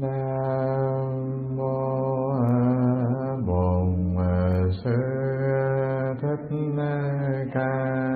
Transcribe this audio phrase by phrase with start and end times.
[0.00, 2.32] nam mô
[3.46, 4.16] bổn
[4.84, 4.98] sư
[6.20, 6.48] thích
[7.54, 8.07] ca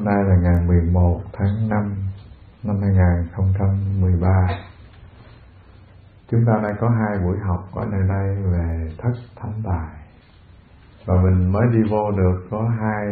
[0.00, 1.96] hôm nay là ngày 11 tháng 5
[2.62, 4.28] năm 2013
[6.30, 9.94] chúng ta đã có hai buổi học ở nơi đây về thất thánh tài.
[11.06, 13.06] Và mình mới đi vô được có hai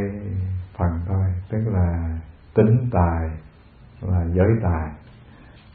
[0.79, 2.19] phần thôi, tức là
[2.55, 3.31] tính tài
[4.01, 4.91] và giới tài.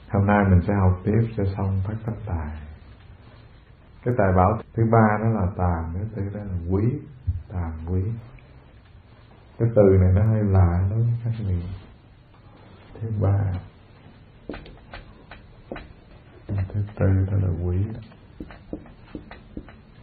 [0.10, 2.58] Hôm nay mình sẽ học tiếp cho xong thất thánh tài.
[4.06, 6.84] Cái tài bảo thứ ba đó là tàm thứ tư đó là quý,
[7.54, 8.02] tàm quý
[9.60, 11.56] cái từ này nó hơi lạ đối với các vị
[13.02, 13.40] thứ ba.
[16.48, 17.78] Thứ tư đó là quý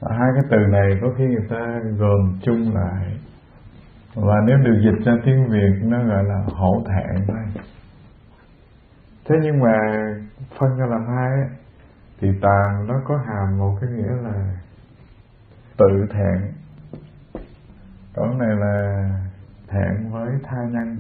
[0.00, 3.18] à, hai cái từ này có khi người ta gồm chung lại.
[4.14, 7.64] Và nếu được dịch ra tiếng việt nó gọi là hổ thẹn thôi.
[9.24, 9.76] Thế nhưng mà
[10.58, 11.48] phân ra làm hai ấy,
[12.20, 14.56] thì tàn nó có hàm một cái nghĩa là
[15.76, 16.52] tự thẹn.
[18.14, 19.08] Còn này là
[19.70, 20.98] thẹn với tha nhân.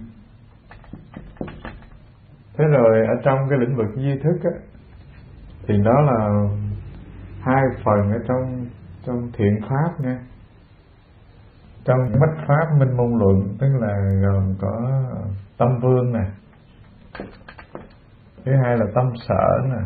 [2.58, 4.60] Thế rồi ở trong cái lĩnh vực di thức á,
[5.66, 6.28] thì đó là
[7.40, 8.66] hai phần ở trong
[9.06, 10.18] trong thiện pháp nha.
[11.84, 15.02] Trong bách pháp minh môn luận tức là gồm có
[15.58, 16.24] tâm vương nè.
[18.44, 19.82] Thứ hai là tâm sở nè.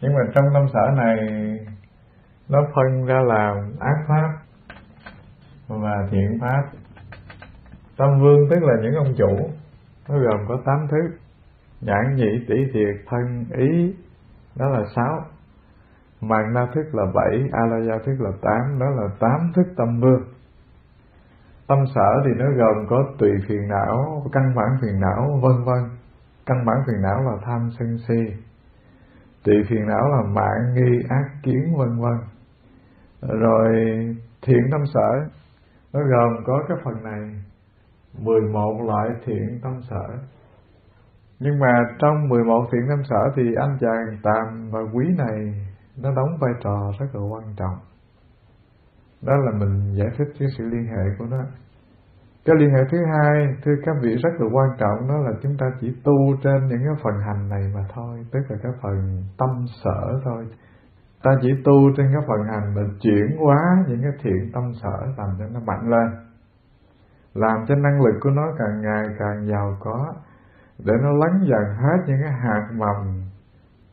[0.00, 1.16] Nhưng mà trong tâm sở này
[2.48, 4.41] nó phân ra làm ác pháp
[5.80, 6.62] và thiện pháp.
[7.96, 9.50] Tâm vương tức là những ông chủ.
[10.08, 10.98] Nó gồm có tám thứ.
[11.80, 13.94] Nhãn nhị tỷ thiệt, thân, ý.
[14.56, 15.24] Đó là sáu.
[16.20, 18.78] Mạng na thức là bảy a la gia thức là tám.
[18.78, 20.22] Đó là tám thức tâm vương.
[21.66, 25.90] Tâm sở thì nó gồm có tùy phiền não, căn bản phiền não, vân vân.
[26.46, 28.34] Căn bản phiền não là tham sân si.
[29.44, 32.18] Tùy phiền não là mạng, nghi, ác, kiến, vân vân.
[33.40, 33.74] Rồi
[34.42, 35.28] thiện tâm sở
[35.92, 37.20] nó gồm có cái phần này
[38.18, 40.06] 11 loại thiện tâm sở.
[41.38, 45.66] Nhưng mà trong 11 thiện tâm sở thì anh chàng tàm và quý này,
[45.96, 47.76] nó đóng vai trò rất là quan trọng.
[49.22, 51.42] Đó là mình giải thích cái sự liên hệ của nó.
[52.44, 55.56] Cái liên hệ thứ hai, thưa các vị, rất là quan trọng, đó là chúng
[55.58, 59.22] ta chỉ tu trên những cái phần hành này mà thôi, tức là cái phần
[59.38, 59.48] tâm
[59.84, 60.46] sở thôi
[61.22, 65.06] ta chỉ tu trên cái phần hành là chuyển hóa những cái thiện tâm sở
[65.16, 66.08] làm cho nó mạnh lên.
[67.34, 70.14] Làm cho năng lực của nó càng ngày càng giàu có
[70.78, 73.22] để nó lắng dần hết những cái hạt mầm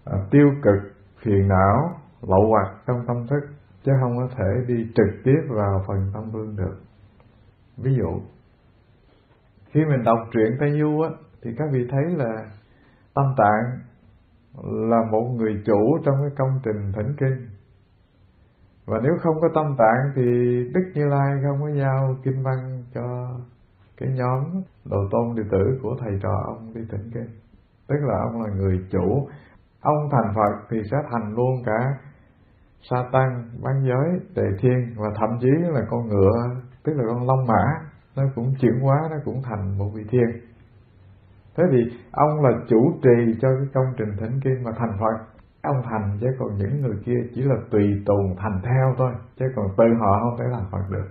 [0.06, 0.92] à, tiêu cực
[1.24, 3.48] phiền não lậu hoặc trong tâm thức
[3.84, 6.78] chứ không có thể đi trực tiếp vào phần tâm vương được.
[7.78, 8.22] Ví dụ
[9.72, 11.10] khi mình đọc truyện tây du á
[11.44, 12.46] thì các vị thấy là
[13.14, 13.80] tâm tạng
[14.64, 17.48] là một người chủ trong cái công trình thỉnh kinh.
[18.86, 20.24] Và nếu không có tâm tạng thì
[20.74, 23.38] đức như lai không có giao kinh văn cho
[23.98, 24.44] cái nhóm
[24.86, 27.30] đồ tôn đệ tử của thầy trò ông đi thỉnh kinh.
[27.88, 29.28] Tức là ông là người chủ.
[29.82, 31.80] Ông thành phật thì sẽ thành luôn cả
[32.90, 37.28] sa tăng bán giới, tề thiên và thậm chí là con ngựa, tức là con
[37.28, 37.64] long mã.
[38.16, 40.49] Nó cũng chuyển hóa, nó cũng thành một vị thiên
[41.60, 45.26] thế thì ông là chủ trì cho cái công trình thỉnh kinh mà thành phật.
[45.62, 49.46] Ông thành chứ còn những người kia chỉ là tùy tùng thành theo thôi, chứ
[49.56, 51.08] còn tự họ không thể làm phật được.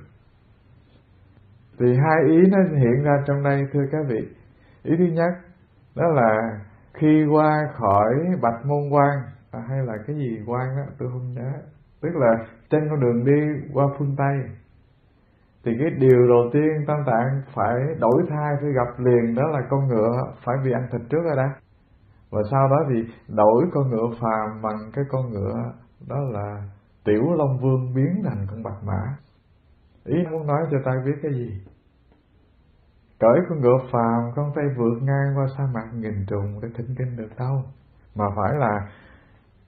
[1.79, 4.29] Thì hai ý nó hiện ra trong đây, thưa các vị.
[4.83, 5.33] Ý thứ nhất,
[5.97, 6.61] đó là
[6.95, 9.19] khi qua khỏi bạch môn quan
[9.51, 11.53] à, hay là cái gì quan đó tôi không nhớ.
[12.01, 14.37] Tức là trên con đường đi qua phương tây
[15.65, 19.61] thì cái điều đầu tiên tam tạng phải đổi thai phải gặp liền, đó là
[19.71, 21.55] con ngựa phải bị ăn thịt trước rồi đã.
[22.31, 25.73] Và sau đó thì đổi con ngựa phàm bằng cái con ngựa
[26.09, 26.63] đó là
[27.05, 29.17] tiểu long vương biến thành con bạch mã.
[30.05, 31.61] Ý muốn nói cho ta biết cái gì?
[33.21, 36.95] Cởi con ngựa phàm không tay vượt ngang qua sa mạc nghìn trùng để thỉnh
[36.99, 37.63] kinh được đâu?
[38.15, 38.89] Mà phải là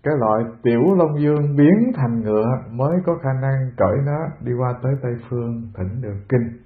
[0.02, 4.52] cái loại tiểu long dương biến thành ngựa mới có khả năng cởi nó đi
[4.52, 6.60] qua tới tây phương thỉnh được kinh.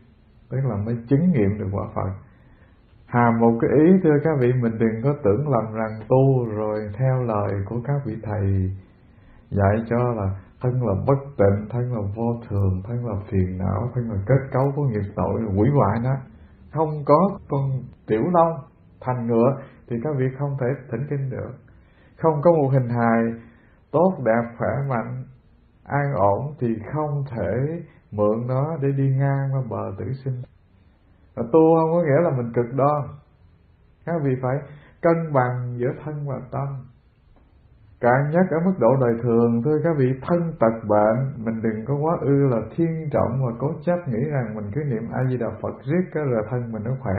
[0.51, 2.11] Tức là mới chứng nghiệm được quả Phật.
[3.07, 6.81] Hàm một cái ý, thưa các vị, mình đừng có tưởng lầm rằng tu rồi
[6.99, 8.71] theo lời của các vị thầy
[9.51, 13.91] dạy cho là thân là bất tịnh, thân là vô thường, thân là phiền não,
[13.95, 16.17] thân là kết cấu của nghiệp tội quỷ hoại đó
[16.75, 17.71] không có con
[18.07, 18.53] tiểu long
[19.01, 21.53] thành ngựa thì các vị không thể thỉnh kinh được
[22.25, 23.23] không có một hình hài,
[23.91, 25.25] tốt đẹp, khỏe mạnh,
[25.85, 30.43] an ổn thì không thể mượn nó để đi ngang qua bờ tử sinh.
[31.35, 33.03] Và tu không có nghĩa là mình cực đoan.
[34.07, 34.57] Các vị phải
[35.03, 36.69] cân bằng giữa thân và tâm.
[38.01, 41.85] Càng nhất ở mức độ đời thường thôi các vị thân tật bệnh, Mình đừng
[41.87, 45.47] có quá ư là thiên trọng và cố chấp nghĩ rằng mình cứ niệm A-di-đà
[45.63, 47.15] Phật riết cái là thân mình nó khỏe.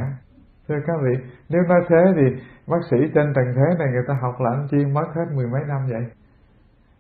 [0.67, 4.13] Thưa các vị, nếu nói thế thì bác sĩ trên trần thế này người ta
[4.21, 6.05] học là anh chi mất hết mười mấy năm vậy?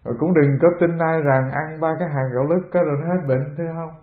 [0.05, 2.97] Rồi cũng đừng có tin ai rằng ăn ba cái hàng gạo lứt cái rồi
[3.01, 3.93] nó hết bệnh, thấy không?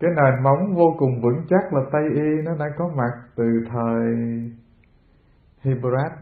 [0.00, 3.44] Cái nền móng vô cùng vững chắc là Tây Y nó đã có mặt từ
[3.72, 4.04] thời
[5.64, 6.18] Hippocrates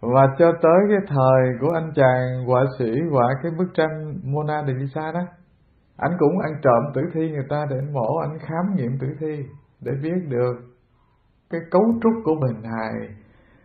[0.00, 4.62] và cho tới cái thời của anh chàng họa sĩ họa cái bức tranh Mona
[4.62, 5.20] Lisa đó
[5.96, 9.06] anh cũng ăn trộm tử thi người ta để anh mổ anh khám nghiệm tử
[9.20, 9.46] thi
[9.80, 10.54] để biết được
[11.50, 12.92] cái cấu trúc của bình hài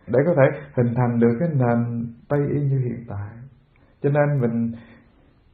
[0.06, 3.30] để có thể hình thành được cái nền tây y như hiện tại.
[4.02, 4.72] Cho nên mình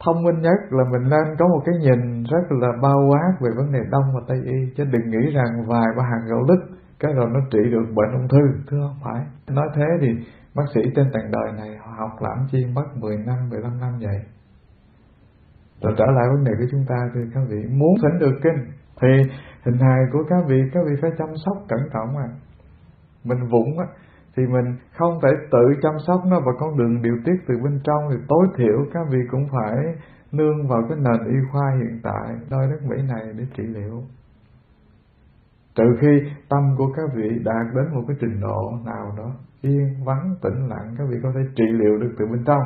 [0.04, 3.50] thông minh nhất là mình nên có một cái nhìn rất là bao quát về
[3.56, 4.74] vấn đề đông và tây y.
[4.76, 6.60] Chứ đừng nghĩ rằng vài ba hàng gạo lứt
[7.00, 9.26] cái rồi nó trị được bệnh ung thư, thưa không phải.
[9.56, 10.08] Nói thế thì
[10.54, 13.92] bác sĩ trên tầng đời này họ học làm chi mất 10 năm 15 năm
[14.00, 14.20] vậy?
[15.82, 18.72] Rồi trở lại vấn đề của chúng ta thì các vị muốn thỉnh được kinh
[19.00, 19.08] thì
[19.64, 22.28] hình hài của các vị các vị phải chăm sóc cẩn trọng à
[23.24, 23.86] mình vụng á,
[24.36, 27.80] thì mình không thể tự chăm sóc nó, và con đường điều tiết từ bên
[27.84, 29.76] trong thì tối thiểu các vị cũng phải
[30.32, 34.02] nương vào cái nền y khoa hiện tại đôi đất Mỹ này để trị liệu.
[35.74, 39.30] Trừ khi tâm của các vị đạt đến một cái trình độ nào đó
[39.60, 42.62] yên vắng, tĩnh lặng các vị có thể trị liệu được từ bên trong.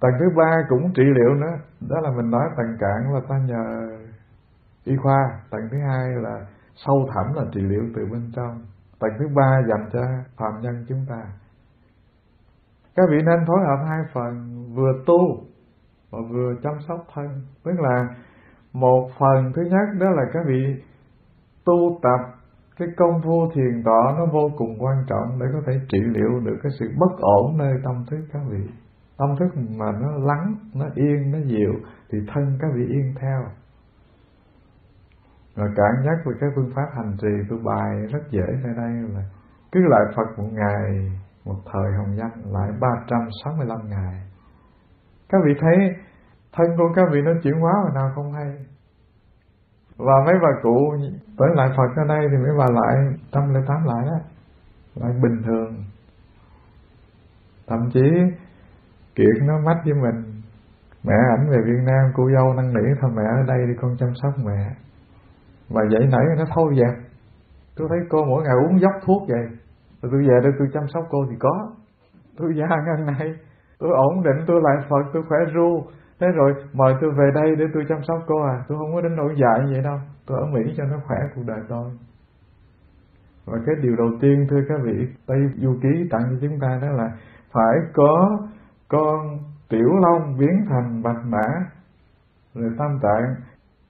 [0.00, 1.54] Tầng thứ ba cũng trị liệu nữa,
[1.90, 3.88] đó là mình nói tầng cạn là ta nhờ
[4.84, 8.62] y khoa, tầng thứ hai là sâu thẳm là trị liệu từ bên trong.
[9.00, 10.00] Tầng thứ ba dành cho
[10.36, 11.22] phạm nhân chúng ta.
[12.96, 15.44] Các vị nên phối hợp hai phần, vừa tu
[16.10, 17.26] và vừa chăm sóc thân.
[17.64, 18.08] Tức là
[18.72, 20.82] một phần thứ nhất đó là các vị
[21.64, 22.42] tu tập
[22.76, 26.40] cái công phu thiền tọa nó vô cùng quan trọng để có thể trị liệu
[26.44, 28.70] được cái sự bất ổn nơi tâm thức các vị.
[29.18, 31.72] Tâm thức mà nó lắng, nó yên, nó dịu
[32.10, 33.42] thì thân các vị yên theo
[35.56, 38.92] rồi cảm giác về cái phương pháp hành trì tôi bài rất dễ tại đây
[39.14, 39.22] là
[39.72, 41.12] cứ lại Phật một ngày,
[41.44, 44.22] một thời hồng danh, lại 365 ngày.
[45.28, 45.76] Các vị thấy
[46.52, 48.66] thân của các vị nó chuyển hóa hồi nào không hay.
[49.96, 50.94] Và mấy bà cụ
[51.38, 52.94] tới lại Phật ở đây thì mấy bà lại
[53.32, 54.18] trăm lẻ tám lại đó
[54.94, 55.84] lại bình thường.
[57.66, 58.00] Thậm chí
[59.14, 60.42] kiệt nó mách với mình.
[61.04, 63.96] Mẹ ảnh về Việt Nam, cô dâu năn nỉ, thôi mẹ, ở đây đi con
[63.98, 64.74] chăm sóc mẹ
[65.74, 66.94] và dậy nãy nó thôi vậy,
[67.76, 69.46] tôi thấy cô mỗi ngày uống dốc thuốc vậy.
[70.02, 71.70] Rồi tôi về đây tôi chăm sóc cô thì có.
[72.36, 73.34] Tôi gia ngăn này
[73.78, 75.82] tôi ổn định tôi lại Phật tôi khỏe ru.
[76.20, 78.64] Thế rồi mời tôi về đây để tôi chăm sóc cô à.
[78.68, 79.98] Tôi không có đến nỗi dại vậy đâu.
[80.26, 81.90] Tôi ở mỹ cho nó khỏe cuộc đời tôi.
[83.46, 86.78] Và cái điều đầu tiên thưa các vị tây du ký tặng cho chúng ta
[86.82, 87.10] đó là
[87.52, 88.38] phải có
[88.88, 89.38] con
[89.68, 91.46] tiểu long biến thành bạch mã.
[92.54, 93.34] Rồi tam tạng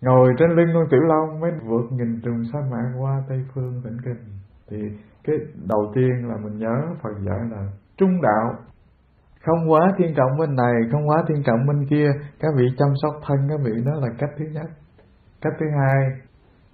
[0.02, 3.80] ngồi trên lưng con tiểu long mới vượt nhìn trùng sa mạc qua tây phương
[3.84, 4.24] vĩnh kinh.
[4.70, 4.76] Thì
[5.24, 5.36] cái
[5.68, 7.66] đầu tiên là mình nhớ phật dạy là
[7.96, 8.54] trung đạo.
[9.44, 12.10] Không quá thiên trọng bên này, không quá thiên trọng bên kia.
[12.40, 14.66] Các vị chăm sóc thân các vị đó là cách thứ nhất.
[15.40, 16.10] Cách thứ hai,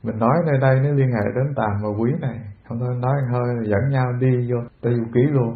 [0.03, 2.39] mình nói nơi đây nó liên hệ đến tàm và quý này.
[2.69, 5.55] Không thôi nói hơi là dẫn nhau đi vô tây du ký luôn.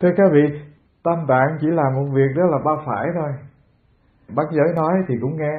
[0.00, 0.60] Thưa các vị,
[1.04, 3.30] tâm tạng chỉ làm một việc đó là ba phải thôi.
[4.36, 5.56] Bác giới nói thì cũng nghe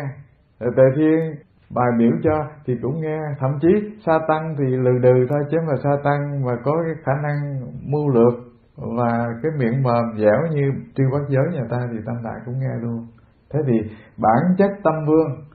[0.60, 1.36] tề thiên
[1.76, 3.68] bài biểu cho thì cũng nghe, thậm chí
[4.06, 7.62] sa tăng thì lừ đừ thôi chứ mà sa tăng mà có cái khả năng
[7.92, 8.34] mưu lược
[8.78, 12.60] và cái miệng mồm dẻo như triêu bắt giới nhà ta thì Tam đại cũng
[12.60, 13.08] nghe luôn.
[13.54, 13.82] Thế thì
[14.18, 15.46] bản chất tâm vương,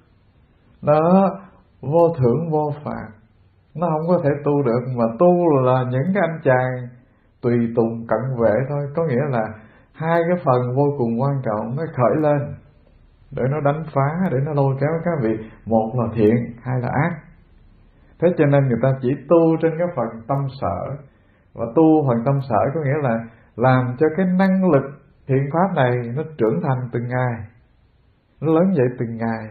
[0.83, 1.31] nó
[1.81, 3.09] vô thưởng vô phạt.
[3.75, 6.89] Nó không có thể tu được mà tu là những cái anh chàng
[7.43, 8.81] tùy tùng cận vệ thôi.
[8.97, 9.43] Có nghĩa là
[9.93, 12.55] hai cái phần vô cùng quan trọng nó khởi lên
[13.37, 15.37] để nó đánh phá, để nó lôi kéo các vị.
[15.67, 17.17] Một là thiện, hai là ác.
[18.21, 20.97] Thế cho nên người ta chỉ tu trên cái phần tâm sở.
[21.55, 23.19] Và tu phần tâm sở có nghĩa là
[23.57, 24.83] làm cho cái năng lực
[25.27, 27.47] thiện pháp này nó trưởng thành từng ngày,
[28.41, 29.49] nó lớn dậy từng ngày.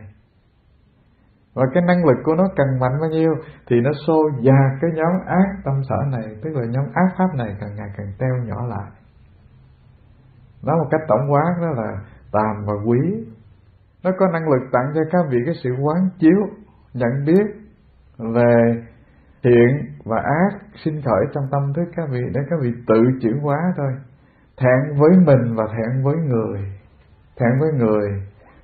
[1.54, 3.36] Và cái năng lực của nó càng mạnh bao nhiêu
[3.68, 7.36] thì nó xô dạt cái nhóm ác tâm sở này, tức là nhóm ác pháp
[7.36, 8.92] này càng ngày càng teo nhỏ lại.
[10.64, 11.92] Nói một cách tổng quát đó là
[12.32, 13.00] tàm và quý
[14.04, 16.40] nó có năng lực tặng cho các vị cái sự quán chiếu,
[16.94, 17.46] nhận biết
[18.18, 18.84] về
[19.44, 19.68] thiện
[20.06, 23.58] và ác sinh khởi trong tâm thức các vị để các vị tự chuyển hóa
[23.78, 23.92] thôi.
[24.58, 26.60] Thẹn với mình và thẹn với người.
[27.40, 28.10] Thẹn với người,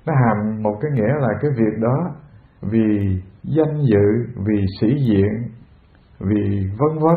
[0.06, 2.14] nó hàm một cái nghĩa là cái việc đó
[2.62, 5.48] vì danh dự, vì sĩ diện,
[6.20, 7.16] vì vân vân.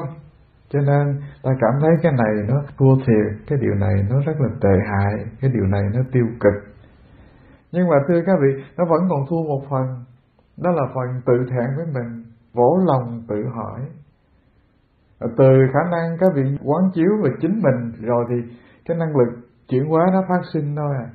[0.69, 4.33] Cho nên ta cảm thấy cái này nó thua thiệt, cái điều này nó rất
[4.39, 6.70] là tệ hại, cái điều này nó tiêu cực
[7.71, 9.87] nhưng mà thưa các vị, nó vẫn còn thua một phần.
[10.57, 12.23] Đó là phần tự thẹn với mình,
[12.53, 13.81] vỗ lòng tự hỏi.
[15.37, 18.35] Từ khả năng các vị quán chiếu về chính mình rồi thì
[18.85, 21.07] cái năng lực chuyển hóa nó phát sinh thôi à.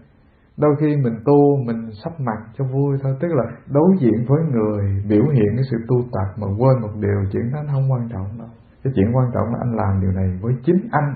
[0.56, 4.42] Đôi khi mình tu, mình sắp mặt cho vui thôi, tức là đối diện với
[4.42, 8.08] người, biểu hiện cái sự tu tập mà quên một điều, chuyện đó không quan
[8.12, 8.48] trọng đâu.
[8.84, 11.14] Cái chuyện quan trọng là anh làm điều này với chính anh.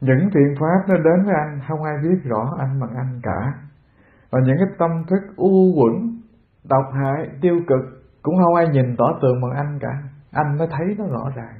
[0.00, 3.52] Những thiện pháp nó đến với anh, không ai biết rõ anh bằng anh cả
[4.32, 6.20] và những cái tâm thức u quẩn,
[6.68, 10.02] độc hại, tiêu cực cũng không ai nhìn tỏ tường bằng anh cả.
[10.30, 11.56] Anh mới thấy nó rõ ràng.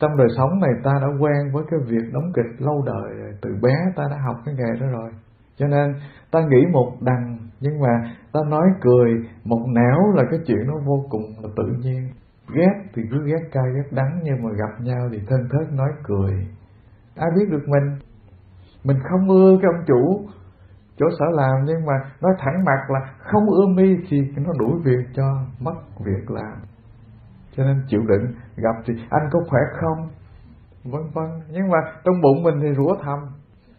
[0.00, 3.32] Trong đời sống này ta đã quen với cái việc đóng kịch lâu đời rồi.
[3.42, 5.10] Từ bé ta đã học cái nghề đó rồi.
[5.56, 5.94] Cho nên
[6.30, 9.10] ta nghĩ một đằng, nhưng mà ta nói cười,
[9.44, 12.08] một nẻo là cái chuyện nó vô cùng là tự nhiên.
[12.54, 15.88] Ghét thì cứ ghét cay, ghét đắng, nhưng mà gặp nhau thì thân thớt nói
[16.04, 16.46] cười.
[17.16, 17.98] Ai biết được mình?
[18.84, 20.26] Mình không ưa cái ông chủ
[21.02, 24.80] chỗ sở làm, nhưng mà nói thẳng mặt là không ưa mi thì nó đuổi
[24.84, 25.24] việc cho
[25.60, 26.56] mất việc làm.
[27.56, 30.08] Cho nên chịu đựng, gặp thì anh có khỏe không?
[30.84, 31.30] Vân vân.
[31.50, 33.18] Nhưng mà trong bụng mình thì rủa thầm.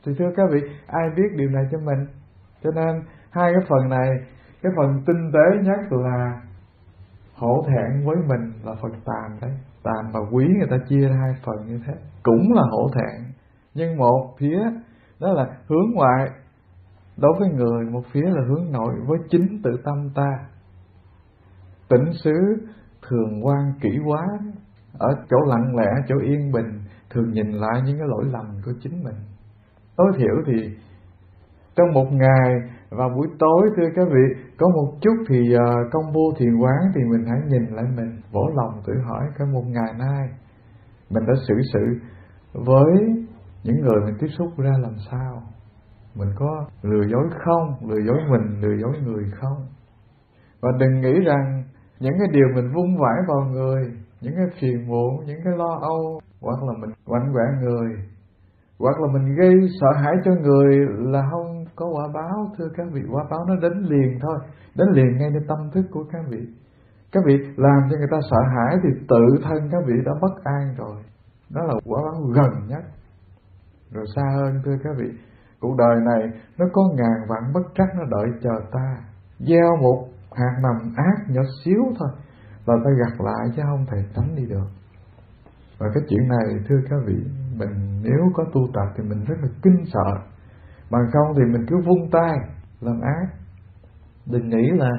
[0.05, 2.05] Thì thưa các vị, ai biết điều này cho mình?
[2.63, 3.01] Cho nên
[3.31, 4.09] hai cái phần này,
[4.61, 6.41] cái phần tinh tế nhất là
[7.35, 9.51] hổ thẹn với mình là phần tàn đấy.
[9.83, 11.93] Tàn và quý người ta chia ra hai phần như thế.
[12.23, 13.33] Cũng là hổ thẹn.
[13.73, 14.59] Nhưng một phía
[15.19, 16.29] đó là hướng ngoại
[17.17, 20.29] đối với người một phía là hướng nội với chính tự tâm ta.
[21.89, 22.33] Tỉnh xứ
[23.09, 24.21] thường quan kỹ quá
[24.99, 26.79] ở chỗ lặng lẽ chỗ yên bình
[27.09, 29.15] thường nhìn lại những cái lỗi lầm của chính mình.
[29.97, 30.77] Tối thiểu thì
[31.75, 32.53] trong một ngày
[32.89, 36.91] vào buổi tối thưa các vị có một chút thì uh, công vô thiền quán
[36.95, 40.29] thì mình hãy nhìn lại mình vỗ lòng tự hỏi cái một ngày nay
[41.09, 41.85] mình đã xử sự
[42.53, 42.93] với
[43.63, 45.43] những người mình tiếp xúc ra làm sao
[46.15, 47.89] mình có lừa dối không?
[47.89, 49.57] Lừa dối mình, lừa dối người không?
[50.61, 51.63] Và đừng nghĩ rằng
[51.99, 53.83] những cái điều mình vung vãi vào người,
[54.21, 57.89] những cái phiền muộn, những cái lo âu, hoặc là mình quạnh quẻ người,
[58.79, 62.87] hoặc là mình gây sợ hãi cho người là không có quả báo, thưa các
[62.93, 64.37] vị, quả báo nó đến liền thôi,
[64.75, 66.47] đến liền ngay lên tâm thức của các vị.
[67.11, 70.43] Các vị làm cho người ta sợ hãi thì tự thân các vị đã bất
[70.43, 70.95] an rồi.
[71.49, 72.83] Đó là quả báo gần nhất.
[73.91, 75.09] Rồi xa hơn, thưa các vị
[75.63, 78.97] cuộc đời này nó có ngàn vạn bất trắc nó đợi chờ ta.
[79.39, 82.09] Gieo một hạt mầm ác nhỏ xíu thôi
[82.65, 84.67] là ta gặt lại chứ không thể tránh đi được.
[85.77, 87.15] Và cái chuyện này, thưa các vị,
[87.57, 90.13] mình nếu có tu tập thì mình rất là kinh sợ.
[90.91, 92.31] Bằng không thì mình cứ vung tay
[92.81, 93.27] làm ác.
[94.25, 94.89] Đừng nghĩ là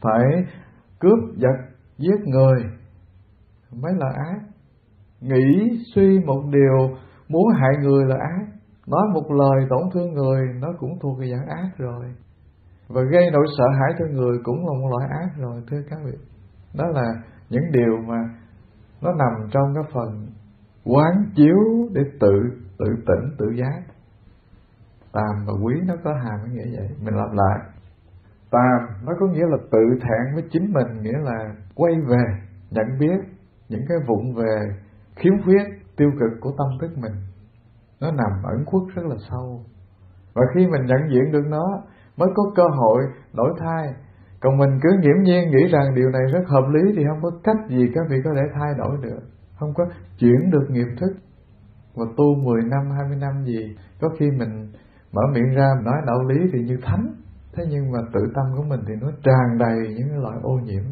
[0.00, 0.24] phải
[1.00, 1.56] cướp giật,
[1.98, 2.64] giết người,
[3.72, 4.40] mới là ác.
[5.20, 6.96] Nghĩ suy một điều,
[7.28, 8.53] muốn hại người là ác
[8.86, 12.04] nói một lời tổn thương người, nó cũng thuộc về dạng ác rồi.
[12.88, 15.98] Và gây nỗi sợ hãi cho người cũng là một loại ác rồi, thưa các
[16.04, 16.18] vị.
[16.74, 17.04] Đó là
[17.50, 18.18] những điều mà
[19.02, 20.26] nó nằm trong cái phần
[20.84, 22.40] quán chiếu để tự
[22.78, 23.82] tự tỉnh, tự giác.
[25.12, 26.88] Tàm và quý nó có hàm cái nghĩa vậy.
[27.04, 27.58] Mình làm lại.
[28.50, 32.24] Tàm nó có nghĩa là tự thẹn với chính mình, nghĩa là quay về,
[32.70, 33.18] nhận biết
[33.68, 34.60] những cái vụng về,
[35.16, 35.64] khiếm khuyết,
[35.96, 37.12] tiêu cực của tâm thức mình
[38.00, 39.60] nó nằm ẩn khuất rất là sâu.
[40.34, 41.82] Và khi mình nhận diện được nó,
[42.16, 43.94] mới có cơ hội đổi thay
[44.44, 47.30] còn mình cứ nghiễm nhiên nghĩ rằng điều này rất hợp lý thì không có
[47.44, 49.20] cách gì các vị có thể thay đổi được.
[49.58, 49.84] Không có
[50.18, 51.12] chuyển được nghiệp thức.
[51.94, 54.72] Và tu 10 năm 20 năm gì, có khi mình
[55.12, 57.14] mở miệng ra nói đạo lý thì như thánh.
[57.54, 60.84] Thế nhưng mà tự tâm của mình thì nó tràn đầy những loại ô nhiễm.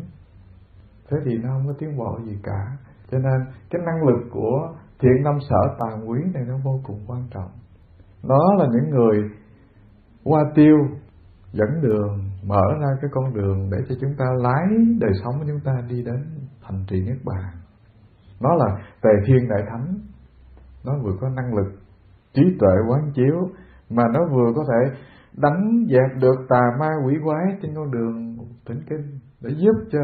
[1.10, 2.76] Thế thì nó không có tiến bộ gì cả.
[3.10, 3.40] Cho nên
[3.70, 7.50] cái năng lực của thiện năm sở tàn quý này nó vô cùng quan trọng.
[8.28, 9.30] Đó là những người
[10.24, 10.76] qua tiêu,
[11.52, 14.64] dẫn đường, mở ra cái con đường để cho chúng ta lái
[15.00, 16.24] đời sống của chúng ta đi đến
[16.62, 17.52] thành trì niết bàn.
[18.40, 18.66] Nó là
[19.02, 19.98] tề thiên đại thánh.
[20.84, 21.72] Nó vừa có năng lực,
[22.34, 23.48] trí tuệ quán chiếu,
[23.90, 24.96] mà nó vừa có thể
[25.36, 29.98] đánh dẹp được tà ma quỷ quái trên con đường thỉnh kinh để giúp cho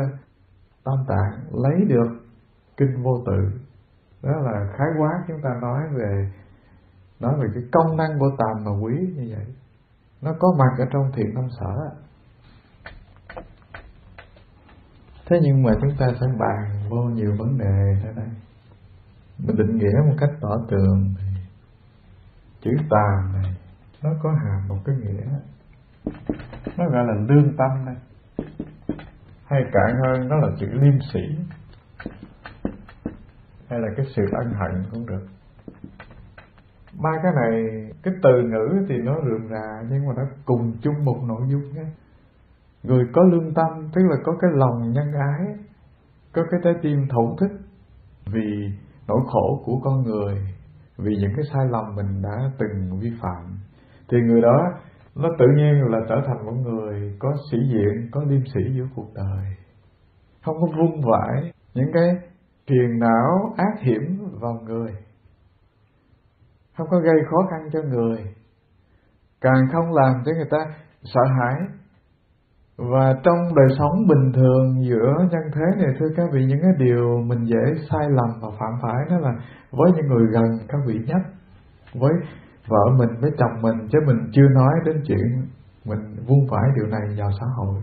[0.85, 2.19] tam tạng lấy được
[2.76, 3.68] kinh vô tự
[4.23, 6.33] đó là khái quát chúng ta nói về
[7.21, 9.47] nói về cái công năng của tàm và quý như vậy.
[10.23, 11.91] Nó có mặt ở trong thiện tâm sở.
[15.27, 18.29] Thế nhưng mà chúng ta sẽ bàn vô nhiều vấn đề ở đây
[19.39, 21.41] mình định nghĩa một cách tỏ tường thì
[22.61, 23.57] chữ tàm này,
[24.03, 25.27] nó có hàm một cái nghĩa.
[26.77, 27.97] Nó gọi là lương tâm đây
[29.45, 31.21] hay cạn hơn, nó là chữ liêm sĩ
[33.69, 35.27] hay là cái sự ân hận cũng được.
[37.03, 37.63] Ba cái này,
[38.03, 41.63] cái từ ngữ thì nó rườm rà nhưng mà nó cùng chung một nội dung
[41.75, 41.85] nhé.
[42.83, 45.47] Người có lương tâm, tức là có cái lòng nhân ái,
[46.33, 47.51] có cái trái tim thấu thức
[48.27, 48.69] vì
[49.09, 50.35] nỗi khổ của con người,
[50.99, 53.59] vì những cái sai lầm mình đã từng vi phạm,
[54.11, 54.73] thì người đó
[55.15, 58.87] nó tự nhiên là trở thành một người có sĩ diện, có liêm sĩ giữa
[58.95, 59.45] cuộc đời.
[60.45, 62.17] Không có vung vãi những cái
[62.69, 64.93] phiền não ác hiểm vào người.
[66.77, 68.19] Không có gây khó khăn cho người.
[69.41, 70.59] Càng không làm cho người ta
[71.03, 71.61] sợ hãi.
[72.77, 76.73] Và trong đời sống bình thường giữa nhân thế này, thưa các vị, những cái
[76.79, 79.33] điều mình dễ sai lầm và phạm phải đó là
[79.71, 81.23] với những người gần các vị nhất,
[81.95, 82.13] với
[82.69, 85.49] vợ mình, với chồng mình, chứ mình chưa nói đến chuyện
[85.85, 87.81] mình vung vãi điều này vào xã hội.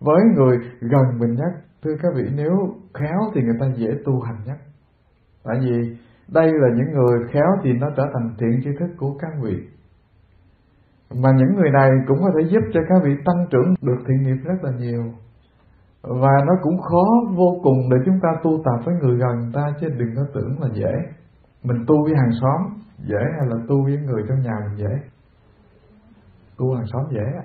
[0.00, 2.52] Với người gần mình nhất thưa các vị, nếu
[2.94, 4.56] khéo thì người ta dễ tu hành nhất.
[5.44, 5.96] Tại vì
[6.28, 9.56] đây là những người khéo thì nó trở thành thiện tri thức của các vị.
[11.22, 14.22] Mà những người này cũng có thể giúp cho các vị tăng trưởng được thiện
[14.22, 15.02] nghiệp rất là nhiều.
[16.02, 17.04] Và nó cũng khó
[17.36, 20.60] vô cùng để chúng ta tu tập với người gần ta, chứ đừng có tưởng
[20.60, 20.92] là dễ.
[21.62, 25.08] Mình tu với hàng xóm, dễ hay là tu với người trong nhà mình dễ?
[26.58, 27.40] Tu hàng xóm dễ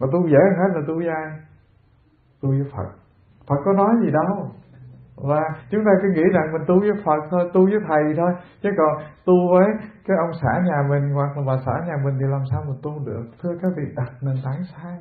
[0.00, 1.38] mà tu dễ hết là tu với ai?
[2.42, 2.95] Tu với Phật.
[3.48, 4.50] Phật có nói gì đâu.
[5.16, 8.32] Và chúng ta cứ nghĩ rằng mình tu với Phật thôi, tu với thầy thôi.
[8.62, 8.92] Chứ còn
[9.24, 9.66] tu với
[10.06, 12.74] cái ông xã nhà mình hoặc là bà xã nhà mình thì làm sao mà
[12.82, 13.24] tu được?
[13.42, 14.98] Thưa các vị, đặt nền tảng sai.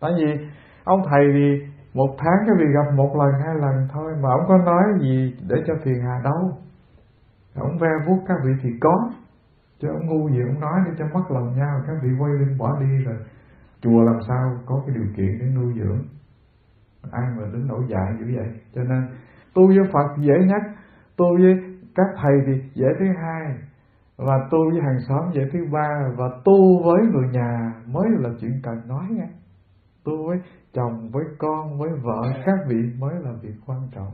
[0.00, 0.46] Tại vì
[0.84, 4.44] ông thầy thì một tháng các vị gặp một lần, hai lần thôi, mà ông
[4.48, 6.42] có nói gì để cho phiền hà đâu.
[7.54, 9.10] Ông ve vuốt các vị thì có.
[9.80, 11.80] Chứ ông ngu gì ông nói để cho mất lòng nhau.
[11.86, 13.16] Các vị quay lưng bỏ đi rồi
[13.80, 16.02] chùa làm sao có cái điều kiện để nuôi dưỡng
[17.12, 18.60] ai mà đến nỗi dại dữ vậy.
[18.74, 19.08] Cho nên
[19.54, 20.62] tu với Phật dễ nhất
[21.16, 21.54] tu với
[21.94, 23.54] các thầy thì dễ thứ hai,
[24.16, 28.30] và tu với hàng xóm dễ thứ ba, và tu với người nhà mới là
[28.40, 29.28] chuyện cần nói nha.
[30.04, 30.38] Tu với
[30.72, 34.12] chồng, với con, với vợ, các vị mới là việc quan trọng.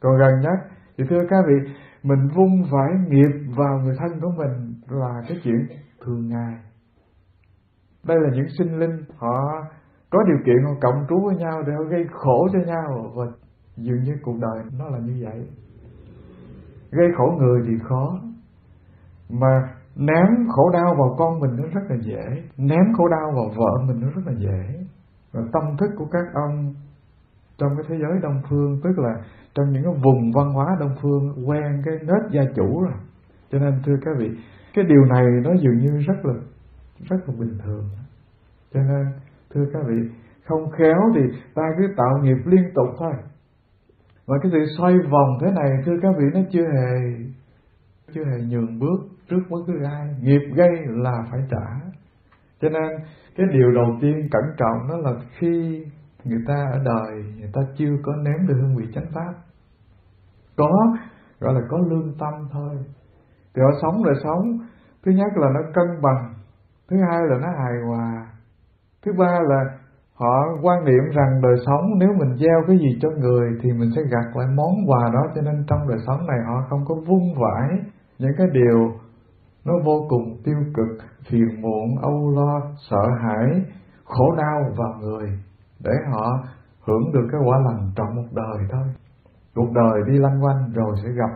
[0.00, 4.30] Còn gần nhất, thì thưa các vị, mình vung vãi nghiệp vào người thân của
[4.36, 5.66] mình là cái chuyện
[6.04, 6.54] thường ngày.
[8.06, 9.62] Đây là những sinh linh họ
[10.14, 13.12] có điều kiện họ cộng trú với nhau để họ gây khổ cho nhau.
[13.16, 13.24] Và
[13.76, 15.48] dường như cuộc đời nó là như vậy.
[16.90, 18.20] Gây khổ người thì khó.
[19.30, 19.62] Mà
[19.96, 22.42] ném khổ đau vào con mình nó rất là dễ.
[22.56, 24.84] Ném khổ đau vào vợ mình nó rất là dễ.
[25.32, 26.74] Và tâm thức của các ông
[27.58, 29.14] trong cái thế giới đông phương, tức là
[29.54, 32.98] trong những cái vùng văn hóa đông phương, quen cái nết gia chủ rồi.
[33.50, 34.30] Cho nên, thưa các vị,
[34.74, 36.34] cái điều này nó dường như rất là
[37.10, 37.84] rất là bình thường.
[38.74, 39.06] Cho nên
[39.54, 40.10] thưa các vị,
[40.44, 41.20] không khéo thì
[41.54, 43.12] ta cứ tạo nghiệp liên tục thôi.
[44.26, 47.24] Và cái sự xoay vòng thế này, thưa các vị, nó chưa hề
[48.12, 50.08] chưa hề nhường bước trước bất cứ ai.
[50.20, 51.90] Nghiệp gây là phải trả.
[52.60, 52.98] Cho nên,
[53.36, 55.84] cái điều đầu tiên cẩn trọng đó là khi
[56.24, 59.32] người ta ở đời, người ta chưa có nếm được hương vị chánh pháp.
[60.56, 60.70] Có,
[61.40, 62.76] gọi là có lương tâm thôi.
[63.54, 64.58] Thì họ sống là sống.
[65.04, 66.34] Thứ nhất là nó cân bằng,
[66.90, 68.33] thứ hai là nó hài hòa
[69.04, 69.60] thứ ba là
[70.14, 73.90] họ quan niệm rằng đời sống nếu mình gieo cái gì cho người thì mình
[73.96, 76.94] sẽ gặt lại món quà đó, cho nên trong đời sống này họ không có
[76.94, 77.68] vung vãi
[78.18, 78.92] những cái điều
[79.64, 83.62] nó vô cùng tiêu cực, phiền muộn, âu lo, sợ hãi,
[84.04, 85.28] khổ đau vào người,
[85.84, 86.38] để họ
[86.86, 88.86] hưởng được cái quả lành trọn một đời thôi.
[89.54, 91.30] Cuộc đời đi lăn quanh rồi sẽ gặp.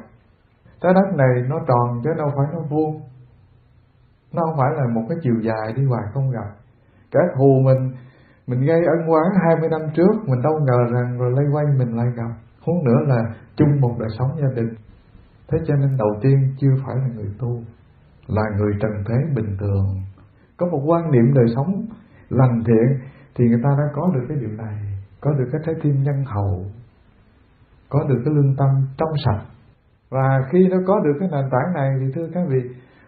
[0.81, 3.01] Trái đất này nó tròn chứ đâu phải nó vuông.
[4.33, 6.49] Nó không phải là một cái chiều dài đi hoài không gặp
[7.11, 7.93] kẻ thù mình
[8.49, 11.97] mình gây ân oán 20 năm trước, mình đâu ngờ rằng rồi lây quay mình
[11.97, 12.33] lại gặp.
[12.67, 13.23] Huống nữa là
[13.57, 14.75] chung một đời sống gia đình.
[15.49, 17.63] Thế cho nên đầu tiên chưa phải là người tu,
[18.27, 19.87] là người trần thế bình thường.
[20.57, 21.87] Có một quan niệm đời sống
[22.29, 22.99] lành thiện
[23.35, 24.77] thì người ta đã có được cái điều này,
[25.21, 26.65] có được cái trái tim nhân hậu,
[27.89, 28.69] có được cái lương tâm
[28.99, 29.45] trong sạch.
[30.11, 32.61] Và khi nó có được cái nền tảng này thì thưa các vị,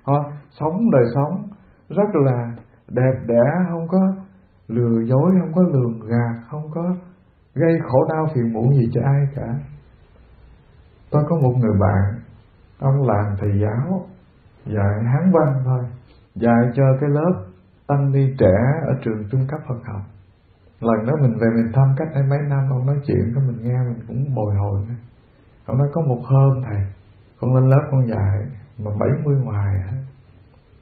[0.02, 1.48] họ sống đời sống
[1.88, 2.56] rất là
[2.90, 4.14] đẹp đẽ không có,
[4.68, 6.96] lừa dối không có, lường gạt không có,
[7.54, 9.48] gây khổ đau phiền muộn gì cho ai cả.
[11.10, 12.20] Tôi có một người bạn,
[12.78, 14.06] ông làm thầy giáo,
[14.66, 15.84] dạy hán văn thôi,
[16.34, 17.44] dạy cho cái lớp
[17.86, 18.54] tăng ni trẻ
[18.86, 20.02] ở trường trung cấp Phật học.
[20.80, 23.56] Lần đó mình về mình thăm cách đây mấy năm, ông nói chuyện cho mình
[23.62, 24.86] nghe mình cũng bồi hồi
[25.70, 26.82] ông nói có một hôm thầy,
[27.40, 28.38] con lên lớp con dạy
[28.78, 29.74] mà bảy mươi ngoài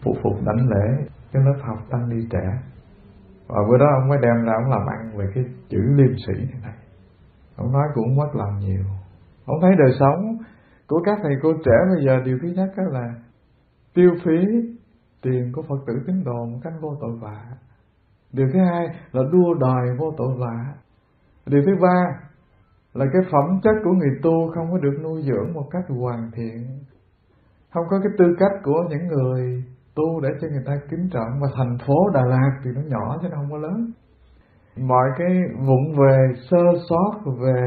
[0.02, 2.46] phụ phục đánh lễ cái lớp học tăng ni trẻ.
[3.46, 6.44] Và bữa đó ông mới đem ra ông làm ăn về cái chữ liêm sĩ
[6.62, 6.74] này
[7.58, 8.84] ông nói cũng mất lòng nhiều.
[9.44, 10.38] Ông thấy đời sống
[10.88, 13.14] của các thầy cô trẻ bây giờ, điều thứ nhất đó là
[13.94, 14.38] tiêu phí
[15.22, 17.44] tiền của phật tử tín đồ một cách vô tội vạ.
[18.32, 20.74] Điều thứ hai là đua đòi vô tội vạ.
[21.46, 22.20] Điều thứ ba
[22.94, 26.30] là cái phẩm chất của người tu không có được nuôi dưỡng một cách hoàn
[26.36, 26.78] thiện.
[27.70, 29.64] Không có cái tư cách của những người
[29.98, 31.32] tu để cho người ta kính trọng.
[31.40, 33.90] Và thành phố Đà Lạt thì nó nhỏ chứ nó không có lớn.
[34.76, 35.32] Mọi cái
[35.68, 36.16] vụng về,
[36.50, 37.62] sơ sót về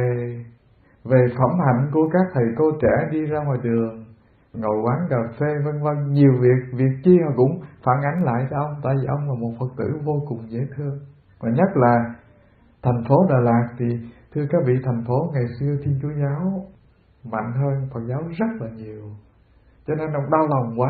[1.04, 4.06] về phẩm hạnh của các thầy cô trẻ đi ra ngoài đường,
[4.54, 6.13] ngồi quán cà phê, vân vân.
[6.13, 8.74] Nhiều việc việc chi họ cũng phản ánh lại cho ông.
[8.84, 11.00] Tại vì ông là một phật tử vô cùng dễ thương.
[11.39, 12.15] Và nhất là
[12.84, 13.86] thành phố Đà Lạt thì,
[14.34, 16.65] thưa các vị, thành phố ngày xưa Thiên Chúa giáo
[17.24, 19.02] mạnh hơn Phật giáo rất là nhiều.
[19.88, 20.89] Cho nên ông đau lòng quá.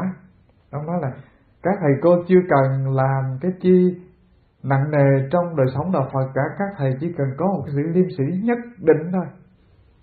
[0.71, 1.11] Ông nói là
[1.63, 3.97] các thầy cô chưa cần làm cái chi
[4.63, 6.41] nặng nề trong đời sống đạo Phật cả.
[6.59, 9.25] Các thầy chỉ cần có một sự liêm sĩ nhất định thôi.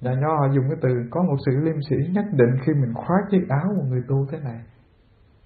[0.01, 2.94] Nhà nho họ dùng cái từ có một sự liêm sĩ nhất định khi mình
[2.94, 4.61] khoác chiếc áo của người tu thế này.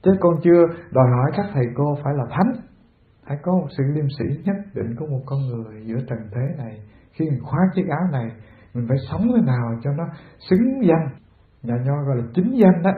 [0.03, 2.53] Chứ con chưa đòi hỏi các thầy cô phải là thánh.
[3.27, 6.64] Phải có một sự liêm sĩ nhất định của một con người giữa trần thế
[6.64, 6.81] này.
[7.12, 8.31] Khi mình khoác chiếc áo này,
[8.75, 10.05] mình phải sống thế nào cho nó
[10.51, 11.09] xứng danh?
[11.62, 12.90] Nhà nho gọi là chính danh đó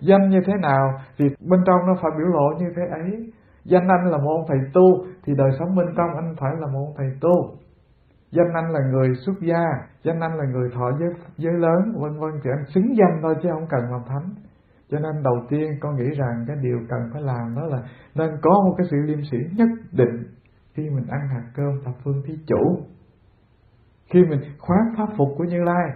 [0.00, 3.32] danh như thế nào thì bên trong nó phải biểu lộ như thế ấy.
[3.64, 6.66] Danh anh là một ông thầy tu thì đời sống bên trong anh phải là
[6.66, 7.54] một ông thầy tu.
[8.30, 9.64] Danh anh là người xuất gia,
[10.02, 13.34] danh anh là người thọ giới giới lớn, vân vân thì anh xứng danh thôi
[13.42, 14.34] chứ không cần làm thánh.
[14.90, 17.78] Cho nên đầu tiên con nghĩ rằng cái điều cần phải làm đó là
[18.14, 20.24] nên có một cái sự liêm sĩ nhất định
[20.74, 22.78] khi mình ăn hạt cơm thập phương thí chủ.
[24.12, 25.90] Khi mình khoác pháp phục của như lai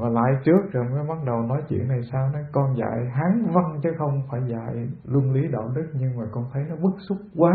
[0.00, 3.46] và lại trước, rồi mới bắt đầu nói chuyện này sao nó con dạy hán
[3.54, 6.94] văn chứ không phải dạy luân lý đạo đức, nhưng mà con thấy nó bức
[7.08, 7.52] xúc quá.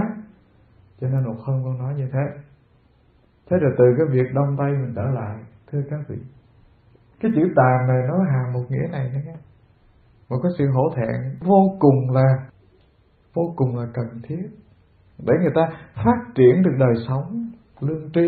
[1.02, 2.41] Cho nên một hôm con nói như thế.
[3.49, 5.38] Thế rồi từ cái việc đông tây mình trở lại,
[5.71, 6.17] thưa các vị,
[7.19, 9.32] cái chữ tàn này nó hàm một nghĩa này nữa
[10.30, 12.49] một cái sự hổ thẹn vô cùng là,
[13.34, 14.49] vô cùng là cần thiết
[15.17, 15.62] để người ta
[15.95, 18.28] phát triển được đời sống lương tri,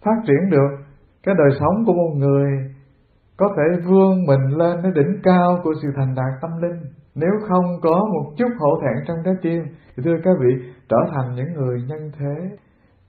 [0.00, 0.87] phát triển được
[1.22, 2.50] cái đời sống của một người
[3.36, 6.80] có thể vươn mình lên đến đỉnh cao của sự thành đạt tâm linh.
[7.14, 9.62] Nếu không có một chút hổ thẹn trong trái tim,
[9.96, 12.56] thì thưa các vị, trở thành những người nhân thế.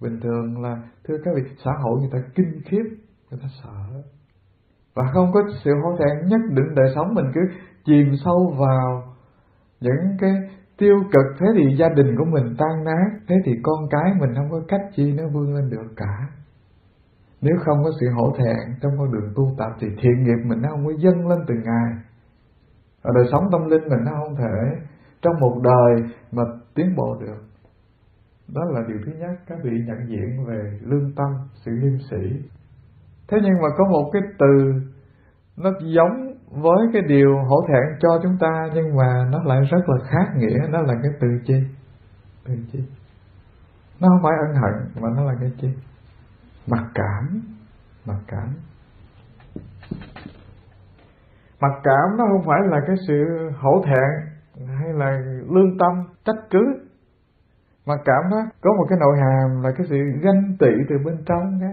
[0.02, 0.76] Bình thường là,
[1.08, 2.84] thưa các vị, xã hội người ta kinh khiếp,
[3.32, 4.02] người ta sợ.
[4.96, 7.42] Và không có sự hổ thẹn nhất định đời sống mình cứ
[7.86, 9.04] chìm sâu vào
[9.80, 10.32] những cái
[10.78, 11.26] tiêu cực.
[11.40, 14.62] Thế thì gia đình của mình tan nát, thế thì con cái mình không có
[14.68, 16.39] cách chi nó vươn lên được cả
[17.42, 20.62] nếu không có sự hổ thẹn trong con đường tu tập thì thiện nghiệp mình
[20.62, 22.04] nó không có dâng lên từng ngày.
[23.02, 24.86] Ở đời sống tâm linh mình nó không thể
[25.22, 26.44] trong một đời mà
[26.76, 27.42] tiến bộ được.
[28.56, 31.28] Đó là điều thứ nhất các vị nhận diện về lương tâm,
[31.66, 32.50] sự liêm sĩ.
[33.28, 34.74] Thế nhưng mà có một cái từ,
[35.58, 39.90] nó giống với cái điều hổ thẹn cho chúng ta, nhưng mà nó lại rất
[39.90, 41.64] là khác nghĩa, đó là cái từ chi?
[42.46, 42.80] Từ chi?
[44.00, 45.68] Nó không phải ân hận, mà nó là cái chi?
[46.70, 47.42] Mặc cảm.
[48.06, 48.54] Mặc cảm.
[51.62, 56.50] Mặc cảm nó không phải là cái sự hổ thẹn hay là lương tâm, trách
[56.50, 56.90] cứ.
[57.86, 61.24] Mặc cảm đó có một cái nội hàm là cái sự ganh tị từ bên
[61.26, 61.68] trong đó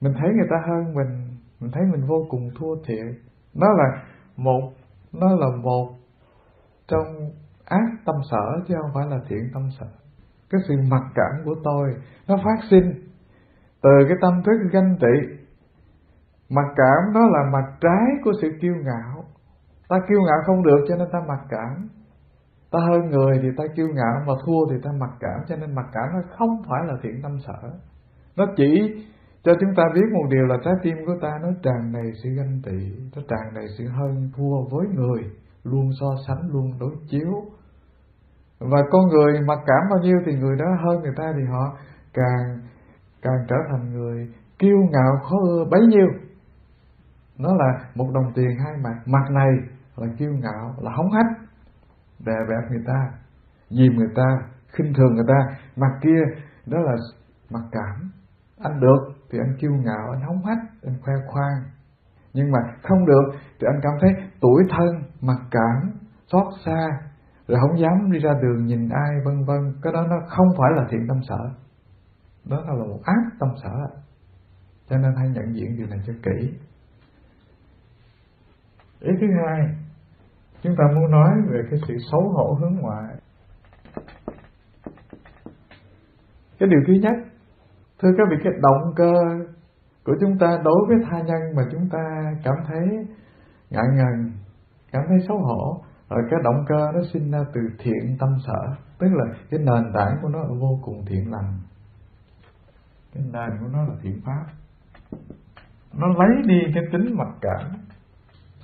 [0.00, 3.06] mình thấy người ta hơn mình mình thấy mình vô cùng thua thiệt.
[3.54, 4.02] Nó là
[4.36, 4.72] một,
[5.12, 5.88] nó là một
[6.88, 7.30] trong
[7.64, 9.86] ác tâm sở chứ không phải là thiện tâm sở.
[10.50, 11.94] Cái sự mặc cảm của tôi
[12.28, 12.92] nó phát sinh
[13.84, 15.14] từ cái tâm thức ganh tị
[16.50, 19.24] mặc cảm đó là mặt trái của sự kiêu ngạo.
[19.88, 21.88] Ta kiêu ngạo không được cho nên ta mặc cảm.
[22.72, 25.74] Ta hơn người thì ta kiêu ngạo, mà thua thì ta mặc cảm, cho nên
[25.74, 27.70] mặc cảm nó không phải là thiện tâm sở.
[28.36, 29.02] Nó chỉ
[29.44, 32.30] cho chúng ta biết một điều là trái tim của ta nó tràn đầy sự
[32.36, 32.78] ganh tị,
[33.16, 35.22] nó tràn đầy sự hơn thua với người,
[35.64, 37.32] luôn so sánh, luôn đối chiếu.
[38.60, 41.76] Và con người mặc cảm bao nhiêu thì người đó hơn người ta thì họ
[42.14, 42.58] càng
[43.24, 46.06] càng trở thành người kiêu ngạo khó ưa bấy nhiêu.
[47.38, 49.02] Nó là một đồng tiền hai mặt.
[49.06, 49.50] Mặt này
[49.96, 51.40] là kiêu ngạo, là hống hách,
[52.26, 53.10] đè bẹp người ta,
[53.70, 54.38] dìm người ta,
[54.72, 55.56] khinh thường người ta.
[55.76, 56.22] Mặt kia,
[56.66, 56.92] đó là
[57.50, 58.10] mặc cảm.
[58.60, 61.62] Anh được thì anh kiêu ngạo, anh hống hách, anh khoe khoang.
[62.34, 63.24] Nhưng mà không được
[63.60, 64.10] thì anh cảm thấy
[64.40, 65.92] tuổi thân, mặc cảm,
[66.26, 66.88] xót xa,
[67.48, 69.74] rồi không dám đi ra đường nhìn ai, vân vân.
[69.82, 71.63] Cái đó nó không phải là thiện tâm sở
[72.44, 73.96] đó là một ác tâm sở.
[74.88, 76.52] Cho nên hãy nhận diện điều này cho kỹ.
[79.00, 79.76] Ý thứ hai,
[80.62, 83.14] chúng ta muốn nói về cái sự xấu hổ hướng ngoại.
[86.58, 87.14] Cái điều thứ nhất,
[88.02, 89.12] thưa các vị, cái động cơ
[90.04, 93.06] của chúng ta đối với tha nhân mà chúng ta cảm thấy
[93.70, 94.32] ngại ngần,
[94.92, 98.74] cảm thấy xấu hổ ở cái động cơ nó sinh ra từ thiện tâm sở.
[98.98, 101.58] Tức là cái nền tảng của nó vô cùng thiện lành
[103.14, 104.44] cái nền của nó là thiện pháp.
[105.98, 107.70] Nó lấy đi cái tính mặc cảm.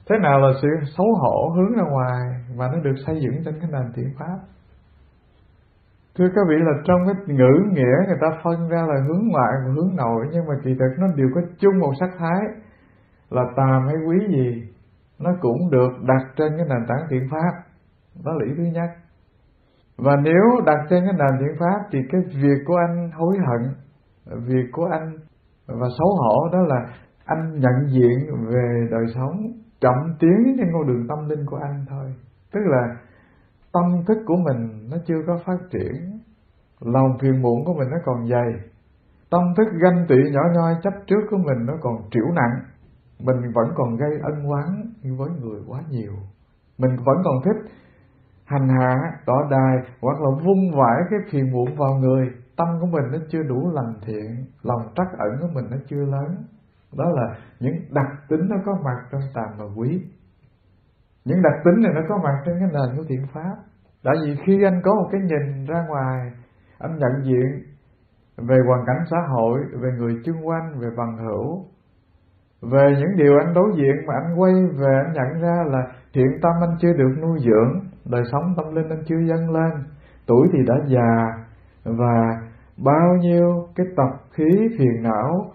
[0.08, 2.20] Thế nào là sự xấu hổ hướng ra ngoài
[2.56, 4.38] và nó được xây dựng trên cái nền thiện pháp?
[6.18, 9.52] Thưa các vị, là trong cái ngữ nghĩa người ta phân ra là hướng ngoại
[9.66, 12.40] và hướng nội, nhưng mà kỳ thực nó đều có chung một sắc thái
[13.30, 14.72] là tàm hay quý gì,
[15.18, 17.52] nó cũng được đặt trên cái nền tảng thiện pháp.
[18.24, 18.90] Đó là ý thứ nhất.
[19.98, 23.74] Và nếu đặt trên cái nền thiện pháp thì cái việc của anh hối hận
[24.36, 25.12] việc của anh.
[25.66, 29.36] Và xấu hổ đó là anh nhận diện về đời sống
[29.80, 32.14] chậm tiến trên con đường tâm linh của anh thôi.
[32.52, 32.96] Tức là
[33.72, 36.20] tâm thức của mình nó chưa có phát triển,
[36.80, 38.70] lòng phiền muộn của mình nó còn dày.
[39.30, 42.60] Tâm thức ganh tị nhỏ nhoi chấp trước của mình nó còn triểu nặng.
[43.20, 46.12] Mình vẫn còn gây ân oán với người quá nhiều.
[46.78, 47.72] Mình vẫn còn thích
[48.44, 52.86] hành hạ, tỏ đài hoặc là vung vãi cái phiền muộn vào người tâm của
[52.86, 56.36] mình nó chưa đủ lành thiện, lòng trắc ẩn của mình nó chưa lớn.
[56.98, 60.02] Đó là những đặc tính nó có mặt trong tàm và quý.
[61.24, 63.56] Những đặc tính này nó có mặt trên cái nền của thiện pháp.
[64.04, 66.32] Tại vì khi anh có một cái nhìn ra ngoài,
[66.78, 67.62] anh nhận diện
[68.36, 71.64] về hoàn cảnh xã hội, về người chung quanh, về bằng hữu,
[72.62, 75.82] về những điều anh đối diện mà anh quay về, anh nhận ra là
[76.14, 79.70] thiện tâm anh chưa được nuôi dưỡng, đời sống tâm linh anh chưa dâng lên,
[80.26, 81.44] tuổi thì đã già
[81.84, 82.40] và
[82.84, 85.52] bao nhiêu cái tập khí phiền não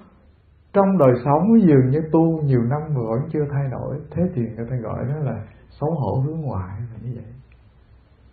[0.73, 3.99] trong đời sống dường như tu nhiều năm mà vẫn chưa thay đổi.
[4.11, 7.33] Thế thì người ta gọi đó là xấu hổ hướng ngoại là như vậy.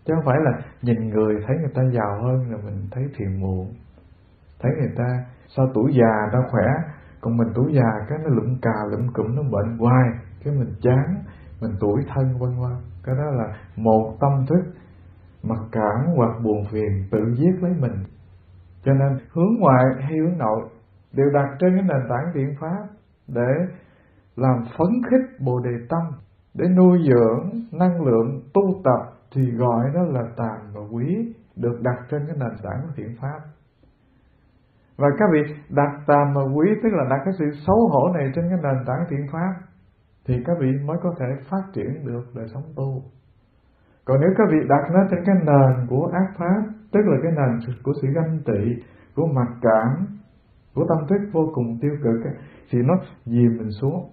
[0.05, 0.51] Chứ không phải là
[0.83, 3.75] nhìn người thấy người ta giàu hơn là mình thấy phiền muộn.
[4.61, 5.25] Thấy người ta
[5.57, 6.67] sao tuổi già ta khỏe,
[7.21, 10.09] còn mình tuổi già cái nó lụm cà lụm cụm, nó bệnh hoài,
[10.45, 11.25] cái mình chán,
[11.61, 12.77] mình tuổi thân, vân vân.
[13.05, 14.73] Cái đó là một tâm thức
[15.43, 18.05] mặc cảm hoặc buồn phiền, tự giết lấy mình.
[18.85, 20.69] Cho nên hướng ngoại hay hướng nội
[21.13, 22.87] đều đặt trên cái nền tảng thiện pháp
[23.29, 23.51] để
[24.37, 26.03] làm phấn khích bồ đề tâm,
[26.55, 31.81] để nuôi dưỡng năng lượng tu tập thì gọi đó là tàm và quý, được
[31.83, 33.41] đặt trên cái nền tảng của thiện pháp.
[34.97, 38.33] Và các vị đặt tàm và quý, tức là đặt cái sự xấu hổ này
[38.35, 39.53] trên cái nền tảng thiện pháp,
[40.27, 43.03] thì các vị mới có thể phát triển được đời sống tu
[44.05, 46.63] còn nếu các vị đặt nó trên cái nền của ác pháp
[46.93, 48.83] tức là cái nền của sự ganh tị
[49.15, 50.07] của mặc cảm
[50.75, 52.35] của tâm thức vô cùng tiêu cực ấy,
[52.71, 54.11] thì nó dìm mình xuống.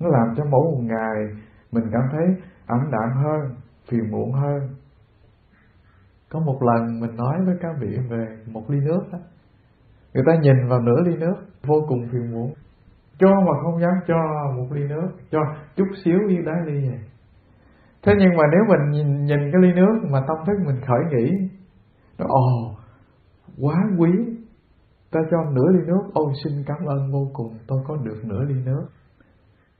[0.00, 1.42] Nó làm cho mỗi một ngày
[1.72, 2.26] mình cảm thấy
[2.66, 3.54] ẩm đạm hơn
[3.90, 4.60] phiền muộn hơn.
[6.30, 9.18] Có một lần mình nói với các vị về một ly nước đó
[10.16, 11.34] người ta nhìn vào nửa ly nước
[11.66, 12.52] vô cùng phiền muộn.
[13.18, 14.16] Cho mà không dám cho
[14.56, 15.38] một ly nước cho
[15.76, 17.00] chút xíu như đá ly này
[18.06, 21.00] thế nhưng mà nếu mình nhìn, nhìn cái ly nước mà tâm thức mình khởi
[21.10, 21.30] nghĩ
[22.18, 22.76] nó ồ
[23.60, 24.10] quá quý.
[25.12, 28.42] Ta cho nửa ly nước ôi xin cảm ơn vô cùng tôi có được nửa
[28.48, 28.86] ly nước.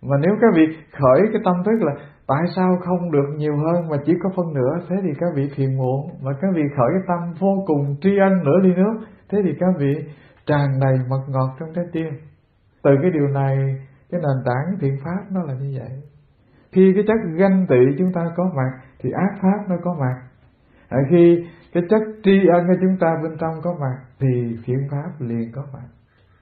[0.02, 0.62] Mà nếu các vị
[0.92, 1.92] khởi cái tâm thức là
[2.26, 5.50] tại sao không được nhiều hơn mà chỉ có phân nửa thế thì các vị
[5.56, 6.10] phiền muộn.
[6.22, 8.94] Mà các vị khởi cái tâm vô cùng tri ân nửa ly nước
[9.28, 9.94] thế thì các vị
[10.46, 12.08] tràn đầy mật ngọt trong trái tim.
[12.82, 13.56] Từ cái điều này
[14.10, 16.15] cái nền tảng thiện pháp nó là như vậy
[16.76, 20.16] khi cái chất ganh tị chúng ta có mặt thì ác pháp nó có mặt.
[20.88, 24.88] À, khi cái chất tri ân của chúng ta bên trong có mặt thì thiện
[24.90, 25.86] pháp liền có mặt.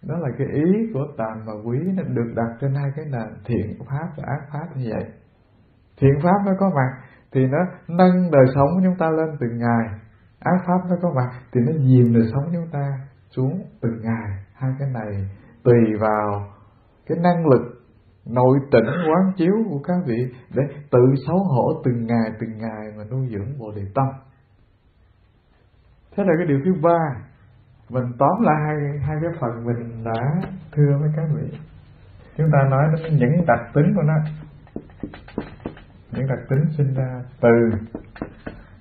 [0.02, 3.28] Đó là cái ý của tàm và quý nó được đặt trên hai cái nền
[3.46, 5.04] thiện pháp và ác pháp như vậy.
[6.00, 6.90] Thiện pháp nó có mặt
[7.32, 9.98] thì nó nâng đời sống của chúng ta lên từng ngày.
[10.38, 12.98] Ác pháp nó có mặt thì nó dìm đời sống chúng ta
[13.30, 14.44] xuống từng ngày.
[14.54, 15.28] Hai cái này
[15.64, 16.46] tùy vào
[17.06, 17.73] cái năng lực
[18.26, 22.92] nội tỉnh quán chiếu của các vị, để tự xấu hổ từng ngày từng ngày
[22.96, 24.06] mà nuôi dưỡng bồ đề tâm.
[26.16, 26.98] Thế là cái điều thứ ba,
[27.88, 31.58] mình tóm lại hai hai cái phần mình đã thưa với các vị.
[32.36, 34.14] Chúng ta nói đến những đặc tính của nó.
[36.12, 37.70] Những đặc tính sinh ra từ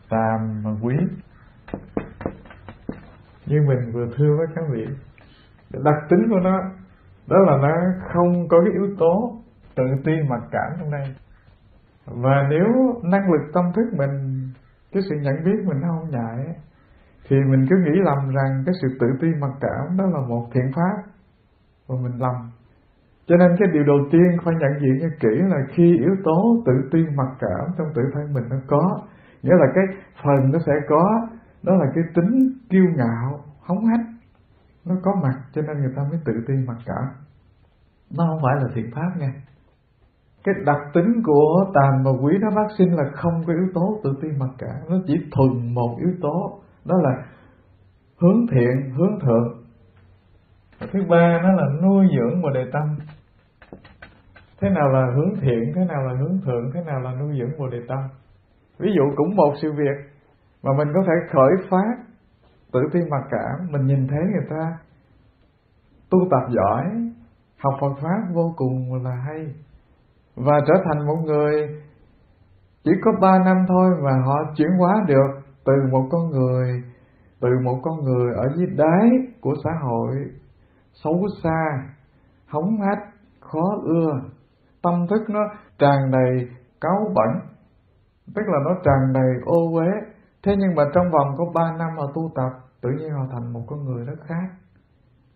[0.09, 0.95] tàm mà quý.
[3.45, 4.85] Như mình vừa thưa với các vị,
[5.83, 6.59] đặc tính của nó
[7.27, 7.73] đó là nó
[8.13, 9.33] không có cái yếu tố
[9.75, 11.15] tự ti mặc cảm trong đây.
[12.05, 12.65] Và nếu
[13.03, 14.41] năng lực tâm thức mình,
[14.91, 16.55] cái sự nhận biết mình không nhạy,
[17.29, 20.47] thì mình cứ nghĩ lầm rằng cái sự tự ti mặc cảm đó là một
[20.53, 21.03] thiện pháp
[21.87, 22.35] và mình lầm.
[23.27, 26.63] Cho nên cái điều đầu tiên phải nhận diện cho kỹ là khi yếu tố
[26.65, 29.01] tự ti mặc cảm trong tự thân mình nó có,
[29.41, 29.83] nghĩa là cái
[30.23, 31.27] phần nó sẽ có,
[31.63, 34.12] đó là cái tính kiêu ngạo, hống hách
[34.85, 37.03] nó có mặt cho nên người ta mới tự ti mặc cảm.
[38.17, 39.33] Nó không phải là thiện pháp nha.
[40.43, 43.99] Cái đặc tính của tàn và quý nó phát sinh là không có yếu tố
[44.03, 44.75] tự ti mặc cảm.
[44.89, 46.59] Nó chỉ thuần một yếu tố.
[46.85, 47.25] Đó là
[48.21, 49.63] hướng thiện, hướng thượng.
[50.93, 52.97] Thứ ba, nó là nuôi dưỡng bồ đề tâm.
[54.61, 57.59] Thế nào là hướng thiện, thế nào là hướng thượng, thế nào là nuôi dưỡng
[57.59, 57.99] bồ đề tâm?
[58.79, 60.11] Ví dụ cũng một sự việc
[60.63, 62.02] mà mình có thể khởi phát
[62.73, 64.77] tự ti mặc cảm mình nhìn thấy người ta
[66.09, 66.85] tu tập giỏi,
[67.59, 69.55] học Phật pháp vô cùng là hay,
[70.35, 71.67] và trở thành một người
[72.83, 76.83] chỉ có ba năm thôi mà họ chuyển hóa được từ một con người,
[77.41, 79.09] từ một con người ở dưới đáy
[79.41, 80.15] của xã hội,
[80.93, 81.87] xấu xa
[82.47, 83.03] hống hách,
[83.39, 84.11] khó ưa.
[84.81, 85.39] Tâm thức nó
[85.79, 86.49] tràn đầy
[86.81, 87.49] cáu bẩn,
[88.35, 90.12] tức là nó tràn đầy ô uế
[90.45, 92.51] thế nhưng mà trong vòng có ba năm họ tu tập,
[92.81, 94.47] tự nhiên họ thành một con người rất khác.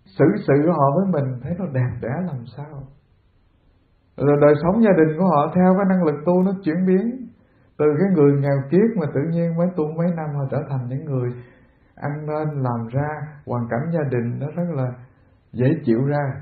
[0.06, 2.84] Xử sự họ với mình, thấy nó đẹp đẽ làm sao?
[4.18, 7.28] Rồi đời sống gia đình của họ theo cái năng lực tu nó chuyển biến.
[7.78, 10.88] Từ cái người nghèo kiết mà tự nhiên mới tu mấy năm họ trở thành
[10.90, 11.30] những người
[11.96, 13.10] ăn nên, làm ra,
[13.46, 14.88] hoàn cảnh gia đình nó rất là
[15.52, 16.42] dễ chịu ra.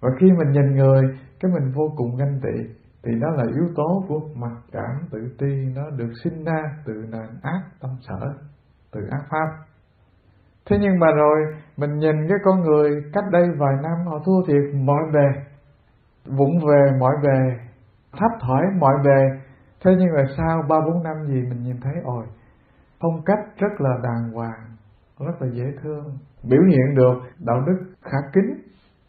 [0.00, 1.02] Và khi mình nhìn người,
[1.40, 5.18] cái mình vô cùng ganh tị thì đó là yếu tố của mặc cảm tự
[5.38, 8.34] ti, nó được sinh ra từ nền ác tâm sở,
[8.92, 9.46] từ ác pháp.
[10.66, 11.38] Thế nhưng mà rồi,
[11.76, 15.42] mình nhìn cái con người cách đây vài năm, họ thua thiệt, mọi bề
[16.26, 17.64] vụng về, mọi bề,
[18.12, 19.40] thấp thỏi, mọi bề.
[19.84, 22.24] Thế nhưng mà sau ba bốn năm gì mình nhìn thấy, ôi,
[23.00, 24.76] phong cách rất là đàng hoàng,
[25.20, 26.04] rất là dễ thương,
[26.50, 28.62] biểu hiện được đạo đức khả kính.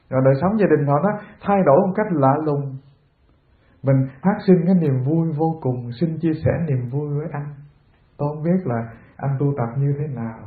[0.09, 1.09] Rồi đời sống gia đình họ nó
[1.41, 2.77] thay đổi một cách lạ lùng
[3.83, 5.89] mình phát sinh cái niềm vui vô cùng.
[5.99, 7.53] Xin chia sẻ niềm vui với anh.
[8.17, 10.39] Tôi không biết là anh tu tập như thế nào.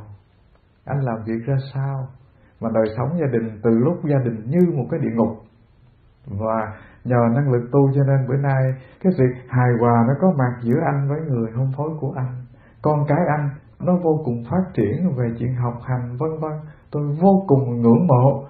[0.85, 2.07] Anh làm việc ra sao.
[2.61, 5.37] Mà đời sống gia đình, từ lúc gia đình như một cái địa ngục.
[6.25, 8.63] Và nhờ năng lực tu cho nên bữa nay
[9.03, 12.45] cái sự hài hòa nó có mặt giữa anh với người hôn phối của anh.
[12.81, 16.51] Con cái anh nó vô cùng phát triển về chuyện học hành, vân vân.
[16.91, 18.47] Tôi vô cùng ngưỡng mộ.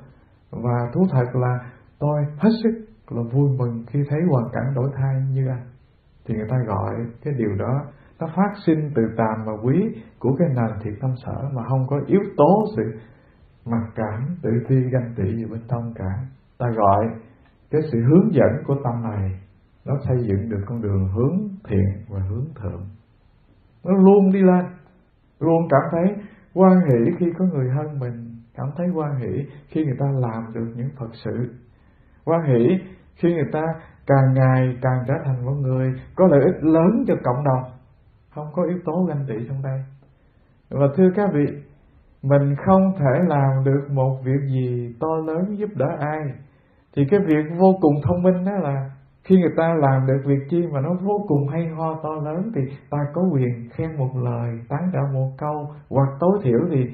[0.52, 1.60] Và thú thật là
[2.00, 5.68] tôi hết sức là vui mừng khi thấy hoàn cảnh đổi thay như anh.
[6.26, 7.84] Thì người ta gọi cái điều đó,
[8.20, 11.88] nó phát sinh từ tàm và quý của cái nền thiệt tâm sở mà không
[11.88, 12.84] có yếu tố sự
[13.66, 16.12] mặc cảm, tự ti, ganh tị gì bên trong cả.
[16.58, 17.06] Ta gọi
[17.72, 19.40] cái sự hướng dẫn của tâm này,
[19.86, 21.38] nó xây dựng được con đường hướng
[21.70, 22.86] thiện và hướng thượng.
[23.84, 24.66] Nó luôn đi lên,
[25.40, 26.16] luôn cảm thấy
[26.54, 30.54] quan hỷ khi có người hơn mình, cảm thấy quan hỷ khi người ta làm
[30.54, 31.54] được những phật sự.
[32.26, 32.78] Quan hỷ
[33.18, 33.64] khi người ta
[34.08, 37.72] càng ngày càng trở thành một người có lợi ích lớn cho cộng đồng,
[38.36, 39.80] không có yếu tố ganh tị trong đây.
[40.70, 41.46] Và thưa các vị,
[42.24, 46.20] mình không thể làm được một việc gì to lớn giúp đỡ ai.
[46.96, 48.92] Thì cái việc vô cùng thông minh đó là
[49.24, 52.52] khi người ta làm được việc chi mà nó vô cùng hay ho to lớn
[52.56, 56.86] thì ta có quyền khen một lời, tán trả một câu hoặc tối thiểu thì,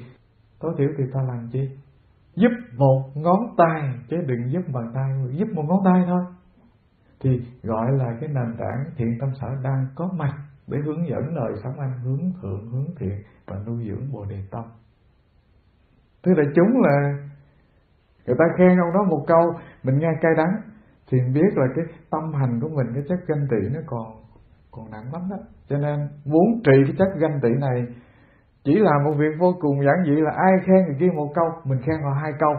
[0.60, 1.70] tối thiểu thì ta làm chi?
[2.34, 5.10] Giúp một ngón tay, chứ đừng giúp bàn tay.
[5.30, 6.24] Giúp một ngón tay thôi.
[7.20, 10.34] Thì gọi là cái nền tảng thiện tâm sở đang có mặt
[10.66, 14.38] để hướng dẫn đời sống anh, hướng thượng, hướng thiện và nuôi dưỡng bồ đề
[14.50, 14.64] tâm.
[16.24, 17.18] Thế là chúng là,
[18.26, 20.54] người ta khen ông đó một câu, mình nghe cay đắng,
[21.10, 24.06] thì mình biết là cái tâm hành của mình, cái chất ganh tị nó còn
[24.70, 25.36] còn nặng lắm đó.
[25.68, 27.86] Cho nên muốn trị cái chất ganh tị này
[28.64, 31.44] chỉ là một việc vô cùng giản dị là ai khen người kia một câu,
[31.64, 32.54] mình khen họ hai câu.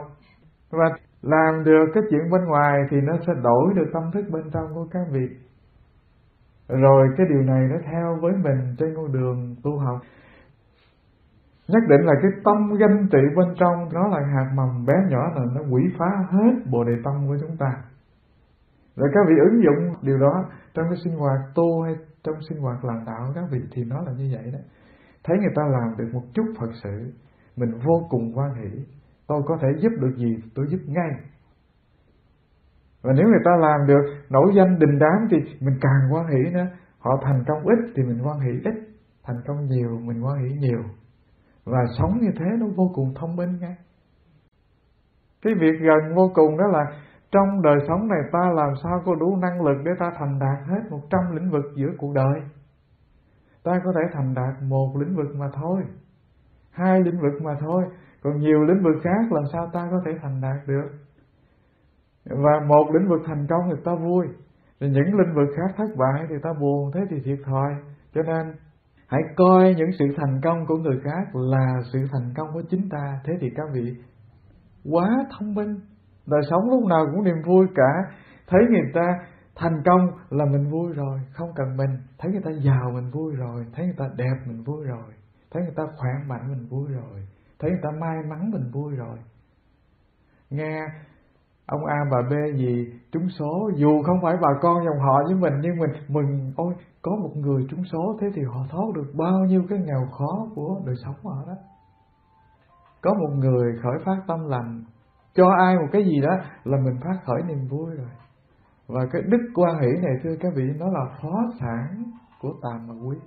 [0.72, 0.86] Và
[1.22, 4.74] làm được cái chuyện bên ngoài thì nó sẽ đổi được tâm thức bên trong
[4.74, 5.28] của các vị.
[6.68, 10.02] Rồi cái điều này nó theo với mình trên con đường tu học.
[11.68, 15.30] Nhất định là cái tâm ganh tị bên trong nó là hạt mầm bé nhỏ
[15.36, 17.72] là nó quỷ phá hết bồ đề tâm của chúng ta.
[18.96, 22.60] Rồi các vị ứng dụng điều đó trong cái sinh hoạt tu hay trong sinh
[22.62, 24.60] hoạt làm đạo các vị thì nó là như vậy đó
[25.26, 27.14] thấy người ta làm được một chút Phật sự,
[27.56, 28.86] mình vô cùng quan hỷ.
[29.28, 31.10] Tôi có thể giúp được gì, tôi giúp ngay.
[33.04, 36.52] Và nếu người ta làm được nổi danh đình đám thì mình càng quan hỷ
[36.52, 36.68] nữa.
[37.00, 38.76] Họ thành công ít thì mình quan hỷ ít,
[39.24, 40.84] thành công nhiều mình quan hỷ nhiều.
[41.66, 43.76] Và sống như thế nó vô cùng thông minh ngay.
[45.42, 46.86] Cái việc gần vô cùng đó là
[47.32, 50.68] trong đời sống này ta làm sao có đủ năng lực để ta thành đạt
[50.68, 52.42] hết một trăm lĩnh vực giữa cuộc đời
[53.66, 55.84] ta có thể thành đạt một lĩnh vực mà thôi,
[56.72, 57.84] hai lĩnh vực mà thôi,
[58.24, 60.90] còn nhiều lĩnh vực khác làm sao ta có thể thành đạt được?
[62.26, 64.28] Và một lĩnh vực thành công thì ta vui
[64.80, 67.76] thì những lĩnh vực khác thất bại thì ta buồn, thế thì thiệt thòi.
[68.14, 68.56] Cho nên,
[69.08, 72.90] hãy coi những sự thành công của người khác là sự thành công của chính
[72.90, 73.20] ta.
[73.26, 73.96] Thế thì các vị,
[74.92, 75.80] quá thông minh,
[76.28, 78.16] đời sống lúc nào cũng niềm vui cả.
[78.48, 79.20] Thấy người ta
[79.56, 81.98] thành công là mình vui rồi, không cần mình.
[82.18, 85.14] Thấy người ta giàu mình vui rồi, thấy người ta đẹp mình vui rồi,
[85.52, 87.28] thấy người ta khỏe mạnh mình vui rồi,
[87.60, 89.18] thấy người ta may mắn mình vui rồi.
[90.50, 90.80] Nghe
[91.66, 95.36] ông A bà B gì, trúng số, dù không phải bà con dòng họ với
[95.36, 99.12] mình, nhưng mình mừng ôi, có một người trúng số thế thì họ thoát được
[99.18, 101.54] bao nhiêu cái nghèo khó của đời sống họ đó.
[103.02, 104.84] Có một người khởi phát tâm lành,
[105.34, 108.08] cho ai một cái gì đó là mình phát khởi niềm vui rồi
[108.88, 112.04] và cái đức quan hỷ này, thưa các vị, nó là phó sản
[112.42, 113.18] của tàm mà quý.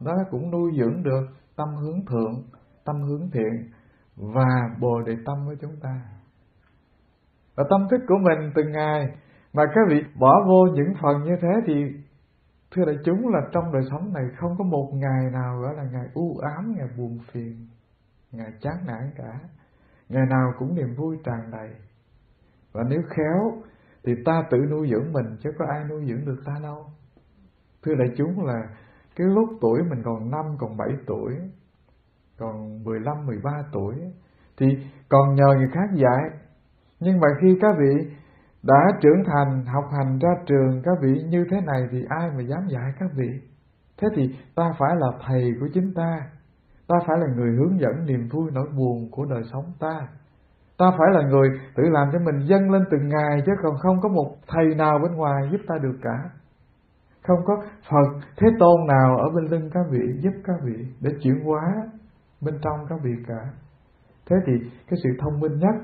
[0.00, 1.26] Nó cũng nuôi dưỡng được
[1.56, 2.42] tâm hướng thượng,
[2.84, 3.70] tâm hướng thiện
[4.16, 4.48] và
[4.80, 6.02] bồ đề tâm với chúng ta.
[7.56, 9.16] Và tâm thức của mình từng ngày
[9.52, 11.74] mà các vị bỏ vô những phần như thế thì,
[12.70, 15.84] thưa đại chúng, là trong đời sống này không có một ngày nào gọi là
[15.92, 17.66] ngày u ám, ngày buồn phiền,
[18.32, 19.40] ngày chán nản cả.
[20.08, 21.70] Ngày nào cũng niềm vui tràn đầy.
[22.72, 23.62] Và nếu khéo
[24.06, 26.86] thì ta tự nuôi dưỡng mình chứ có ai nuôi dưỡng được ta đâu.
[27.82, 28.62] Thưa đại chúng là
[29.16, 31.34] cái lúc tuổi mình còn năm còn bảy tuổi
[32.38, 33.94] còn 15, 13 tuổi
[34.58, 34.66] thì
[35.08, 36.30] còn nhờ người khác dạy.
[37.00, 38.10] Nhưng mà khi các vị
[38.62, 42.42] đã trưởng thành học hành ra trường các vị như thế này thì ai mà
[42.42, 43.40] dám dạy các vị?
[43.98, 44.22] Thế thì
[44.54, 46.30] ta phải là thầy của chính ta.
[46.88, 50.08] Ta phải là người hướng dẫn niềm vui nỗi buồn của đời sống ta
[50.78, 54.00] ta phải là người tự làm cho mình dâng lên từng ngày, chứ còn không
[54.00, 56.30] có một thầy nào bên ngoài giúp ta được cả.
[57.22, 61.10] Không có phật thế tôn nào ở bên lưng các vị giúp các vị để
[61.22, 61.60] chuyển hóa
[62.40, 63.52] bên trong các vị cả.
[64.26, 64.52] Thế thì
[64.86, 65.74] cái sự thông minh nhất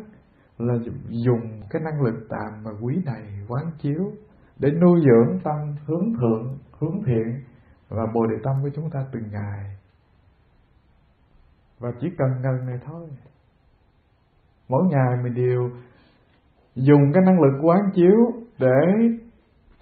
[0.58, 0.74] là
[1.08, 4.12] dùng cái năng lực tạm mà quý này quán chiếu
[4.58, 7.44] để nuôi dưỡng tâm hướng thượng, hướng thiện
[7.88, 9.76] và bồ đề tâm của chúng ta từng ngày.
[11.78, 13.08] Và chỉ cần ngần này thôi
[14.72, 15.70] mỗi ngày mình đều
[16.74, 18.18] dùng cái năng lực quán chiếu
[18.58, 18.80] để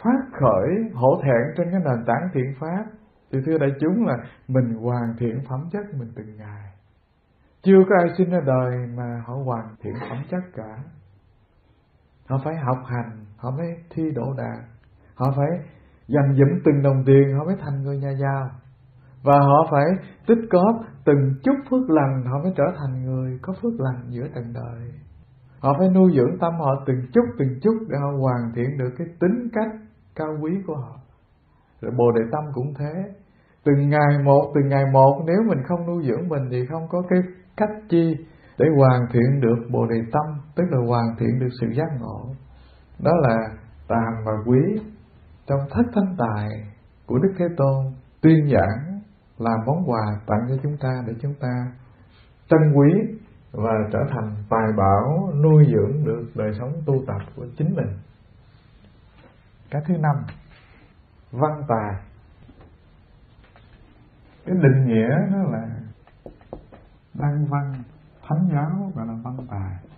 [0.03, 2.85] phát khởi hổ thẹn trên cái nền tảng thiện pháp.
[3.33, 4.17] Thì thưa đại chúng là
[4.49, 6.63] mình hoàn thiện phẩm chất mình từng ngày.
[7.63, 10.77] Chưa có ai sinh ra đời mà họ hoàn thiện phẩm chất cả.
[12.29, 14.65] Họ phải học hành, họ mới thi đỗ đạt.
[15.15, 15.49] Họ phải
[16.09, 18.51] dành dụm từng đồng tiền, họ mới thành người nhà giàu.
[19.23, 19.85] Và họ phải
[20.27, 24.27] tích góp từng chút phước lành họ mới trở thành người có phước lành giữa
[24.35, 24.93] từng đời.
[25.61, 28.91] Họ phải nuôi dưỡng tâm họ từng chút từng chút để họ hoàn thiện được
[28.99, 29.73] cái tính cách
[30.15, 30.97] cao quý của họ.
[31.81, 32.93] Rồi bồ đề tâm cũng thế.
[33.65, 37.03] Từng ngày một, từng ngày một, nếu mình không nuôi dưỡng mình thì không có
[37.09, 37.19] cái
[37.57, 38.17] cách chi
[38.59, 42.35] để hoàn thiện được bồ đề tâm, tức là hoàn thiện được sự giác ngộ.
[43.05, 43.37] Đó là
[43.89, 44.61] tàm và quý
[45.47, 46.49] trong thất thanh tài
[47.07, 47.85] của đức thế tôn,
[48.21, 48.90] tuyên giảng
[49.41, 51.73] là món quà tặng cho chúng ta để chúng ta
[52.49, 52.91] trân quý
[53.53, 57.99] và trở thành tài bảo nuôi dưỡng được đời sống tu tập của chính mình.
[59.71, 60.17] Cái thứ năm,
[61.33, 62.03] văn tài
[64.47, 65.69] cái định nghĩa đó là
[67.15, 67.75] đăng văn
[68.29, 69.91] thánh giáo gọi là văn tài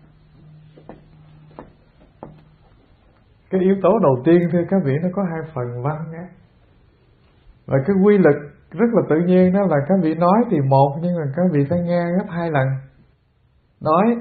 [3.53, 6.29] cái yếu tố đầu tiên thưa các vị, nó có hai phần văn nhé.
[7.67, 10.99] Và cái quy lực rất là tự nhiên đó là các vị nói thì một,
[11.03, 12.67] nhưng mà các vị phải nghe gấp hai lần.
[13.81, 14.17] Nói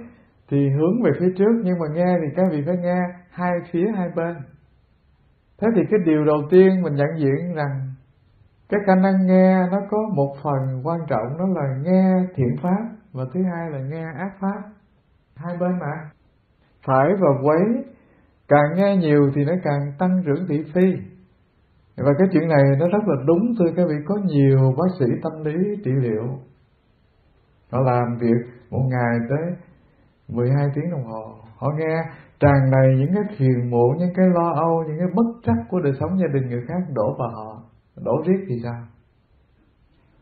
[0.49, 2.99] thì hướng về phía trước, nhưng mà nghe thì các vị phải nghe
[3.31, 4.35] hai phía hai bên.
[5.61, 7.93] Thế thì cái điều đầu tiên mình nhận diện rằng
[8.69, 12.83] cái khả năng nghe nó có một phần quan trọng, đó là nghe thiện pháp,
[13.13, 14.61] và thứ hai là nghe ác pháp.
[15.35, 16.09] Hai bên mà.
[16.87, 17.83] Phải và quấy,
[18.47, 21.10] càng nghe nhiều thì nó càng tăng trưởng thị phi
[22.05, 25.05] và cái chuyện này nó rất là đúng, thưa các vị, có nhiều bác sĩ
[25.23, 26.23] tâm lý trị liệu.
[27.71, 29.55] Họ làm việc một ngày tới
[30.27, 31.35] 12 tiếng đồng hồ.
[31.57, 32.03] Họ nghe
[32.39, 35.79] tràn đầy những cái phiền muộn, những cái lo âu, những cái bất trắc của
[35.79, 37.63] đời sống gia đình người khác đổ vào họ.
[38.03, 38.81] Đổ riết thì sao?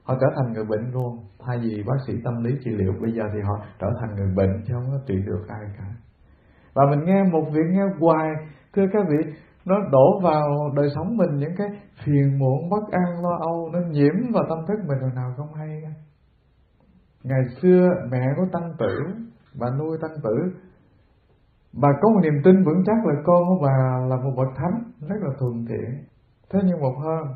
[0.03, 1.17] Họ trở thành người bệnh luôn.
[1.45, 4.33] Thay vì bác sĩ tâm lý trị liệu, bây giờ thì họ trở thành người
[4.35, 5.85] bệnh chứ không có trị được ai cả.
[6.73, 8.29] Và mình nghe một việc nghe hoài,
[8.73, 9.33] thưa các vị
[9.69, 11.67] nó đổ vào đời sống mình những cái
[12.05, 13.69] phiền muộn, bất an, lo âu.
[13.73, 15.81] Nó nhiễm vào tâm thức mình rồi nào không hay.
[17.23, 18.99] Ngày xưa, mẹ có tăng tử,
[19.59, 20.35] bà nuôi tăng tử,
[21.81, 24.91] bà có một niềm tin vững chắc là con của bà là một bậc thánh,
[25.09, 26.09] rất là thuần thiện
[26.53, 27.27] thế nhưng một hôm,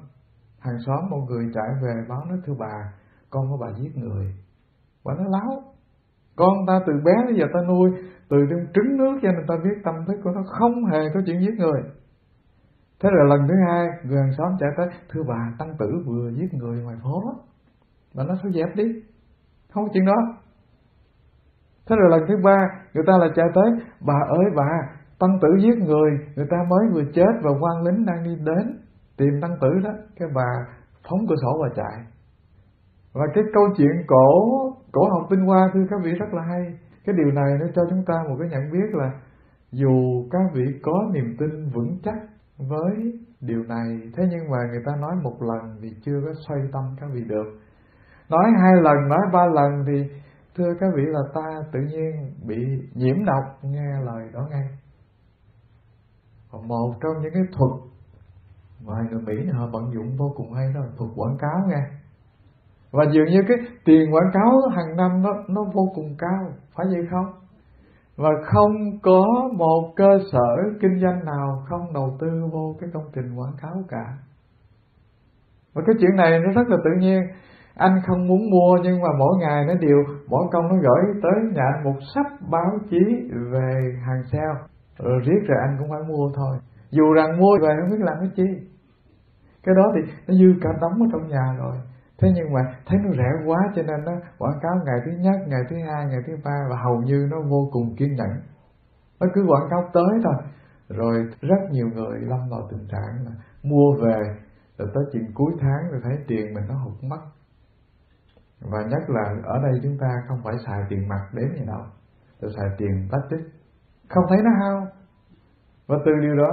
[0.60, 2.94] hàng xóm một người chạy về báo nói, thưa bà,
[3.30, 4.36] con của bà giết người.
[5.06, 5.64] Bà nói, láo,
[6.36, 7.92] con ta từ bé đến giờ ta nuôi,
[8.30, 11.20] từ trong trứng nước cho nên ta biết tâm thức của nó không hề có
[11.26, 11.82] chuyện giết người
[13.04, 16.32] thế rồi lần thứ hai người hàng xóm chạy tới, thưa bà, tăng tử vừa
[16.32, 17.22] giết người ngoài phố
[18.16, 18.84] bà nói, thôi dẹp đi,
[19.74, 20.16] không có chuyện đó.
[21.90, 22.58] Thế rồi lần thứ ba,
[22.94, 23.72] người ta lại chạy tới,
[24.08, 24.70] bà ơi bà,
[25.20, 28.80] tăng tử giết người người ta mới vừa chết và quan lính đang đi đến
[29.18, 29.92] tìm tăng tử đó.
[30.20, 30.50] Cái bà
[31.10, 32.06] phóng cửa sổ và chạy.
[33.14, 34.28] Và cái câu chuyện cổ
[34.92, 36.62] cổ học tinh hoa, thưa các vị, rất là hay.
[37.06, 39.12] Cái điều này nó cho chúng ta một cái nhận biết là
[39.72, 42.16] dù các vị có niềm tin vững chắc
[42.68, 46.60] với điều này, thế nhưng mà người ta nói một lần thì chưa có xoay
[46.74, 47.60] tâm các vị được.
[48.30, 50.10] Nói hai lần, nói ba lần thì,
[50.56, 52.56] thưa các vị là ta tự nhiên bị
[52.94, 54.68] nhiễm độc, nghe lời đó ngay.
[56.68, 57.72] Một trong những cái thuật
[58.86, 61.84] mà người Mỹ họ vận dụng vô cùng hay đó là thuật quảng cáo nghe.
[62.92, 66.86] Và dường như cái tiền quảng cáo hàng năm nó nó vô cùng cao, phải
[66.86, 67.43] vậy không?
[68.18, 69.24] Và không có
[69.58, 73.84] một cơ sở kinh doanh nào không đầu tư vô cái công trình quảng cáo
[73.90, 74.06] cả.
[75.74, 77.22] Và cái chuyện này nó rất là tự nhiên.
[77.76, 79.98] Anh không muốn mua, nhưng mà mỗi ngày nó đều,
[80.30, 83.00] mỗi công nó gửi tới nhà anh một sắp báo chí
[83.52, 84.60] về hàng sale.
[85.00, 86.58] Rồi riết rồi anh cũng phải mua thôi.
[86.90, 88.44] Dù rằng mua về không biết làm cái chi.
[89.64, 91.76] Cái đó thì nó dư cả đóng ở trong nhà rồi
[92.24, 95.36] thế nhưng mà thấy nó rẻ quá cho nên nó quảng cáo ngày thứ nhất,
[95.48, 98.30] ngày thứ hai, ngày thứ ba và hầu như nó vô cùng kiên nhẫn.
[99.20, 100.34] Nó cứ quảng cáo tới thôi.
[100.90, 103.32] Rồi rất nhiều người lâm vào tình trạng là
[103.64, 104.20] mua về,
[104.78, 107.20] rồi tới chuyện cuối tháng rồi thấy tiền mình nó hụt mất.
[108.62, 111.82] Và nhất là ở đây chúng ta không phải xài tiền mặt đến gì đâu.
[112.42, 113.40] Tôi xài tiền plastic.
[113.40, 113.54] Tích
[114.10, 114.88] không thấy nó hao.
[115.88, 116.52] Và từ điều đó,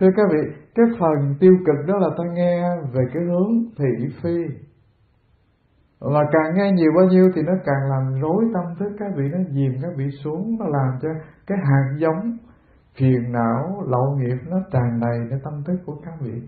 [0.00, 4.06] thưa các vị, cái phần tiêu cực đó là ta nghe về cái hướng thị
[4.22, 4.67] phi
[6.00, 9.24] là càng nghe nhiều bao nhiêu thì nó càng làm rối tâm thức, các vị
[9.32, 11.08] nó dìm các vị xuống, nó làm cho
[11.46, 12.36] cái hạt giống
[12.98, 16.42] phiền não, lậu nghiệp nó tràn đầy cái tâm thức của các vị.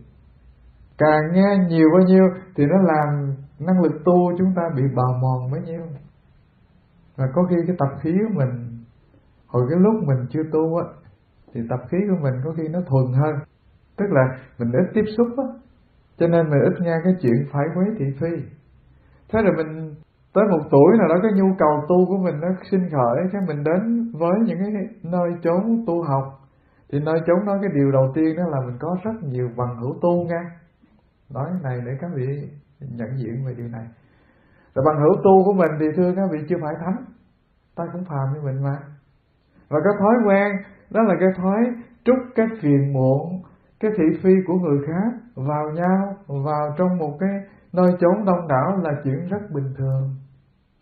[0.99, 2.25] Càng nghe nhiều bao nhiêu
[2.57, 5.81] thì nó làm năng lực tu chúng ta bị bào mòn bấy nhiêu.
[7.17, 8.79] Và có khi cái tập khí của mình,
[9.47, 10.85] hồi cái lúc mình chưa tu á,
[11.55, 13.35] thì tập khí của mình có khi nó thuần hơn.
[13.97, 14.23] Tức là
[14.59, 15.45] mình ít tiếp xúc á,
[16.19, 18.60] cho nên mình ít nghe cái chuyện phải quấy thị phi
[19.33, 19.95] thế rồi mình
[20.35, 23.43] tới một tuổi nào đó, cái nhu cầu tu của mình nó sinh khởi, cái
[23.49, 26.25] mình đến với những cái nơi chốn tu học.
[26.93, 29.77] Thì nơi chốn đó, cái điều đầu tiên đó là mình có rất nhiều bằng
[29.81, 30.43] hữu tu nha.
[31.35, 32.27] Nói này để các vị
[32.81, 33.87] nhận diện về điều này.
[34.75, 37.05] Rồi bằng hữu tu của mình thì thưa các vị chưa phải thánh,
[37.77, 38.77] ta cũng phàm như mình mà.
[39.69, 40.53] Và cái thói quen,
[40.91, 41.59] đó là cái thói
[42.05, 43.43] trút cái phiền muộn,
[43.81, 47.31] cái thị phi của người khác vào nhau, vào trong một cái
[47.73, 50.15] nơi chốn đông đảo là chuyện rất bình thường.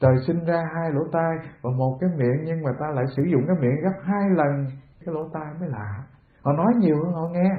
[0.01, 3.23] Trời sinh ra hai lỗ tai và một cái miệng, nhưng mà ta lại sử
[3.23, 4.67] dụng cái miệng gấp hai lần,
[5.05, 6.05] cái lỗ tai mới lạ.
[6.43, 7.51] Họ nói nhiều hơn họ nghe.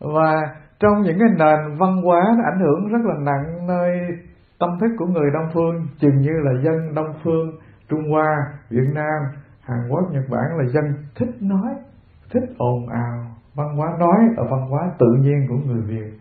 [0.00, 3.90] Và trong những cái nền văn hóa nó ảnh hưởng rất là nặng nơi
[4.58, 7.50] tâm thức của người đông phương, chừng như là dân đông phương,
[7.88, 8.36] trung hoa,
[8.70, 9.18] việt nam,
[9.60, 10.84] hàn quốc, nhật bản là dân
[11.16, 11.74] thích nói,
[12.32, 13.24] thích ồn ào.
[13.54, 16.18] Văn hóa nói ở văn hóa tự nhiên của người việt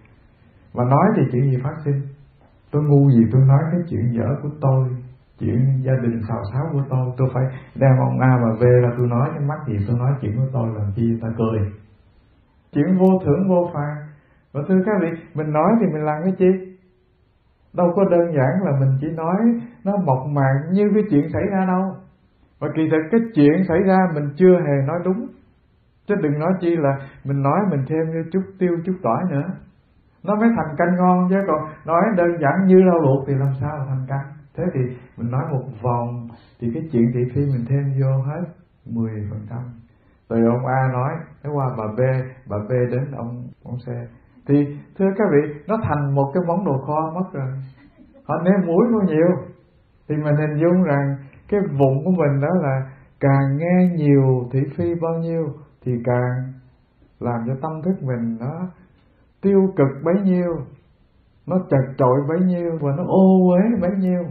[0.78, 2.02] và nói thì chuyện gì phát sinh?
[2.72, 4.90] Tôi ngu gì tôi nói cái chuyện dở của tôi,
[5.40, 7.06] chuyện gia đình xào xáo của tôi.
[7.18, 7.44] Tôi phải
[7.76, 10.50] đem ông A và b ra tôi nói, cái mắt gì tôi nói chuyện của
[10.54, 11.60] tôi, làm chi ta cười.
[12.74, 13.96] Chuyện vô thưởng vô phạt.
[14.54, 16.78] Và thưa các vị, mình nói thì mình làm cái chi?
[17.74, 19.36] Đâu có đơn giản là mình chỉ nói
[19.84, 21.96] nó mộc mạc như cái chuyện xảy ra đâu.
[22.60, 25.28] Và kỳ thực cái chuyện xảy ra mình chưa hề nói đúng.
[26.08, 29.44] Chứ đừng nói chi là mình nói mình thêm như chút tiêu, chút tỏi nữa
[30.24, 31.36] nó mới thành canh ngon chứ.
[31.48, 34.26] Còn nói đơn giản như rau luộc thì làm sao thành canh?
[34.56, 34.80] Thế thì
[35.18, 36.28] mình nói một vòng
[36.60, 38.44] thì cái chuyện thị phi mình thêm vô hết
[38.86, 39.60] 10 phần trăm.
[40.30, 41.12] Rồi ông A nói
[41.44, 42.00] nói qua bà B
[42.50, 43.88] bà B đến ông ông C.
[44.48, 47.48] Thì, thưa các vị, nó thành một cái món đồ kho mất rồi.
[48.28, 49.28] Họ nêm muối bao nhiêu
[50.10, 51.16] thì mình hình dung rằng
[51.50, 55.48] cái vùng của mình đó là càng nghe nhiều thị phi bao nhiêu
[55.86, 56.54] thì càng
[57.20, 58.68] làm cho tâm thức mình nó
[59.48, 60.56] tiêu cực bấy nhiêu,
[61.48, 64.24] nó chật chội bấy nhiêu và nó ô uế bấy nhiêu.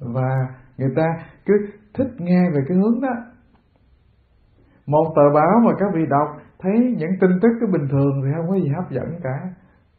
[0.00, 0.30] Và
[0.78, 1.06] người ta
[1.46, 1.54] cứ
[1.94, 3.14] thích nghe về cái hướng đó.
[4.86, 8.30] Một tờ báo mà các vị đọc, thấy những tin tức cái bình thường thì
[8.36, 9.38] không có gì hấp dẫn cả.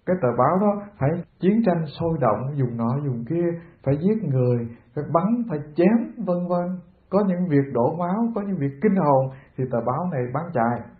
[0.05, 1.09] Cái tờ báo đó phải
[1.39, 6.25] chiến tranh sôi động, dùng nọ dùng kia, phải giết người, phải bắn, phải chém,
[6.25, 6.79] vân vân.
[7.09, 10.43] Có những việc đổ máu, có những việc kinh hồn, thì tờ báo này bán
[10.53, 10.94] chạy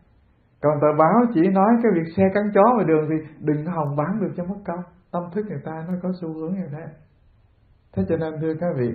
[0.66, 3.96] còn tờ báo chỉ nói cái việc xe cắn chó ngoài đường thì đừng hòng
[3.96, 4.84] bán được cho mất công.
[5.12, 6.86] Tâm thức người ta nó có xu hướng như thế.
[7.96, 8.90] Thế cho nên thưa các vị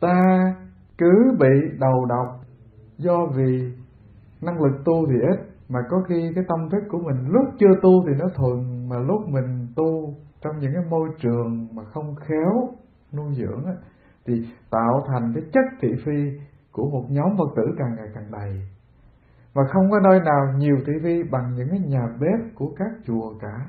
[0.00, 0.14] ta
[0.98, 2.26] cứ bị đầu độc
[2.98, 3.72] do vì
[4.42, 7.74] năng lực tu thì ít mà có khi cái tâm thức của mình lúc chưa
[7.82, 12.14] tu thì nó thuần mà lúc mình tu trong những cái môi trường mà không
[12.14, 12.68] khéo
[13.12, 13.72] nuôi dưỡng á,
[14.26, 14.34] thì
[14.70, 16.38] tạo thành cái chất thị phi
[16.72, 18.62] của một nhóm phật tử càng ngày càng đầy
[19.54, 22.90] và không có nơi nào nhiều thị phi bằng những cái nhà bếp của các
[23.06, 23.66] chùa cả.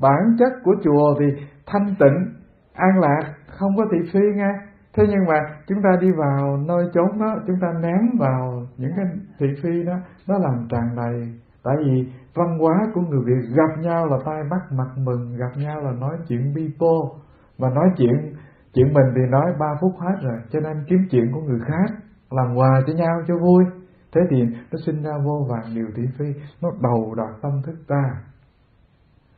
[0.00, 1.26] Bản chất của chùa thì
[1.66, 2.34] thanh tịnh,
[2.72, 4.52] an lạc, không có thị phi nghe
[4.96, 5.34] thế nhưng mà
[5.66, 9.04] chúng ta đi vào nơi chốn đó, chúng ta ném vào những cái
[9.38, 9.96] thị phi đó,
[10.28, 11.40] nó làm tràn đầy.
[11.64, 15.50] Tại vì văn hóa của người việt gặp nhau là tay bắt mặt mừng, gặp
[15.56, 17.14] nhau là nói chuyện bi bô.
[17.58, 18.34] Mà nói chuyện
[18.74, 21.96] chuyện mình thì nói ba phút hết rồi, cho nên kiếm chuyện của người khác
[22.30, 23.64] làm quà cho nhau cho vui
[24.12, 26.24] thế thì nó sinh ra vô vàng điều thị phi,
[26.62, 28.02] nó đầu đoạt tâm thức ta.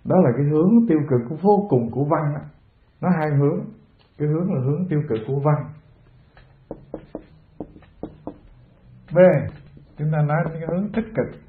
[0.04, 2.40] Đó là cái hướng tiêu cực của vô cùng của văn đó.
[3.00, 3.60] nó hai hướng.
[4.18, 5.64] Cái hướng là hướng tiêu cực của văn.
[9.14, 9.18] B,
[9.98, 11.40] chúng ta nói cái hướng tích cực.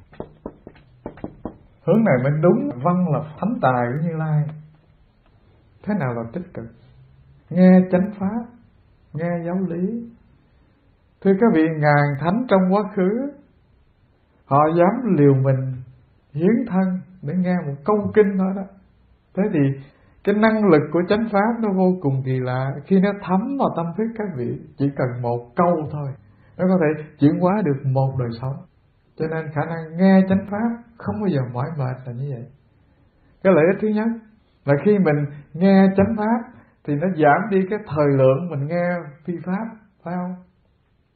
[1.85, 4.43] Hướng này mới đúng, văn là thánh tài của như lai.
[5.83, 6.65] Thế nào là tích cực?
[7.49, 8.45] Nghe chánh pháp,
[9.13, 10.09] nghe giáo lý
[11.23, 13.31] thưa các vị, ngàn thánh trong quá khứ,
[14.45, 15.73] họ dám liều mình,
[16.33, 18.63] hiến thân để nghe một câu kinh thôi đó.
[19.37, 19.59] Thế thì
[20.23, 22.71] cái năng lực của chánh pháp nó vô cùng kỳ lạ.
[22.85, 26.07] Khi nó thấm vào tâm thức các vị, chỉ cần một câu thôi,
[26.57, 28.55] nó có thể chuyển hóa được một đời sống.
[29.17, 32.45] Cho nên khả năng nghe chánh pháp không bao giờ mỏi mệt là như vậy.
[33.43, 34.07] Cái lợi ích thứ nhất
[34.65, 38.89] là khi mình nghe chánh pháp thì nó giảm đi cái thời lượng mình nghe
[39.25, 39.65] phi pháp,
[40.03, 40.35] phải không?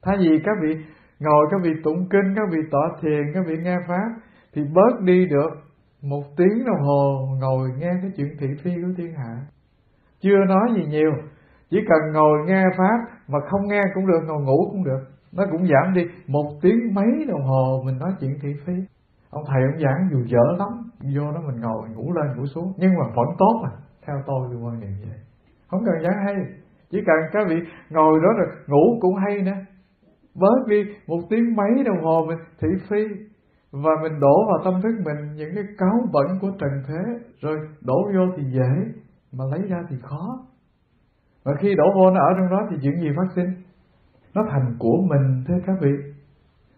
[0.03, 0.75] Thay vì các vị
[1.19, 4.09] ngồi, các vị tụng kinh, các vị tọa thiền, các vị nghe pháp,
[4.53, 5.49] thì bớt đi được
[6.01, 9.35] một tiếng đồng hồ ngồi nghe cái chuyện thị phi của thiên hạ.
[10.21, 11.11] Chưa nói gì nhiều,
[11.69, 12.97] chỉ cần ngồi nghe pháp
[13.27, 15.03] mà không nghe cũng được, ngồi ngủ cũng được.
[15.31, 18.73] Nó cũng giảm đi một tiếng mấy đồng hồ mình nói chuyện thị phi.
[19.29, 20.69] Ông thầy, ông giảng dù dở lắm,
[21.15, 22.73] vô đó mình ngồi ngủ lên ngủ xuống.
[22.77, 23.71] Nhưng mà vẫn tốt à
[24.07, 25.17] theo tôi thì quan niệm vậy.
[25.67, 26.35] Không cần giảng hay,
[26.89, 27.55] chỉ cần các vị
[27.89, 29.57] ngồi đó rồi ngủ cũng hay nữa
[30.36, 33.03] bớt đi một tiếng mấy đồng hồ mình thị phi
[33.71, 37.29] và mình đổ vào tâm thức mình những cái cáo bẩn của trần thế.
[37.41, 38.91] Rồi đổ vô thì dễ,
[39.31, 40.39] mà lấy ra thì khó.
[41.43, 43.53] Và khi đổ vô nó ở trong đó thì chuyện gì phát sinh?
[44.36, 45.91] Nó thành của mình, thưa các vị.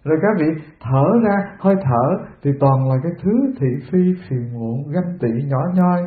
[0.04, 0.46] Rồi các vị
[0.82, 4.00] thở ra, hơi thở thì toàn là cái thứ thị phi
[4.30, 6.02] phiền muộn, ganh tị, nhỏ nhoi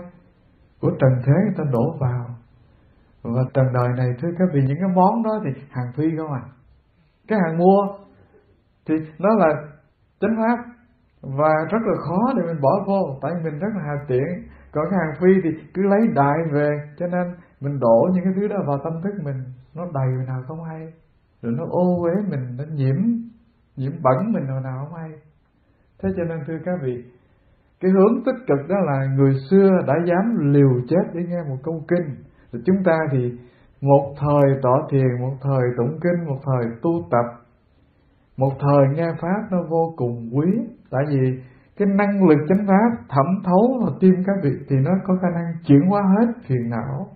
[0.81, 2.27] của trần thế người ta đổ vào.
[3.23, 6.33] Và trần đời này, thưa các vị, những cái món đó thì hàng phi không
[6.33, 6.43] à?
[7.29, 7.81] Cái hàng mua
[8.89, 9.49] thì nó là
[10.21, 10.65] chánh pháp.
[11.23, 14.27] Và rất là khó để mình bỏ vô, tại mình rất là hà tiện.
[14.73, 16.69] Còn cái hàng phi thì cứ lấy đại về,
[16.99, 19.43] cho nên mình đổ những cái thứ đó vào tâm thức mình.
[19.75, 20.93] Nó đầy hồi nào không hay.
[21.43, 22.97] Rồi nó ô uế mình, nó nhiễm
[23.77, 25.11] nhiễm bẩn mình hồi nào không hay.
[26.03, 27.05] Thế cho nên, thưa các vị,
[27.81, 31.57] cái hướng tích cực đó là người xưa đã dám liều chết để nghe một
[31.65, 32.15] câu kinh.
[32.53, 33.39] Rồi chúng ta thì
[33.81, 37.25] một thời tỏ thiền, một thời tụng kinh, một thời tu tập.
[38.37, 40.47] Một thời nghe pháp nó vô cùng quý.
[40.91, 41.43] Tại vì
[41.77, 45.29] cái năng lực chánh pháp thẩm thấu vào tim các vị thì nó có khả
[45.35, 47.07] năng chuyển hóa hết phiền não.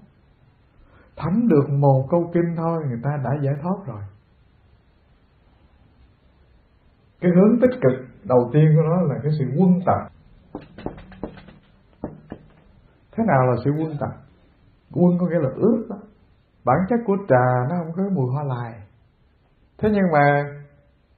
[1.17, 4.03] Thấm được một câu kinh thôi, người ta đã giải thoát rồi.
[7.21, 10.09] Cái hướng tích cực đầu tiên của nó là cái sự quân tập.
[13.13, 14.11] Thế nào là sự quân tập?
[14.93, 15.97] Quân có nghĩa là ướt đó
[16.65, 18.73] bản chất của trà nó không có mùi hoa lại.
[19.79, 20.45] Thế nhưng mà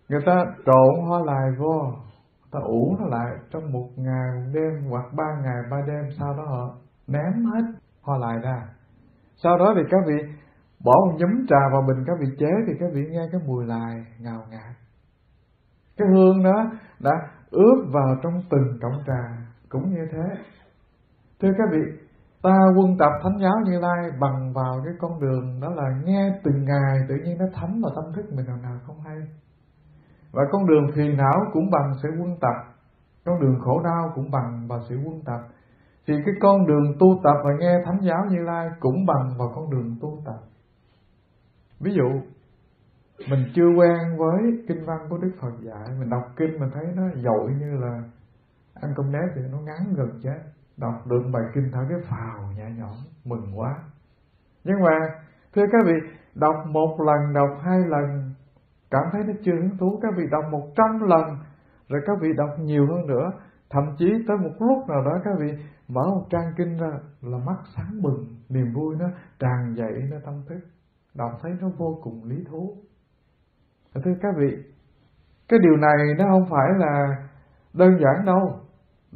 [0.08, 4.50] người ta trộn hoa lại vô, người ta ủ nó lại trong một ngày, một
[4.54, 6.76] đêm hoặc ba ngày, ba đêm, sau đó họ
[7.06, 7.64] ném hết
[8.02, 8.62] hoa lại ra.
[9.36, 10.14] Sau đó thì các vị
[10.84, 13.66] bỏ một nhúm trà vào bình, các vị chế thì các vị nghe cái mùi
[13.66, 14.76] lại ngào ngạt.
[15.96, 16.70] Cái hương đó
[17.00, 17.12] đã
[17.50, 19.22] ướp vào trong từng cọng trà,
[19.68, 20.42] cũng như thế.
[21.40, 21.82] Thưa các vị
[22.44, 26.40] ta quân tập thánh giáo như lai bằng vào cái con đường đó là nghe
[26.44, 29.18] từng ngày, tự nhiên nó thấm vào tâm thức mình, nào nào, không hay.
[30.32, 32.74] Và con đường phiền não cũng bằng sự quân tập.
[33.24, 35.40] Con đường khổ đau cũng bằng vào sự quân tập.
[36.06, 39.52] Thì cái con đường tu tập và nghe thánh giáo như lai cũng bằng vào
[39.54, 40.38] con đường tu tập.
[41.80, 42.20] Ví dụ,
[43.30, 46.84] mình chưa quen với kinh văn của đức phật dạy, mình đọc kinh mình thấy
[46.96, 48.02] nó dội như là
[48.74, 50.38] ăn cơm nếp thì nó ngắn gần chết
[50.76, 53.74] đọc được bài kinh thở cái phào nhẹ nhõm, mừng quá.
[54.64, 54.98] Nhưng mà,
[55.54, 55.92] thưa các vị,
[56.34, 58.34] đọc một lần, đọc hai lần,
[58.90, 61.38] cảm thấy nó chưa hứng thú, các vị đọc một trăm lần,
[61.88, 63.30] rồi các vị đọc nhiều hơn nữa.
[63.70, 65.52] Thậm chí tới một lúc nào đó các vị
[65.88, 66.90] mở một trang kinh ra
[67.22, 69.06] là mắt sáng bừng, niềm vui nó
[69.38, 70.58] tràn dậy nó tâm thức,
[71.14, 72.76] đọc thấy nó vô cùng lý thú.
[73.94, 74.56] Thưa các vị,
[75.48, 77.06] cái điều này nó không phải là
[77.72, 78.60] đơn giản đâu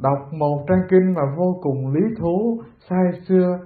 [0.01, 3.59] đọc một trang kinh mà vô cùng lý thú, say xưa.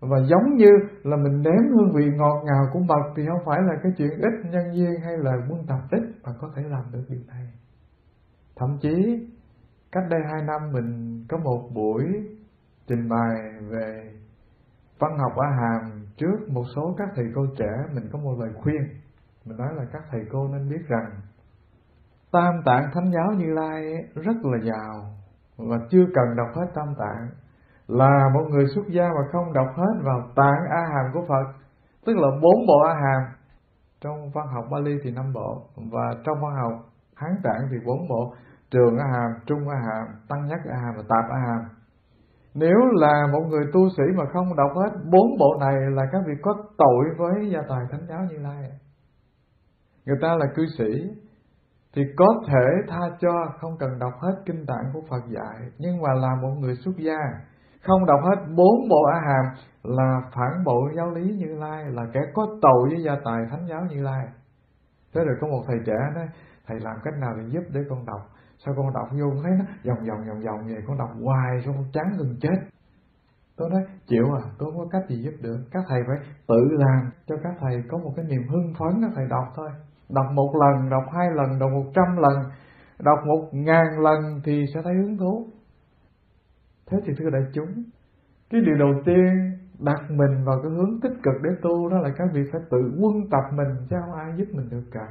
[0.00, 0.70] Và giống như
[1.02, 4.10] là mình nếm hương vị ngọt ngào của mật thì không phải là cái chuyện
[4.10, 7.46] ít nhân duyên hay là quân tập ít mà có thể làm được điều này.
[8.56, 9.28] Thậm chí,
[9.92, 12.04] cách đây hai năm mình có một buổi
[12.86, 13.36] trình bày
[13.70, 14.12] về
[14.98, 18.50] văn học ở Hàm trước một số các thầy cô trẻ, mình có một lời
[18.62, 18.82] khuyên.
[19.44, 21.10] Mình nói là các thầy cô nên biết rằng,
[22.32, 23.82] tam tạng thánh giáo như lai
[24.14, 25.23] rất là giàu
[25.58, 27.28] mà chưa cần đọc hết tam tạng.
[27.88, 31.44] Là một người xuất gia mà không đọc hết vào tạng a hàm của phật,
[32.06, 33.22] tức là bốn bộ a hàm
[34.00, 36.72] trong văn học Bali thì năm bộ, và trong văn học
[37.16, 38.34] Hán Tạng thì bốn bộ,
[38.70, 41.60] trường a hàm trung a hàm tăng nhất a hàm và tạp a hàm
[42.54, 46.22] nếu là một người tu sĩ mà không đọc hết bốn bộ này là các
[46.26, 48.70] vị có tội với gia tài thánh giáo như lai.
[50.06, 50.84] Người ta là cư sĩ
[51.94, 56.02] thì có thể tha cho, không cần đọc hết kinh tạng của Phật dạy, nhưng
[56.02, 57.18] mà là một người xuất gia.
[57.86, 59.44] Không đọc hết bốn bộ a hàm
[59.82, 63.66] là phản bội giáo lý như lai, là kẻ có tội với gia tài thánh
[63.68, 64.26] giáo như lai.
[65.14, 66.26] Thế rồi có một thầy trẻ nói,
[66.66, 68.20] thầy làm cách nào để giúp để con đọc?
[68.64, 71.74] Sao con đọc vô thấy nó vòng vòng vòng vòng vậy con đọc hoài xong
[71.74, 72.58] con chán gần chết.
[73.56, 75.58] Tôi nói, chịu à tôi không có cách gì giúp được.
[75.70, 76.16] Các thầy phải
[76.48, 79.70] tự làm cho các thầy có một cái niềm hưng phấn các thầy đọc thôi
[80.08, 82.34] đọc một lần, đọc hai lần, đọc một trăm lần,
[82.98, 85.46] đọc một ngàn lần thì sẽ thấy hứng thú.
[86.90, 87.84] Thế thì thưa đại chúng,
[88.50, 92.10] cái điều đầu tiên đặt mình vào cái hướng tích cực để tu đó là
[92.16, 95.08] các vị phải tự quân tập mình chứ không ai giúp mình được cả.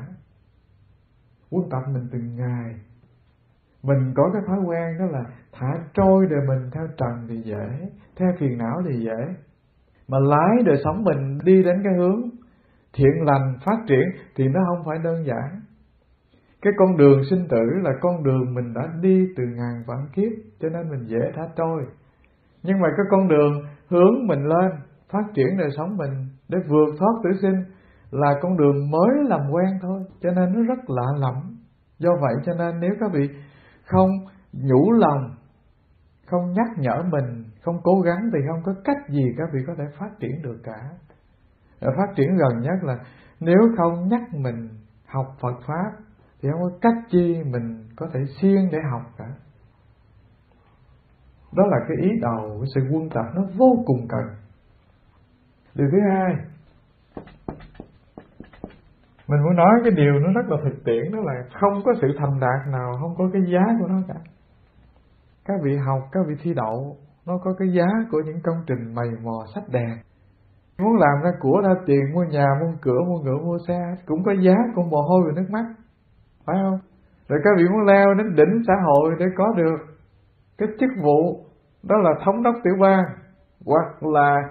[1.52, 2.76] Quân tập mình từng ngày.
[3.84, 7.90] Mình có cái thói quen đó là thả trôi đời mình theo trần thì dễ,
[8.16, 9.36] theo phiền não thì dễ.
[10.08, 12.22] Mà lái đời sống mình đi đến cái hướng
[12.94, 15.62] thiện lành phát triển thì nó không phải đơn giản.
[16.62, 20.32] Cái con đường sinh tử là con đường mình đã đi từ ngàn vạn kiếp,
[20.60, 21.86] cho nên mình dễ thả trôi
[22.64, 24.72] nhưng mà cái con đường hướng mình lên,
[25.10, 27.64] phát triển đời sống mình để vượt thoát tử sinh
[28.12, 31.58] là con đường mới làm quen thôi, cho nên nó rất lạ lẫm.
[32.00, 33.30] Do vậy cho nên nếu các vị
[33.86, 34.10] không
[34.54, 35.36] nhủ lòng,
[36.28, 39.74] không nhắc nhở mình, không cố gắng thì không có cách gì các vị có
[39.78, 40.90] thể phát triển được cả
[41.98, 42.98] phát triển gần nhất là
[43.40, 44.70] nếu không nhắc mình
[45.08, 45.92] học Phật pháp
[46.42, 49.26] thì không có cách chi mình có thể siêng để học cả.
[51.56, 54.24] Đó là cái ý đầu cái sự quân tập nó vô cùng cần.
[55.76, 56.36] Điều thứ hai,
[59.28, 62.08] mình muốn nói cái điều nó rất là thực tiễn, đó là không có sự
[62.18, 64.20] thành đạt nào, không có cái giá của nó cả.
[65.46, 68.96] Các vị học, các vị thi đậu, nó có cái giá của những công trình
[68.96, 69.98] mày mò, sách đèn
[70.78, 74.24] muốn làm ra của ra tiền mua nhà mua cửa mua ngựa mua xe cũng
[74.24, 75.66] có giá cũng mồ hôi và nước mắt.
[76.46, 76.80] Phải không?
[77.28, 79.78] Rồi các vị muốn leo đến đỉnh xã hội để có được
[80.58, 81.46] cái chức vụ
[81.84, 83.04] đó là thống đốc tiểu bang
[83.66, 84.42] hoặc là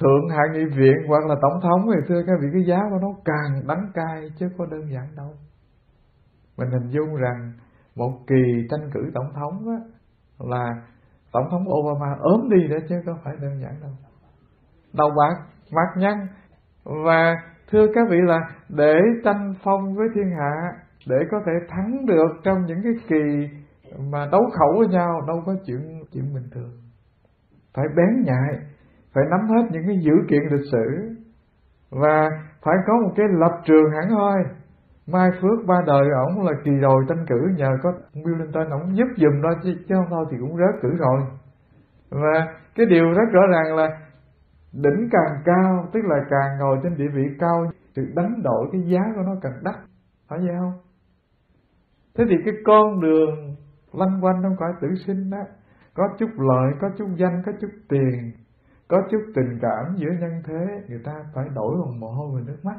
[0.00, 1.80] thượng hạ nghị viện hoặc là tổng thống.
[1.94, 5.06] Thì thưa các vị cái giá của nó càng đắng cay chứ có đơn giản
[5.16, 5.30] đâu.
[6.58, 7.52] Mình hình dung rằng
[7.96, 9.78] một kỳ tranh cử tổng thống á,
[10.38, 10.70] là
[11.32, 13.90] tổng thống Obama ốm đi đó chứ có phải đơn giản đâu
[14.94, 15.34] đầu bạc
[15.72, 16.26] mặt nhăn.
[17.04, 17.34] Và
[17.70, 20.72] thưa các vị là để tranh phong với thiên hạ
[21.08, 23.48] để có thể thắng được trong những cái kỳ
[24.10, 26.72] mà đấu khẩu với nhau đâu có chuyện chuyện bình thường.
[27.74, 28.70] Phải bén nhạy
[29.14, 31.14] phải nắm hết những cái dữ kiện lịch sử.
[31.90, 32.30] Và
[32.62, 34.38] phải có một cái lập trường hẳn hoi.
[35.06, 38.96] Mai phước ba đời ổng là kỳ rồi tranh cử nhờ có Bill Clinton ổng
[38.96, 41.20] giúp dùm đó chứ, chứ không thôi thì cũng rớt cử rồi.
[42.10, 43.88] Và cái điều rất rõ ràng là
[44.72, 47.66] đỉnh càng cao, tức là càng ngồi trên địa vị cao,
[47.96, 49.74] sự đánh đổi cái giá của nó càng đắt.
[50.28, 50.72] Phải vậy không?
[52.14, 53.56] Thế thì cái con đường
[53.92, 55.38] lăn quanh trong cõi tử sinh đó.
[55.94, 58.32] Có chút lợi, có chút danh, có chút tiền,
[58.88, 62.40] có chút tình cảm giữa nhân thế, người ta phải đổi bằng mồ hôi và
[62.46, 62.76] nước mắt.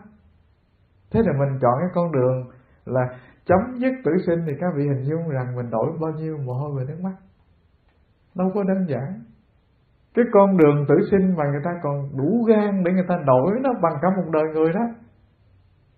[1.12, 2.50] Thế là mình chọn cái con đường
[2.86, 3.02] là
[3.46, 6.54] chấm dứt tử sinh thì các vị hình dung rằng mình đổi bao nhiêu mồ
[6.54, 7.16] hôi và nước mắt.
[8.36, 9.24] Đâu có đơn giản
[10.16, 13.52] cái con đường tử sinh mà người ta còn đủ gan để người ta đổi
[13.62, 14.82] nó bằng cả một đời người đó.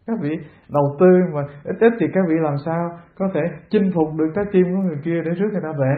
[0.07, 0.29] Các vị
[0.73, 4.31] đầu tư mà ít ít thì các vị làm sao có thể chinh phục được
[4.35, 5.95] trái tim của người kia để rước người ta về?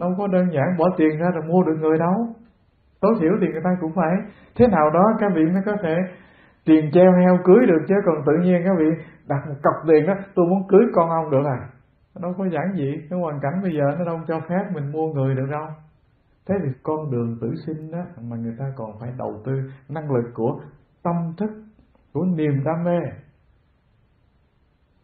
[0.00, 2.14] Đâu có đơn giản bỏ tiền ra rồi mua được người đâu.
[3.00, 4.16] Tối thiểu thì người ta cũng phải
[4.56, 5.96] thế nào đó các vị mới có thể
[6.64, 10.06] tiền treo heo cưới được, chứ còn tự nhiên các vị đặt một cọc tiền
[10.06, 11.58] đó, tôi muốn cưới con ông được à?
[12.22, 15.06] Đâu có giản dị, cái hoàn cảnh bây giờ nó đâu cho phép mình mua
[15.12, 15.66] người được đâu
[16.46, 19.52] thế thì con đường tử sinh đó mà người ta còn phải đầu tư
[19.88, 20.60] năng lực của
[21.02, 21.50] tâm thức,
[22.12, 22.98] của niềm đam mê.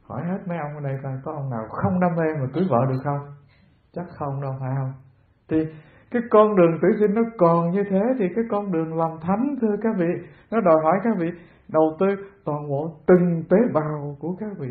[0.03, 2.64] Hỏi hết mấy ông ở đây coi, có ông nào không đam mê mà cưới
[2.70, 3.20] vợ được không?
[3.93, 4.93] Chắc không đâu, phải không?
[5.49, 5.57] Thì
[6.11, 9.55] cái con đường tử sinh nó còn như thế thì cái con đường làm thánh,
[9.61, 11.26] thưa các vị, nó đòi hỏi các vị
[11.68, 12.07] đầu tư
[12.45, 14.70] toàn bộ từng tế bào của các vị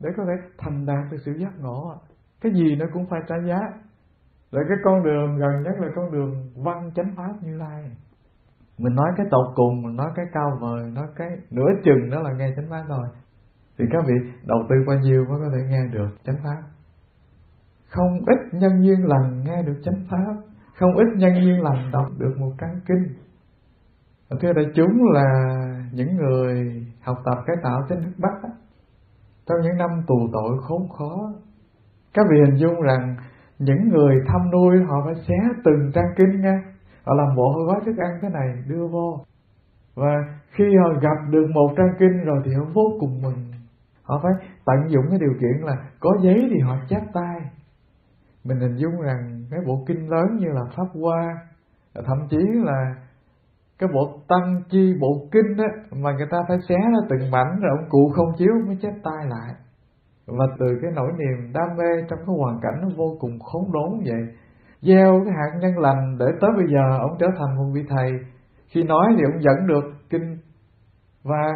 [0.00, 1.94] để có thể thành đạt được sự giác ngộ.
[2.40, 3.58] Cái gì nó cũng phải trả giá
[4.54, 6.32] rồi cái con đường, gần nhất là con đường
[6.64, 7.82] văn chánh pháp như lai.
[8.78, 12.20] Mình nói cái tột cùng, mình nói cái cao vời nói cái nửa chừng đó
[12.20, 13.06] là nghe chánh pháp thôi.
[13.78, 14.14] Thì các vị
[14.46, 16.62] đầu tư bao nhiêu mới có thể nghe được chánh pháp?
[17.88, 20.34] Không ít nhân duyên lành nghe được chánh pháp.
[20.78, 23.14] Không ít nhân duyên lành đọc được một căn kinh.
[24.40, 25.24] Thưa đại chúng là
[25.92, 28.48] những người học tập cái tạo trên nước bắc
[29.46, 31.32] trong những năm tù tội khốn khó,
[32.14, 33.16] các vị hình dung rằng
[33.58, 35.34] những người thăm nuôi họ phải xé
[35.64, 36.62] từng trang kinh nha.
[37.04, 39.24] Họ làm bộ gói thức ăn thế này, đưa vô.
[39.94, 40.14] Và
[40.50, 43.52] khi họ gặp được một trang kinh rồi thì họ vô cùng mừng.
[44.02, 44.32] Họ phải
[44.64, 47.50] tận dụng cái điều kiện là có giấy thì họ chép tay.
[48.44, 51.36] Mình hình dung rằng cái bộ kinh lớn như là pháp hoa,
[51.94, 52.94] thậm chí là
[53.78, 57.60] cái bộ tăng chi bộ kinh á, mà người ta phải xé ra từng mảnh
[57.60, 59.54] rồi ông cụ không chiếu mới chép tay lại
[60.26, 63.72] và từ cái nỗi niềm đam mê trong cái hoàn cảnh nó vô cùng khốn
[63.72, 64.22] đốn vậy,
[64.82, 68.10] gieo cái hạt nhân lành để tới bây giờ ông trở thành một vị thầy.
[68.68, 70.36] Khi nói thì ông dẫn được kinh
[71.22, 71.52] và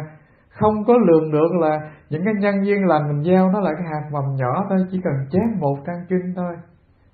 [0.49, 3.85] không có lường được là những cái nhân duyên lành mình gieo nó là cái
[3.91, 6.55] hạt mầm nhỏ thôi, chỉ cần chép một trang kinh thôi.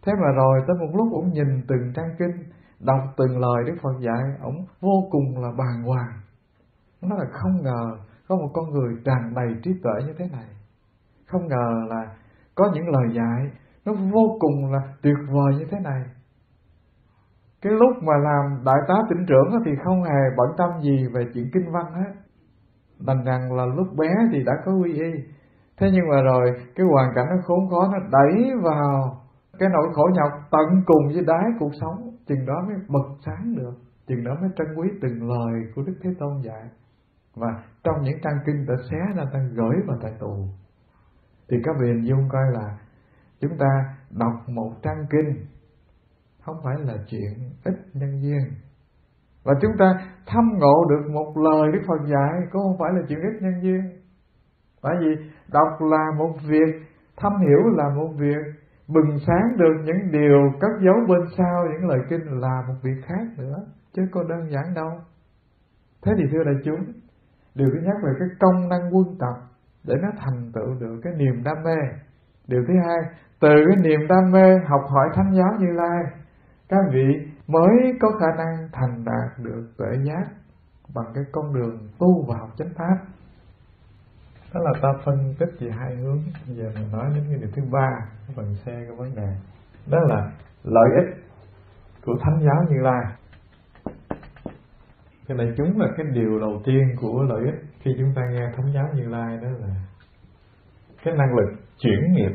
[0.06, 2.43] Thế mà rồi tới một lúc ông nhìn từng trang kinh,
[2.80, 6.14] đọc từng lời đức phật dạy, ông vô cùng là bàng hoàng.
[7.01, 7.97] Nó là không ngờ
[8.28, 10.55] có một con người tràn đầy trí tuệ như thế này
[11.28, 12.15] không ngờ là
[12.55, 13.51] có những lời dạy
[13.86, 16.03] nó vô cùng là tuyệt vời như thế này.
[17.61, 21.26] Cái lúc mà làm đại tá tỉnh trưởng thì không hề bận tâm gì về
[21.34, 22.11] chuyện kinh văn hết.
[23.07, 25.11] Đành rằng là lúc bé thì đã có quy y.
[25.78, 29.17] Thế nhưng mà rồi cái hoàn cảnh nó khốn khó nó đẩy vào
[29.59, 32.11] cái nỗi khổ nhọc tận cùng với đáy cuộc sống.
[32.28, 33.73] Chừng đó mới bật sáng được.
[34.07, 36.63] Chừng đó mới trân quý từng lời của đức thế tôn dạy.
[37.36, 37.47] Và
[37.84, 40.47] trong những trang kinh ta xé ra, ta gửi vào tại tù
[41.50, 42.78] thì các vị hình dung coi là
[43.39, 45.46] chúng ta đọc một trang kinh
[46.41, 47.34] không phải là chuyện
[47.64, 48.41] ít nhân duyên.
[49.43, 49.86] Và chúng ta
[50.26, 53.62] thâm ngộ được một lời Đức Phật dạy cũng không phải là chuyện ít nhân
[53.62, 53.82] duyên.
[54.84, 56.82] Bởi vì đọc là một việc,
[57.18, 58.43] thâm hiểu là một việc,
[58.88, 63.02] bừng sáng được những điều cất giấu bên sau những lời kinh là một việc
[63.06, 63.56] khác nữa,
[63.93, 64.89] chứ có đơn giản đâu.
[66.02, 66.93] Thế thì thưa đại chúng,
[67.56, 69.55] điều thứ nhất là cái công năng quân tập
[69.88, 71.76] để nó thành tựu được cái niềm đam mê.
[72.48, 72.98] Điều thứ hai,
[73.40, 76.04] từ cái niềm đam mê học hỏi thánh giáo như lai,
[76.70, 80.24] các vị mới có khả năng thành đạt được tuệ giác
[80.96, 82.98] bằng cái con đường tu vào chánh pháp.
[84.54, 86.20] Đó là ta phân tích về hai hướng.
[86.48, 87.90] Bây giờ mình nói đến cái điều thứ ba
[88.36, 89.36] phần xe cái vấn đề.
[89.88, 90.32] Đó là
[90.64, 91.24] lợi ích
[92.06, 93.04] của thánh giáo như lai.
[95.28, 98.46] Cái này chúng là cái điều đầu tiên của lợi ích khi chúng ta nghe
[98.58, 99.68] thánh giáo như lai đó là
[101.04, 102.32] cái năng lực chuyển nghiệp.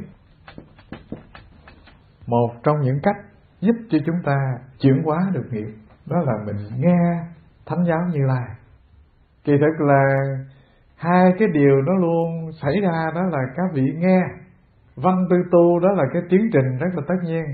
[2.26, 3.16] Một trong những cách
[3.60, 4.36] giúp cho chúng ta
[4.80, 5.68] chuyển hóa được nghiệp
[6.06, 6.98] đó là mình nghe
[7.66, 8.48] thánh giáo như lai.
[9.44, 10.04] Kỳ thực là
[10.96, 14.20] hai cái điều đó luôn xảy ra đó là các vị nghe
[14.96, 17.44] văn tư tu đó là cái tiến trình rất là tất nhiên.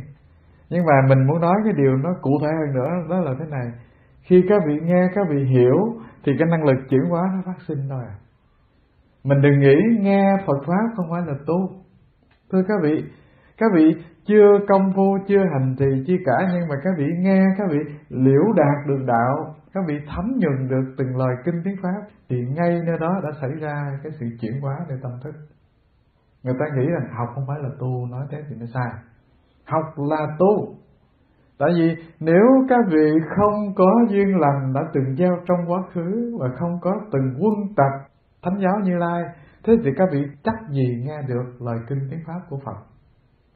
[0.71, 3.45] Nhưng mà mình muốn nói cái điều nó cụ thể hơn nữa đó là thế
[3.51, 3.67] này.
[4.23, 5.77] Khi các vị nghe, các vị hiểu
[6.27, 8.15] thì cái năng lực chuyển hóa nó phát sinh thôi à.
[9.25, 11.69] Mình đừng nghĩ nghe Phật pháp không phải là tu.
[12.53, 13.05] Thưa các vị
[13.59, 13.95] các vị
[14.27, 17.79] chưa công phu, chưa hành trì chi cả, nhưng mà các vị nghe, các vị
[18.09, 22.37] liễu đạt được đạo, các vị thấm nhuần được từng lời kinh tiếng pháp, thì
[22.57, 25.35] ngay nơi đó đã xảy ra cái sự chuyển hóa về tâm thức.
[26.43, 28.91] Người ta nghĩ rằng học không phải là tu, nói thế thì nó sai.
[29.65, 30.75] Học là tu
[31.59, 36.37] tại vì nếu các vị không có duyên lành đã từng gieo trong quá khứ
[36.41, 38.11] và không có từng quân tập
[38.43, 39.23] thánh giáo như lai,
[39.65, 42.77] thế thì các vị chắc gì nghe được lời kinh tiếng pháp của phật?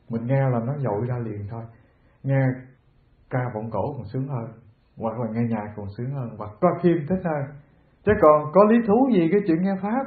[0.09, 1.63] Mình nghe là nó dội ra liền thôi.
[2.23, 2.47] Nghe
[3.31, 4.47] ca vọng cổ còn sướng hơn,
[4.97, 7.61] hoặc là nghe nhạc còn sướng hơn, hoặc coi phim thích hơn
[8.05, 10.05] chứ còn có lý thú gì cái chuyện nghe pháp?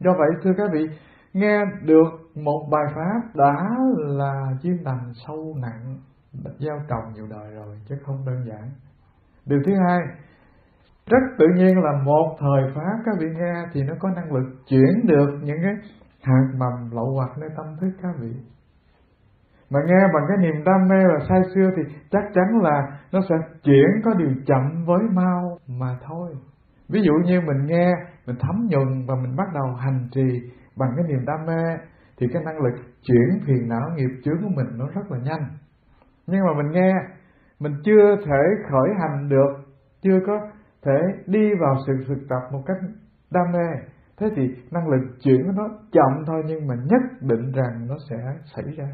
[0.00, 0.86] Do vậy, thưa các vị,
[1.32, 5.98] nghe được một bài pháp đã là duyên lành sâu nặng
[6.58, 8.70] gieo trồng nhiều đời rồi, chứ không đơn giản.
[9.46, 9.98] Điều thứ hai,
[11.06, 14.46] rất tự nhiên là một thời pháp, các vị nghe thì nó có năng lực
[14.68, 15.74] chuyển được những cái
[16.22, 18.32] hạt mầm lậu hoặc nơi tâm thức các vị.
[19.70, 23.20] Mà nghe bằng cái niềm đam mê và say xưa thì chắc chắn là nó
[23.28, 26.34] sẽ chuyển có điều chậm với mau mà thôi.
[26.88, 27.92] Ví dụ như mình nghe,
[28.26, 31.76] mình thấm nhuần và mình bắt đầu hành trì bằng cái niềm đam mê,
[32.18, 35.48] thì cái năng lực chuyển phiền não nghiệp chướng của mình nó rất là nhanh
[36.30, 36.92] nhưng mà mình nghe,
[37.60, 39.52] mình chưa thể khởi hành được,
[40.02, 40.40] chưa có
[40.82, 42.76] thể đi vào sự thực tập một cách
[43.30, 43.88] đam mê.
[44.16, 47.94] Thế thì năng lực chuyển của nó chậm thôi, nhưng mà nhất định rằng nó
[48.10, 48.16] sẽ
[48.56, 48.88] xảy ra.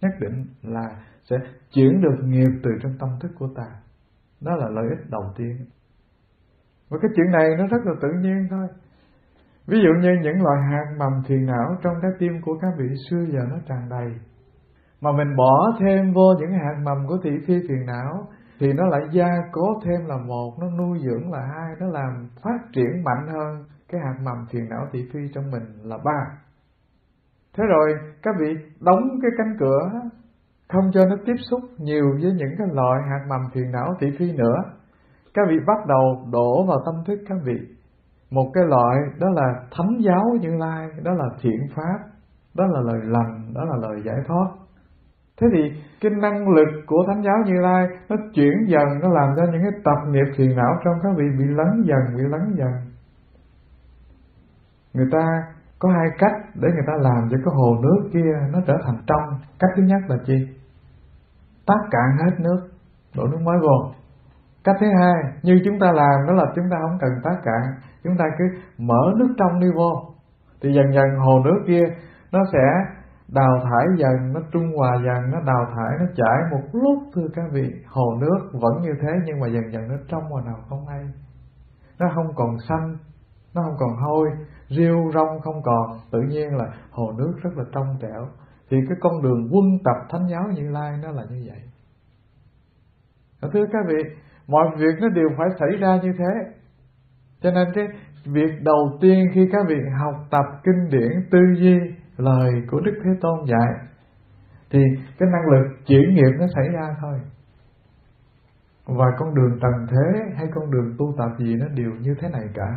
[0.00, 0.88] Nhất định là
[1.30, 1.36] sẽ
[1.74, 3.66] chuyển được nghiệp từ trong tâm thức của ta.
[4.40, 5.56] Đó là lợi ích đầu tiên.
[6.88, 8.68] Và cái chuyện này nó rất là tự nhiên thôi.
[9.66, 12.94] Ví dụ như những loại hạt mầm phiền não trong trái tim của các vị
[13.10, 14.08] xưa giờ nó tràn đầy
[15.02, 18.26] mà mình bỏ thêm vô những hạt mầm của thị phi phiền não,
[18.60, 22.28] thì nó lại gia cố thêm là một, nó nuôi dưỡng là hai, nó làm
[22.42, 26.20] phát triển mạnh hơn cái hạt mầm phiền não thị phi trong mình là ba.
[27.56, 29.80] Thế rồi, các vị đóng cái cánh cửa,
[30.72, 34.06] không cho nó tiếp xúc nhiều với những cái loại hạt mầm phiền não thị
[34.18, 34.56] phi nữa.
[35.34, 37.58] Các vị bắt đầu đổ vào tâm thức các vị.
[38.30, 41.98] Một cái loại đó là thánh giáo như lai, đó là thiện pháp,
[42.54, 44.46] đó là lời lành, đó là lời giải thoát
[45.40, 49.28] thế thì cái năng lực của thánh giáo như lai nó chuyển dần, nó làm
[49.36, 52.54] cho những cái tập nghiệp phiền não trong các vị bị lấn dần, bị lấn
[52.56, 52.72] dần.
[54.94, 55.26] Người ta
[55.78, 58.96] có hai cách để người ta làm cho cái hồ nước kia nó trở thành
[59.06, 59.40] trong.
[59.58, 60.48] Cách thứ nhất là chi?
[61.66, 62.68] Tắt cạn hết nước,
[63.16, 63.92] đổ nước mới vô.
[64.64, 67.62] Cách thứ hai, như chúng ta làm, đó là chúng ta không cần tắt cạn.
[68.04, 68.44] Chúng ta cứ
[68.78, 69.90] mở nước trong đi vô.
[70.62, 71.84] Thì dần dần hồ nước kia
[72.32, 72.64] nó sẽ
[73.34, 77.28] đào thải dần, nó trung hòa dần, nó đào thải, nó chảy một lúc, thưa
[77.34, 77.70] các vị.
[77.86, 81.04] Hồ nước vẫn như thế, nhưng mà dần dần nó trong và nào không hay.
[81.98, 82.96] Nó không còn xanh,
[83.54, 84.28] nó không còn hôi
[84.70, 85.98] rêu rong không còn.
[86.12, 88.28] Tự nhiên là hồ nước rất là trong trẻo.
[88.70, 91.60] Thì cái con đường quân tập thánh giáo như lai nó là như vậy.
[93.52, 94.02] Thưa các vị,
[94.48, 96.52] mọi việc nó đều phải xảy ra như thế.
[97.40, 97.86] Cho nên cái
[98.26, 101.78] việc đầu tiên khi các vị học tập kinh điển tư duy
[102.16, 103.86] lời của đức thế tôn dạy,
[104.70, 104.78] thì
[105.18, 107.20] cái năng lực chuyển nghiệp nó xảy ra thôi.
[108.86, 112.28] Và con đường trần thế hay con đường tu tập gì nó đều như thế
[112.28, 112.68] này cả.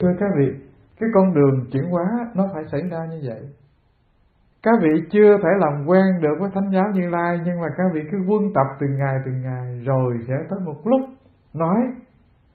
[0.00, 0.46] Thưa các vị,
[1.00, 2.04] cái con đường chuyển hóa
[2.34, 3.40] nó phải xảy ra như vậy.
[4.62, 7.84] Các vị chưa thể làm quen được với thánh giáo như lai, nhưng mà các
[7.94, 11.00] vị cứ quân tập từng ngày từng ngày, rồi sẽ tới một lúc
[11.54, 11.78] nói,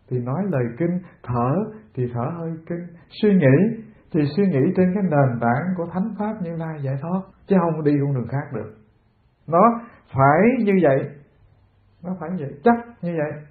[0.09, 1.55] thì nói lời kinh, thở
[1.95, 2.87] thì thở hơi kinh.
[3.21, 6.95] Suy nghĩ thì suy nghĩ trên cái nền tảng của thánh pháp như lai giải
[7.01, 8.73] thoát, chứ không đi con đường khác được.
[9.47, 9.81] Nó
[10.13, 11.09] phải như vậy.
[12.03, 13.41] Nó phải như vậy, chắc như vậy.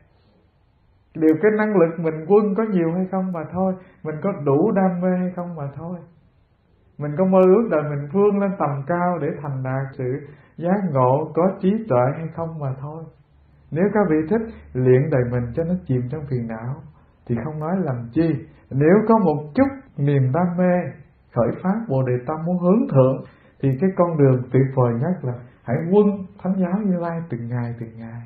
[1.14, 3.74] Điều cái năng lực mình quân có nhiều hay không mà thôi.
[4.02, 5.98] Mình có đủ đam mê hay không mà thôi.
[6.98, 10.04] Mình có mơ ước đời mình vươn lên tầm cao để thành đạt sự
[10.57, 13.04] giác ngộ có trí tuệ hay không mà thôi.
[13.70, 16.74] Nếu các vị thích luyện đời mình cho nó chìm trong phiền não,
[17.26, 18.46] thì không nói làm chi.
[18.70, 20.74] Nếu có một chút niềm đam mê,
[21.34, 23.24] khởi phát bồ đề tâm muốn hướng thượng,
[23.62, 25.32] thì cái con đường tuyệt vời nhất là
[25.62, 26.07] hãy quân
[26.42, 28.22] thánh giáo như lai từng ngày từng ngày.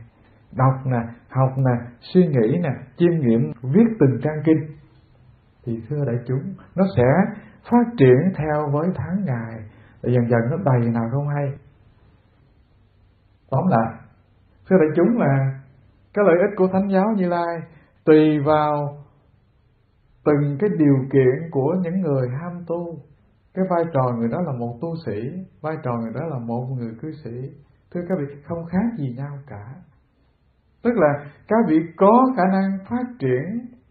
[0.57, 0.99] Đọc nè,
[1.29, 4.77] học nè, suy nghĩ nè, chiêm nghiệm, viết từng trang kinh.
[5.67, 7.05] Thì thưa đại chúng, nó sẽ
[7.71, 9.65] phát triển theo với tháng ngày.
[10.03, 11.53] Dần dần nó đầy nào không hay.
[13.51, 13.95] Tóm lại,
[14.69, 15.61] thưa đại chúng là
[16.15, 17.57] cái lợi ích của thánh giáo như lai
[18.05, 19.00] tùy vào
[20.31, 22.97] từng cái điều kiện của những người ham tu.
[23.55, 25.19] Cái vai trò người đó là một tu sĩ,
[25.61, 27.31] vai trò người đó là một người cư sĩ.
[27.95, 29.65] Thưa các vị, không khác gì nhau cả.
[30.83, 31.13] Tức là
[31.49, 33.45] các vị có khả năng phát triển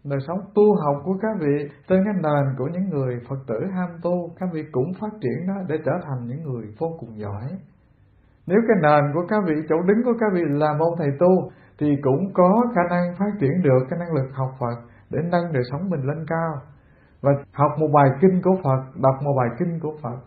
[0.04, 3.58] đời sống tu học của các vị trên cái nền của những người phật tử
[3.74, 7.18] ham tu, các vị cũng phát triển đó để trở thành những người vô cùng
[7.18, 7.48] giỏi.
[8.46, 11.50] Nếu cái nền của các vị, chỗ đứng của các vị là môn thầy tu,
[11.78, 14.76] thì cũng có khả năng phát triển được cái năng lực học Phật
[15.10, 16.52] để nâng đời sống mình lên cao.
[17.20, 20.18] Và học một bài kinh của Phật, đọc một bài kinh của Phật,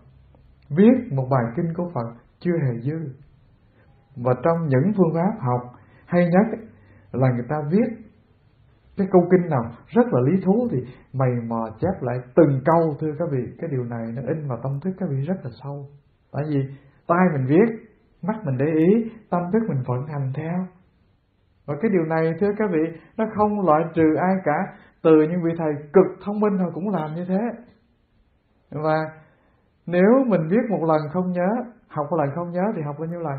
[0.69, 3.13] viết một bài kinh của Phật chưa hề dư.
[4.15, 5.61] Và trong những phương pháp học
[6.05, 6.59] hay nhất
[7.11, 8.03] là người ta viết
[8.97, 10.77] cái câu kinh nào rất là lý thú thì
[11.13, 13.43] mày mò chép lại từng câu, thưa các vị.
[13.59, 15.85] Cái điều này nó in vào tâm thức các vị rất là sâu.
[16.31, 16.59] Tại vì
[17.07, 17.89] tai mình viết,
[18.21, 20.65] mắt mình để ý, tâm thức mình vận hành theo
[21.65, 24.57] và cái điều này thưa các vị nó không loại trừ ai cả.
[25.03, 27.39] Từ những vị thầy cực thông minh họ cũng làm như thế.
[28.71, 28.95] Và
[29.85, 31.49] nếu mình viết một lần không nhớ
[31.87, 33.37] học một lần không nhớ thì học bao nhiêu lần?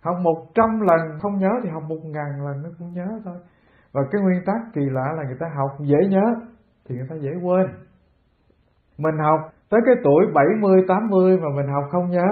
[0.00, 3.36] Học một trăm lần không nhớ thì học một ngàn lần nó cũng nhớ thôi.
[3.92, 6.34] Và cái nguyên tắc kỳ lạ là người ta học dễ nhớ
[6.88, 7.66] thì người ta dễ quên.
[8.98, 12.26] Mình học tới cái tuổi 70, 80 mà mình học không nhớ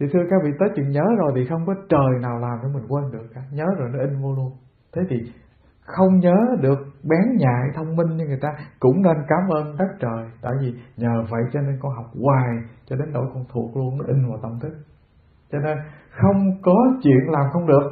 [0.00, 2.68] thì thưa các vị, tới chừng nhớ rồi thì không có trời nào làm cho
[2.68, 3.40] mình quên được cả.
[3.52, 4.52] Nhớ rồi nó in vô luôn.
[4.96, 5.16] Thế thì
[5.84, 8.48] không nhớ được, bén nhạy, thông minh như người ta,
[8.80, 10.30] cũng nên cảm ơn đất trời.
[10.42, 13.98] Tại vì nhờ vậy cho nên con học hoài, cho đến nỗi con thuộc luôn,
[13.98, 14.72] nó in vào tâm thức.
[15.52, 15.78] Cho nên
[16.10, 17.88] không có chuyện làm không được.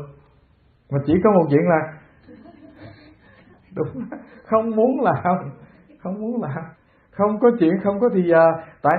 [0.90, 1.92] Mà chỉ có một chuyện là
[3.76, 4.04] đúng
[4.46, 5.36] không muốn làm,
[6.02, 6.64] không muốn làm.
[7.10, 8.44] Không có chuyện, không có thì giờ
[8.82, 8.94] tại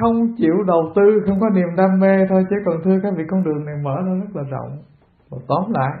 [0.00, 3.24] không chịu đầu tư, không có niềm đam mê thôi, chứ còn thưa các vị,
[3.28, 4.82] con đường này mở ra rất là rộng.
[5.30, 5.92] Và tóm lại,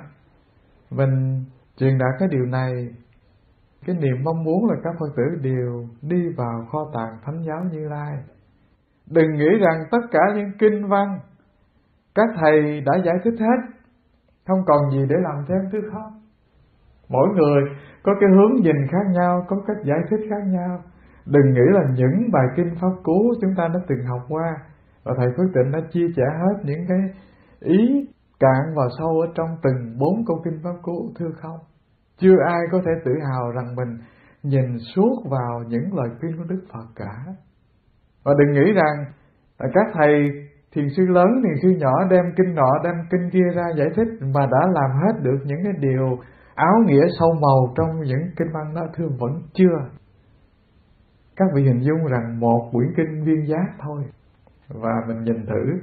[0.90, 1.44] mình
[1.76, 2.72] truyền đạt cái điều này,
[3.86, 7.60] cái niềm mong muốn là các phật tử đều đi vào kho tàng thánh giáo
[7.72, 8.16] như lai.
[9.10, 11.18] Đừng nghĩ rằng tất cả những kinh văn
[12.14, 13.78] các thầy đã giải thích hết,
[14.46, 16.10] không còn gì để làm thêm thứ khác.
[17.08, 17.62] Mỗi người
[18.02, 20.82] có cái hướng nhìn khác nhau, có cách giải thích khác nhau
[21.26, 24.56] đừng nghĩ là những bài kinh pháp cú chúng ta đã từng học qua.
[25.04, 26.98] Và thầy Phước Tịnh đã chia sẻ hết những cái
[27.60, 28.08] ý,
[28.40, 31.58] cạn và sâu ở trong từng bốn câu kinh pháp cú thưa không?
[32.18, 33.98] Chưa ai có thể tự hào rằng mình
[34.42, 37.14] nhìn suốt vào những lời kinh của Đức Phật cả.
[38.24, 39.04] Và đừng nghĩ rằng
[39.58, 40.30] các thầy
[40.74, 44.08] thiền sư lớn, thiền sư nhỏ đem kinh nọ, đem kinh kia ra giải thích
[44.34, 46.18] mà đã làm hết được những cái điều
[46.54, 49.76] áo nghĩa sâu màu trong những kinh văn đó, thưa vẫn chưa?
[51.36, 54.02] Các vị hình dung rằng một quyển kinh viên giác thôi.
[54.68, 55.80] Và mình nhìn thử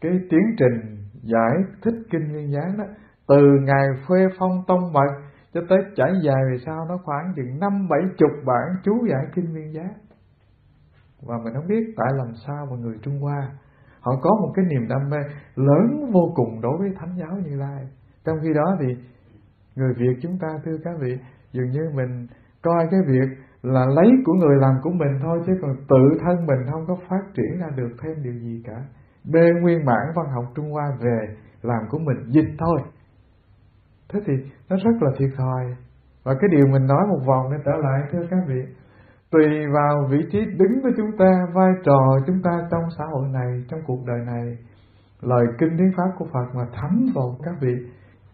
[0.00, 2.84] cái tiến trình giải thích kinh viên giác đó.
[3.28, 5.10] Từ ngày phê phong tông mật
[5.54, 9.26] cho tới trải dài về sau, nó khoảng chừng năm bảy chục bản chú giải
[9.34, 9.94] kinh viên giác.
[11.22, 13.50] Và mình không biết tại làm sao mà người Trung Hoa,
[14.00, 15.18] họ có một cái niềm đam mê
[15.54, 17.88] lớn vô cùng đối với thánh giáo như lai.
[18.24, 18.86] Trong khi đó thì
[19.76, 21.18] người việt chúng ta, thưa các vị,
[21.52, 22.26] dường như mình
[22.62, 23.28] coi cái việc
[23.62, 26.96] là lấy của người làm của mình thôi, chứ còn tự thân mình không có
[27.08, 28.84] phát triển ra được thêm điều gì cả.
[29.32, 32.80] Bê nguyên bản văn học trung hoa về làm của mình dịch thôi.
[34.12, 34.32] Thế thì
[34.68, 35.64] nó rất là thiệt thòi.
[36.24, 38.62] Và cái điều mình nói một vòng để trở lại, thưa các vị,
[39.30, 43.28] tùy vào vị trí đứng của chúng ta, vai trò chúng ta trong xã hội
[43.32, 44.58] này, trong cuộc đời này,
[45.20, 47.74] lời kinh tiếng pháp của phật mà thấm vào các vị,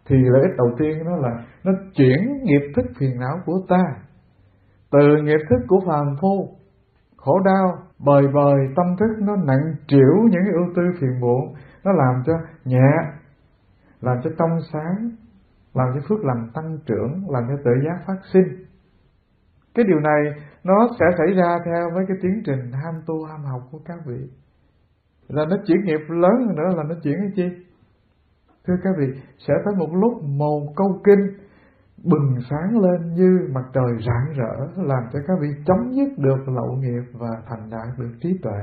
[0.08, 3.84] thì lợi ích đầu tiên đó là nó chuyển nghiệp thức phiền não của ta
[4.90, 6.48] từ nghiệp thức của phàm phu,
[7.16, 11.54] khổ đau, bời bời tâm thức nó nặng trĩu những cái ưu tư phiền muộn,
[11.84, 12.32] nó làm cho
[12.64, 12.90] nhẹ,
[14.00, 15.10] làm cho trong sáng,
[15.74, 18.66] làm cho phước lành tăng trưởng, làm cho tự giác phát sinh.
[19.74, 20.22] Cái điều này
[20.64, 23.98] nó sẽ xảy ra theo với cái tiến trình ham tu, ham học của các
[24.06, 24.30] vị.
[25.28, 27.66] Là nó chuyển nghiệp lớn hơn nữa là nó chuyển cái chi?
[28.66, 29.06] Thưa các vị,
[29.38, 31.45] sẽ tới một lúc một câu kinh
[32.04, 36.48] bừng sáng lên như mặt trời rạng rỡ, làm cho các vị chấm dứt được
[36.48, 38.60] lậu nghiệp và thành đạt được trí tuệ.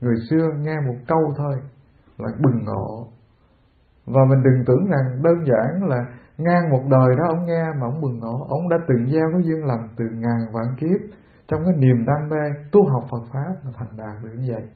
[0.00, 1.54] Người xưa nghe một câu thôi
[2.18, 3.08] là bừng ngộ.
[4.06, 6.04] Và mình đừng tưởng rằng đơn giản là
[6.38, 8.46] ngang một đời đó ông nghe mà ông bừng ngộ.
[8.48, 11.16] Ông đã từng gieo cái duyên lành từ ngàn vạn kiếp
[11.48, 14.68] trong cái niềm đam mê tu học Phật pháp mà thành đạt được như vậy.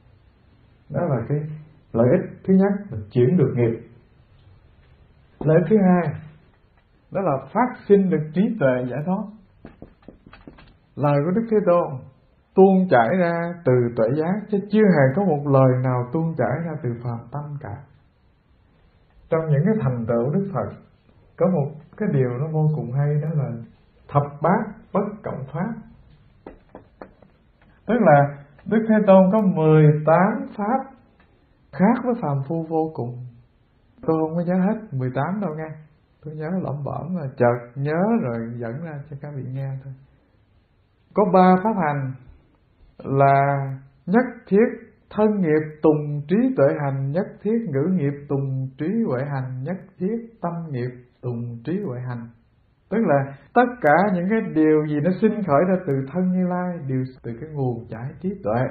[0.89, 1.37] Đó là cái
[1.93, 3.79] lợi ích thứ nhất là chuyển được nghiệp.
[5.39, 6.13] Lợi ích thứ hai
[7.11, 9.23] đó là phát sinh được trí tuệ giải thoát.
[10.95, 11.99] Lời của đức thế tôn
[12.55, 16.57] tuôn chảy ra từ tuệ giác, chứ chưa hề có một lời nào tuôn chảy
[16.65, 17.75] ra từ phàm tâm cả.
[19.29, 20.75] Trong những cái thành tựu đức phật,
[21.37, 23.49] có một cái điều nó vô cùng hay, đó là
[24.07, 24.63] thập bát
[24.93, 25.89] bất cộng pháp
[27.89, 30.17] tức là đức thế tôn có 18
[30.57, 30.79] pháp
[31.71, 33.25] khác với phàm phu vô cùng.
[34.01, 35.69] Tôi không có nhớ hết 18 đâu nghe
[36.25, 39.93] tôi nhớ lẩm bẩm là chợt nhớ rồi dẫn ra cho các vị nghe thôi.
[41.13, 42.13] Có ba pháp hành
[42.97, 43.67] là
[44.05, 44.65] nhất thiết
[45.09, 49.77] thân nghiệp tùng trí tuệ hành, nhất thiết ngữ nghiệp tùng trí huệ hành, nhất
[49.99, 50.91] thiết tâm nghiệp
[51.21, 52.29] tùng trí huệ hành.
[52.89, 56.47] Tức là tất cả những cái điều gì nó sinh khởi ra từ thân như
[56.47, 58.61] lai đều từ cái nguồn chảy trí tuệ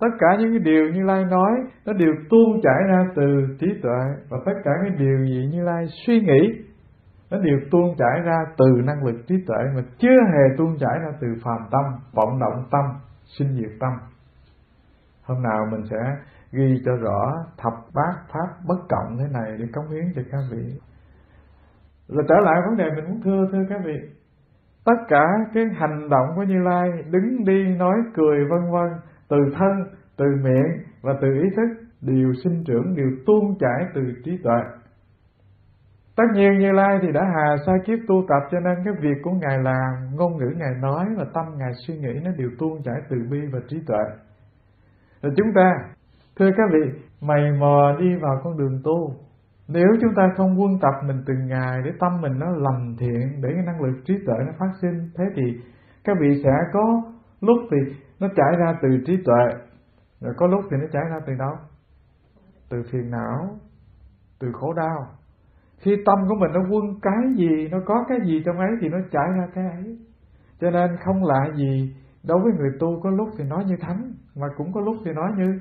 [0.00, 1.50] tất cả những cái điều như lai nói,
[1.86, 4.00] nó đều tuôn chảy ra từ trí tuệ.
[4.28, 6.64] Và tất cả cái điều gì như lai suy nghĩ,
[7.30, 10.98] nó đều tuôn chảy ra từ năng lực trí tuệ mà chưa hề tuôn chảy
[10.98, 11.84] ra từ phàm tâm,
[12.14, 12.84] vọng động tâm,
[13.38, 13.92] sinh diệt tâm.
[15.22, 16.16] Hôm nào mình sẽ
[16.52, 20.40] ghi cho rõ thập bát pháp bất cộng thế này để cống hiến cho các
[20.50, 20.80] vị.
[22.08, 23.98] Rồi trở lại vấn đề mình muốn thưa thưa các vị.
[24.84, 28.88] Tất cả cái hành động của như lai đứng đi nói cười vân vân
[29.28, 29.72] từ thân,
[30.16, 34.60] từ miệng và từ ý thức đều sinh trưởng, đều tuôn chảy từ trí tuệ.
[36.16, 39.22] Tất nhiên như lai thì đã hà sa kiếp tu tập, cho nên cái việc
[39.22, 42.82] của ngài làm ngôn ngữ ngài nói và tâm ngài suy nghĩ nó đều tuôn
[42.82, 44.04] chảy từ bi và trí tuệ.
[45.22, 45.72] Rồi chúng ta,
[46.38, 49.14] thưa các vị, mày mò đi vào con đường tu.
[49.68, 53.42] Nếu chúng ta không quân tập mình từng ngày để tâm mình nó lành thiện,
[53.42, 55.42] để cái năng lực trí tuệ nó phát sinh, thế thì
[56.04, 57.02] các vị sẽ có
[57.40, 59.44] lúc thì nó trải ra từ trí tuệ
[60.20, 61.54] rồi có lúc thì nó trải ra từ đâu?
[62.70, 63.58] Từ phiền não
[64.40, 65.06] từ khổ đau.
[65.78, 68.88] Khi tâm của mình nó quân cái gì nó có cái gì trong ấy thì
[68.88, 69.98] nó trải ra cái ấy.
[70.60, 74.12] Cho nên không lạ gì đối với người tu có lúc thì nói như thánh
[74.36, 75.44] mà cũng có lúc thì nói như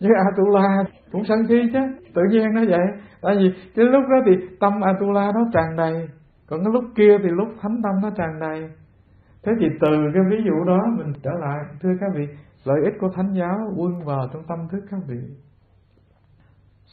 [0.00, 1.78] như Atula cũng sân si chứ
[2.14, 2.86] tự nhiên nó vậy.
[3.22, 6.08] Tại vì cái lúc đó thì tâm Atula nó tràn đầy
[6.46, 8.70] còn cái lúc kia thì lúc thánh tâm nó tràn đầy
[9.44, 12.26] thế thì từ cái ví dụ đó mình trở lại, thưa các vị,
[12.64, 15.20] lợi ích của thánh giáo quân vào trong tâm thức các vị.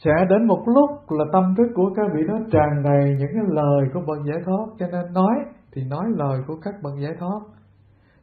[0.04, 3.44] Sẽ đến một lúc là tâm thức của các vị đó tràn đầy những cái
[3.48, 5.34] lời của bậc giải thoát, cho nên nói
[5.72, 7.40] thì nói lời của các bậc giải thoát.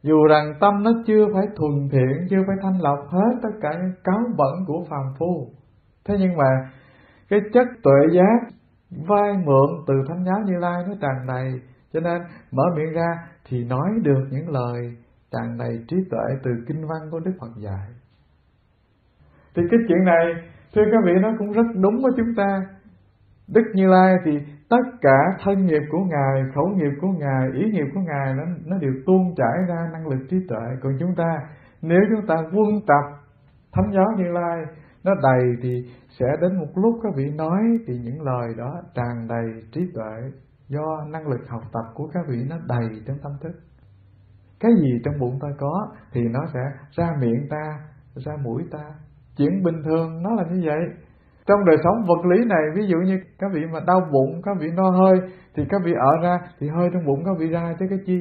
[0.02, 3.68] Dù rằng tâm nó chưa phải thuần thiện, chưa phải thanh lọc hết tất cả
[3.72, 5.48] những cáo bẩn của phàm phu.
[6.04, 6.70] Thế nhưng mà
[7.28, 8.38] cái chất tuệ giác,
[9.08, 11.60] vai mượn từ thánh giáo như lai nó tràn đầy,
[11.92, 13.08] cho nên mở miệng ra
[13.50, 14.96] thì nói được những lời
[15.30, 17.88] tràn đầy trí tuệ từ kinh văn của đức phật dạy.
[19.54, 20.24] Thì cái chuyện này,
[20.74, 22.60] thưa các vị, nó cũng rất đúng với chúng ta.
[23.48, 27.70] Đức như lai thì tất cả thân nghiệp của ngài, khẩu nghiệp của ngài, ý
[27.70, 30.66] nghiệp của ngài nó nó đều tuôn chảy ra năng lực trí tuệ.
[30.82, 31.38] Còn chúng ta,
[31.82, 33.04] nếu chúng ta quân tập
[33.72, 34.58] thánh giáo như lai,
[35.04, 35.84] nó đầy thì
[36.18, 40.30] sẽ đến một lúc các vị nói thì những lời đó tràn đầy trí tuệ
[40.70, 43.52] do năng lực học tập của các vị nó đầy trong tâm thức.
[44.60, 46.60] Cái gì trong bụng ta có thì nó sẽ
[46.90, 47.78] ra miệng ta,
[48.14, 48.84] ra mũi ta.
[49.36, 50.80] Chuyện bình thường nó là như vậy.
[51.46, 54.56] Trong đời sống vật lý này, ví dụ như các vị mà đau bụng, các
[54.60, 55.20] vị no hơi,
[55.54, 58.20] thì các vị ở ra thì hơi trong bụng các vị ra chứ cái chi?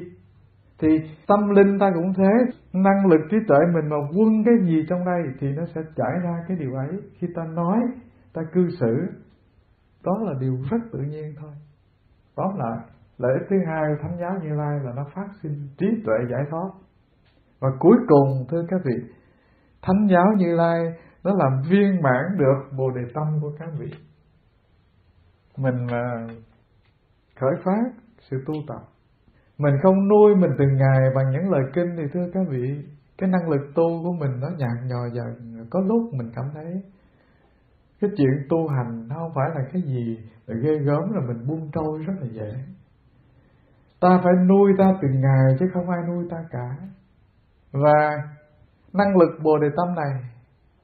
[0.80, 0.88] Thì
[1.28, 2.32] tâm linh ta cũng thế.
[2.74, 6.12] Năng lực trí tuệ mình mà quân cái gì trong đây thì nó sẽ trải
[6.24, 6.90] ra cái điều ấy.
[7.20, 7.78] Khi ta nói,
[8.34, 8.96] ta cư xử,
[10.06, 11.52] đó là điều rất tự nhiên thôi
[12.40, 12.78] tóm lại,
[13.18, 16.16] lợi ích thứ hai của thánh giáo như lai là nó phát sinh trí tuệ
[16.32, 16.70] giải thoát.
[17.60, 19.14] Và cuối cùng, thưa các vị,
[19.82, 20.80] thánh giáo như lai
[21.24, 23.92] nó làm viên mãn được bồ đề tâm của các vị.
[25.58, 26.28] Mình mà
[27.40, 27.84] khởi phát
[28.20, 28.82] sự tu tập.
[29.58, 32.86] Mình không nuôi mình từng ngày bằng những lời kinh thì thưa các vị,
[33.18, 36.84] cái năng lực tu của mình nó nhạt nhòa dần, có lúc mình cảm thấy
[38.02, 40.18] cái chuyện tu hành nó không phải là cái gì
[40.48, 42.54] là ghê gớm là mình buông trôi rất là dễ.
[44.02, 46.76] Ta phải nuôi ta từng ngày chứ không ai nuôi ta cả.
[47.72, 48.24] Và
[48.94, 50.32] năng lực bồ đề tâm này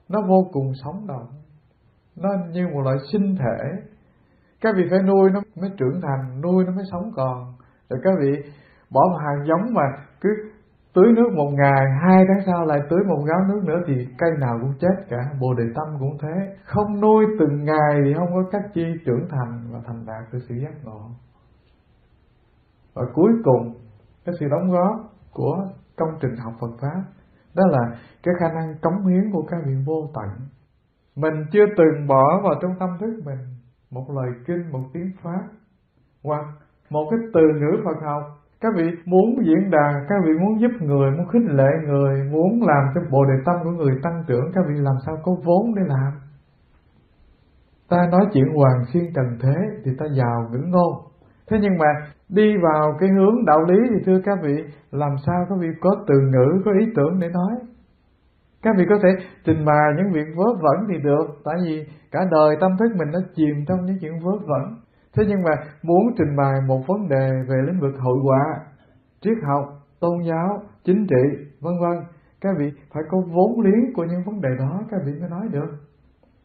[0.10, 1.28] nó vô cùng sống động.
[2.16, 3.82] Nó như một loại sinh thể.
[4.62, 7.54] Các vị phải nuôi nó mới trưởng thành, nuôi nó mới sống còn.
[7.90, 8.52] Rồi các vị
[8.90, 9.82] bỏ một hạt giống mà
[10.22, 10.30] cứ
[10.96, 14.30] tưới nước một ngày, hai tháng sau lại tưới một gáo nước nữa thì cây
[14.40, 16.56] nào cũng chết cả, bồ đề tâm cũng thế.
[16.64, 20.40] Không nuôi từng ngày thì không có cách chi trưởng thành và thành đạt được
[20.50, 21.02] sự giác ngộ.
[22.94, 23.74] Và cuối cùng,
[24.26, 24.96] cái sự đóng góp
[25.34, 25.58] của
[25.98, 27.02] công trình học Phật pháp,
[27.56, 30.48] đó là cái khả năng cống hiến của các vị vô tận.
[31.16, 33.40] Mình chưa từng bỏ vào trong tâm thức mình
[33.92, 35.44] một lời kinh, một tiếng pháp,
[36.24, 36.46] hoặc
[36.90, 38.24] một cái từ ngữ Phật học
[38.66, 42.62] các vị muốn diễn đàn, các vị muốn giúp người, muốn khích lệ người, muốn
[42.68, 45.76] làm cho bộ đề tâm của người tăng trưởng, các vị làm sao có vốn
[45.76, 46.12] để làm?
[47.90, 50.94] Ta nói chuyện hoàng xuyên trần thế thì ta giàu ngữ ngôn
[51.50, 51.86] thế nhưng mà
[52.30, 55.96] đi vào cái hướng đạo lý thì thưa các vị, làm sao các vị có
[56.08, 57.52] từ ngữ, có ý tưởng để nói?
[58.62, 59.10] Các vị có thể
[59.46, 63.12] trình bày những việc vớ vẩn thì được, tại vì cả đời tâm thức mình
[63.14, 64.78] nó chìm trong những chuyện vớ vẩn
[65.16, 65.52] thế nhưng mà
[65.84, 68.66] muốn trình bày một vấn đề về lĩnh vực hội họa,
[69.22, 69.66] triết học,
[70.00, 72.04] tôn giáo, chính trị, vân vân,
[72.42, 75.48] các vị phải có vốn liếng của những vấn đề đó, các vị mới nói
[75.52, 75.70] được.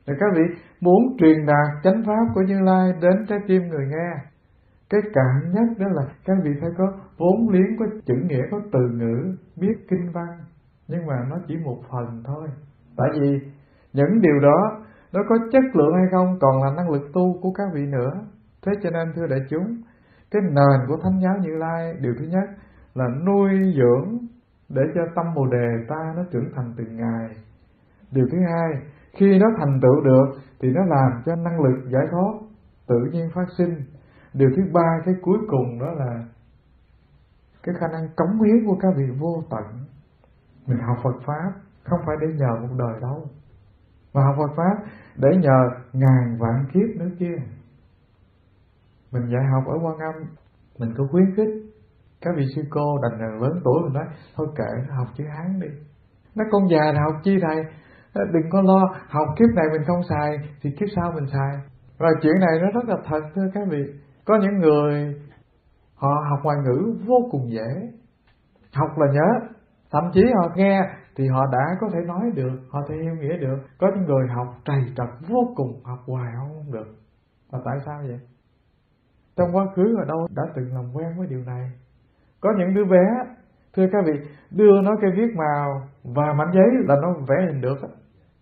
[0.07, 0.43] Rồi các vị
[0.81, 4.11] muốn truyền đạt chánh pháp của như lai đến trái tim người nghe,
[4.91, 8.61] cái cạn nhất đó là các vị phải có vốn liếng, có chữ nghĩa, có
[8.73, 10.29] từ ngữ, biết kinh văn,
[10.89, 12.49] nhưng mà nó chỉ một phần thôi.
[12.97, 13.39] Tại vì
[13.93, 17.53] những điều đó nó có chất lượng hay không còn là năng lực tu của
[17.53, 18.11] các vị nữa
[18.63, 19.83] thế cho nên, thưa đại chúng,
[20.31, 22.49] cái nền của thánh giáo như lai, điều thứ nhất
[22.95, 24.19] là nuôi dưỡng
[24.69, 27.29] để cho tâm bồ đề ta nó trưởng thành từng ngày.
[28.11, 28.83] Điều thứ hai,
[29.13, 30.27] khi nó thành tựu được
[30.61, 32.33] thì nó làm cho năng lực giải thoát
[32.87, 33.75] tự nhiên phát sinh.
[34.35, 36.25] Điều thứ ba, cái cuối cùng đó là
[37.63, 39.65] cái khả năng cống hiến của các vị vô tận.
[40.67, 41.53] Mình học Phật pháp,
[41.85, 43.25] không phải để nhờ một đời đâu,
[44.15, 44.85] mà học Phật pháp
[45.17, 47.37] để nhờ ngàn vạn kiếp nữa kia
[49.13, 50.15] mình dạy học ở quan âm,
[50.79, 51.49] mình có khuyến khích.
[52.21, 54.05] Các vị sư cô đành là lớn tuổi mình nói,
[54.37, 55.69] thôi kệ, nó học chữ hán đi.
[56.35, 57.65] Nó con già là học chi thầy?
[58.13, 61.53] Ờ, đừng có lo, học kiếp này mình không xài, thì kiếp sau mình xài.
[61.99, 63.83] Và chuyện này nó rất là thật, thưa các vị.
[64.25, 65.15] Có những người,
[65.95, 67.91] họ học ngoại ngữ vô cùng dễ.
[68.75, 69.49] Học là nhớ,
[69.91, 70.81] thậm chí họ nghe
[71.17, 73.59] thì họ đã có thể nói được, họ thể hiểu nghĩa được.
[73.79, 76.87] Có những người học trầy trật vô cùng, học hoài không được.
[77.53, 78.19] Mà tại sao vậy?
[79.41, 81.71] Trong quá khứ ở đâu đã từng làm quen với điều này.
[82.41, 83.07] Có những đứa bé,
[83.77, 84.13] thưa các vị,
[84.51, 87.77] đưa nó cái viết màu và mảnh giấy là nó vẽ hình được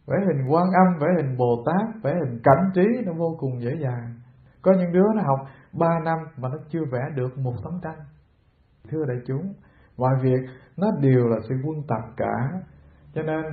[0.06, 3.60] vẽ hình quan âm, vẽ hình bồ tát, vẽ hình cảnh trí nó vô cùng
[3.60, 4.14] dễ dàng.
[4.62, 7.98] Có những đứa nó học 3 năm mà nó chưa vẽ được một tấm tranh.
[8.90, 9.52] Thưa đại chúng,
[9.98, 10.40] mọi việc
[10.76, 12.60] nó đều là sự quân tập cả.
[13.14, 13.44] Cho nên,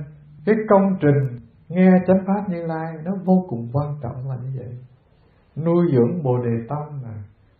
[0.46, 4.50] cái công trình nghe chánh pháp như lai nó vô cùng quan trọng là như
[4.58, 4.78] vậy.
[5.64, 7.02] Nuôi dưỡng bồ đề tâm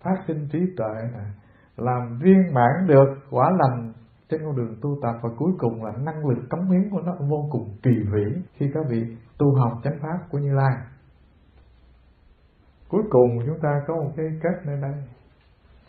[0.07, 1.25] phát sinh trí tuệ nè
[1.77, 3.93] làm viên mãn được quả lành
[4.29, 7.13] trên con đường tu tập và cuối cùng là năng lực cống hiến của nó
[7.29, 10.75] vô cùng kỳ vĩ khi các vị tu học chánh pháp của Như Lai.
[12.89, 14.95] Cuối cùng chúng ta có một cái kết nơi đây.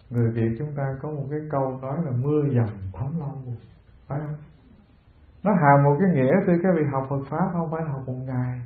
[0.09, 3.55] Người Việt chúng ta có một cái câu nói là mưa dầm thấm lâu.
[4.07, 4.35] Phải không?
[5.43, 8.17] Nó hàm một cái nghĩa từ các vị học Phật Pháp không phải học một
[8.25, 8.61] ngày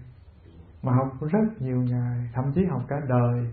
[0.83, 3.51] mà học rất nhiều ngày, thậm chí học cả đời.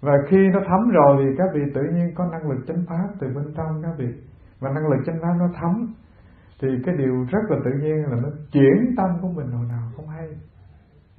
[0.00, 3.08] Và khi nó thấm rồi thì các vị tự nhiên có năng lực chánh pháp
[3.20, 4.08] từ bên trong các vị.
[4.60, 5.94] Và năng lực chánh pháp nó thấm.
[6.62, 9.90] Thì cái điều rất là tự nhiên là nó chuyển tâm của mình hồi nào
[9.96, 10.28] không hay.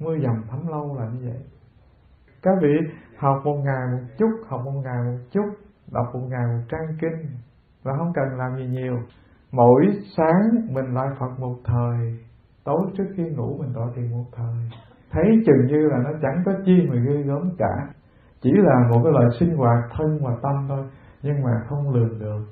[0.00, 1.42] Mưa dầm thấm lâu là như vậy.
[2.42, 2.74] Các vị
[3.16, 5.48] học một ngày một chút, học một ngày một chút,
[5.92, 7.26] đọc một ngày một trang kinh
[7.82, 8.98] và không cần làm gì nhiều.
[9.52, 9.82] Mỗi
[10.16, 12.18] sáng mình lại phật một thời,
[12.64, 14.70] tối trước khi ngủ mình tọa thiền một thời.
[15.10, 17.74] Thấy chừng như là nó chẳng có chi mà ghê gớm cả
[18.40, 20.84] chỉ là một cái loại sinh hoạt thân và tâm thôi,
[21.22, 22.44] nhưng mà không lường được.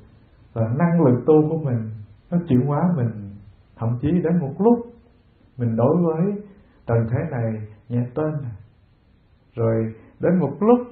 [0.55, 1.91] Và năng lực tu của mình,
[2.31, 3.31] nó chuyển hóa mình,
[3.77, 4.79] thậm chí đến một lúc
[5.59, 6.43] mình đối với
[6.87, 7.53] tầng thế này,
[7.89, 8.33] nhẹ tên
[9.57, 10.87] rồi đến một lúc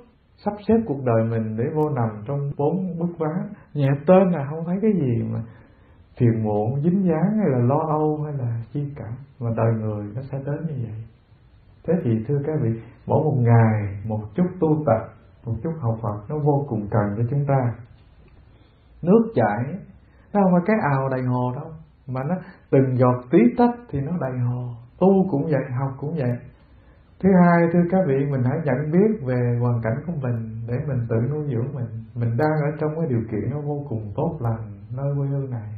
[0.45, 4.47] sắp xếp cuộc đời mình để vô nằm trong bốn bức ván nhẹ tên là
[4.51, 5.43] không thấy cái gì mà
[6.19, 9.12] phiền muộn, dính dáng hay là lo âu hay là chi cảm.
[9.41, 11.05] Mà đời người nó sẽ đến như vậy.
[11.87, 15.14] Thế thì thưa các vị mỗi một ngày, một chút tu tập,
[15.44, 17.74] một chút học Phật nó vô cùng cần cho chúng ta.
[19.02, 19.74] Nước chảy,
[20.32, 21.70] nó không phải cái ào đầy hồ đâu,
[22.06, 22.35] mà nó
[22.70, 24.68] từng giọt tí tách thì nó đầy hồ.
[24.98, 26.39] Tu cũng vậy, học cũng vậy.
[27.20, 30.74] Thứ hai, thưa các vị, mình hãy nhận biết về hoàn cảnh của mình để
[30.89, 32.05] mình tự nuôi dưỡng mình.
[32.14, 35.51] Mình đang ở trong cái điều kiện nó vô cùng tốt lành, nơi quê hương
[35.51, 35.68] này.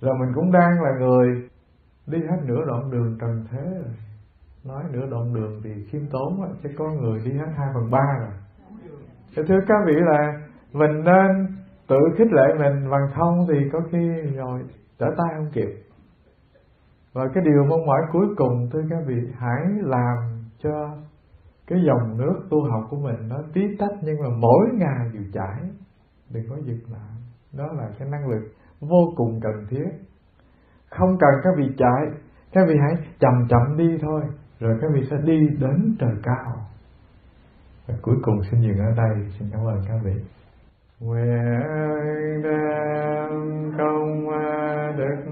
[0.00, 1.48] Rồi mình cũng đang là người
[2.06, 3.94] đi hết nửa đoạn đường trần thế rồi
[4.68, 8.06] nói nửa đoạn đường thì khiêm tốn chứ có người đi hết hai phần ba
[8.20, 8.32] rồi.
[9.36, 10.32] Thì thưa các vị là
[10.72, 11.46] mình nên
[11.88, 14.62] tự khích lệ mình bằng không thì có khi rồi
[14.98, 15.68] trở tay không kịp.
[17.12, 20.16] Và cái điều mong mỏi cuối cùng, thưa các vị, hãy làm
[20.58, 20.96] cho
[21.66, 25.22] cái dòng nước tu học của mình nó tí tách nhưng mà mỗi ngày đều
[25.32, 25.70] chảy.
[26.30, 27.16] Đừng có dừng lại
[27.52, 28.48] đó là cái năng lực
[28.80, 29.88] vô cùng cần thiết.
[30.90, 32.20] Không cần các vị chạy
[32.52, 34.22] các vị hãy chậm chậm đi thôi
[34.60, 36.66] rồi các vị sẽ đi đến trời cao.
[37.86, 39.30] Và cuối cùng xin dừng ở đây.
[39.38, 40.12] Xin cảm ơn các vị.
[41.00, 43.30] Nguyện đem
[43.78, 44.28] công
[44.96, 45.24] đức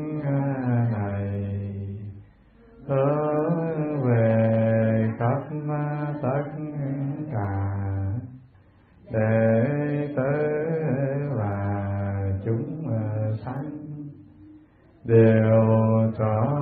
[0.92, 1.42] này?
[2.86, 5.42] Hướng về khắp
[6.22, 6.44] tất
[7.32, 7.76] cả
[9.10, 9.64] để
[10.16, 10.46] tới
[11.36, 11.56] và
[12.44, 12.86] chúng
[13.44, 13.70] sanh
[15.04, 16.55] đều trọn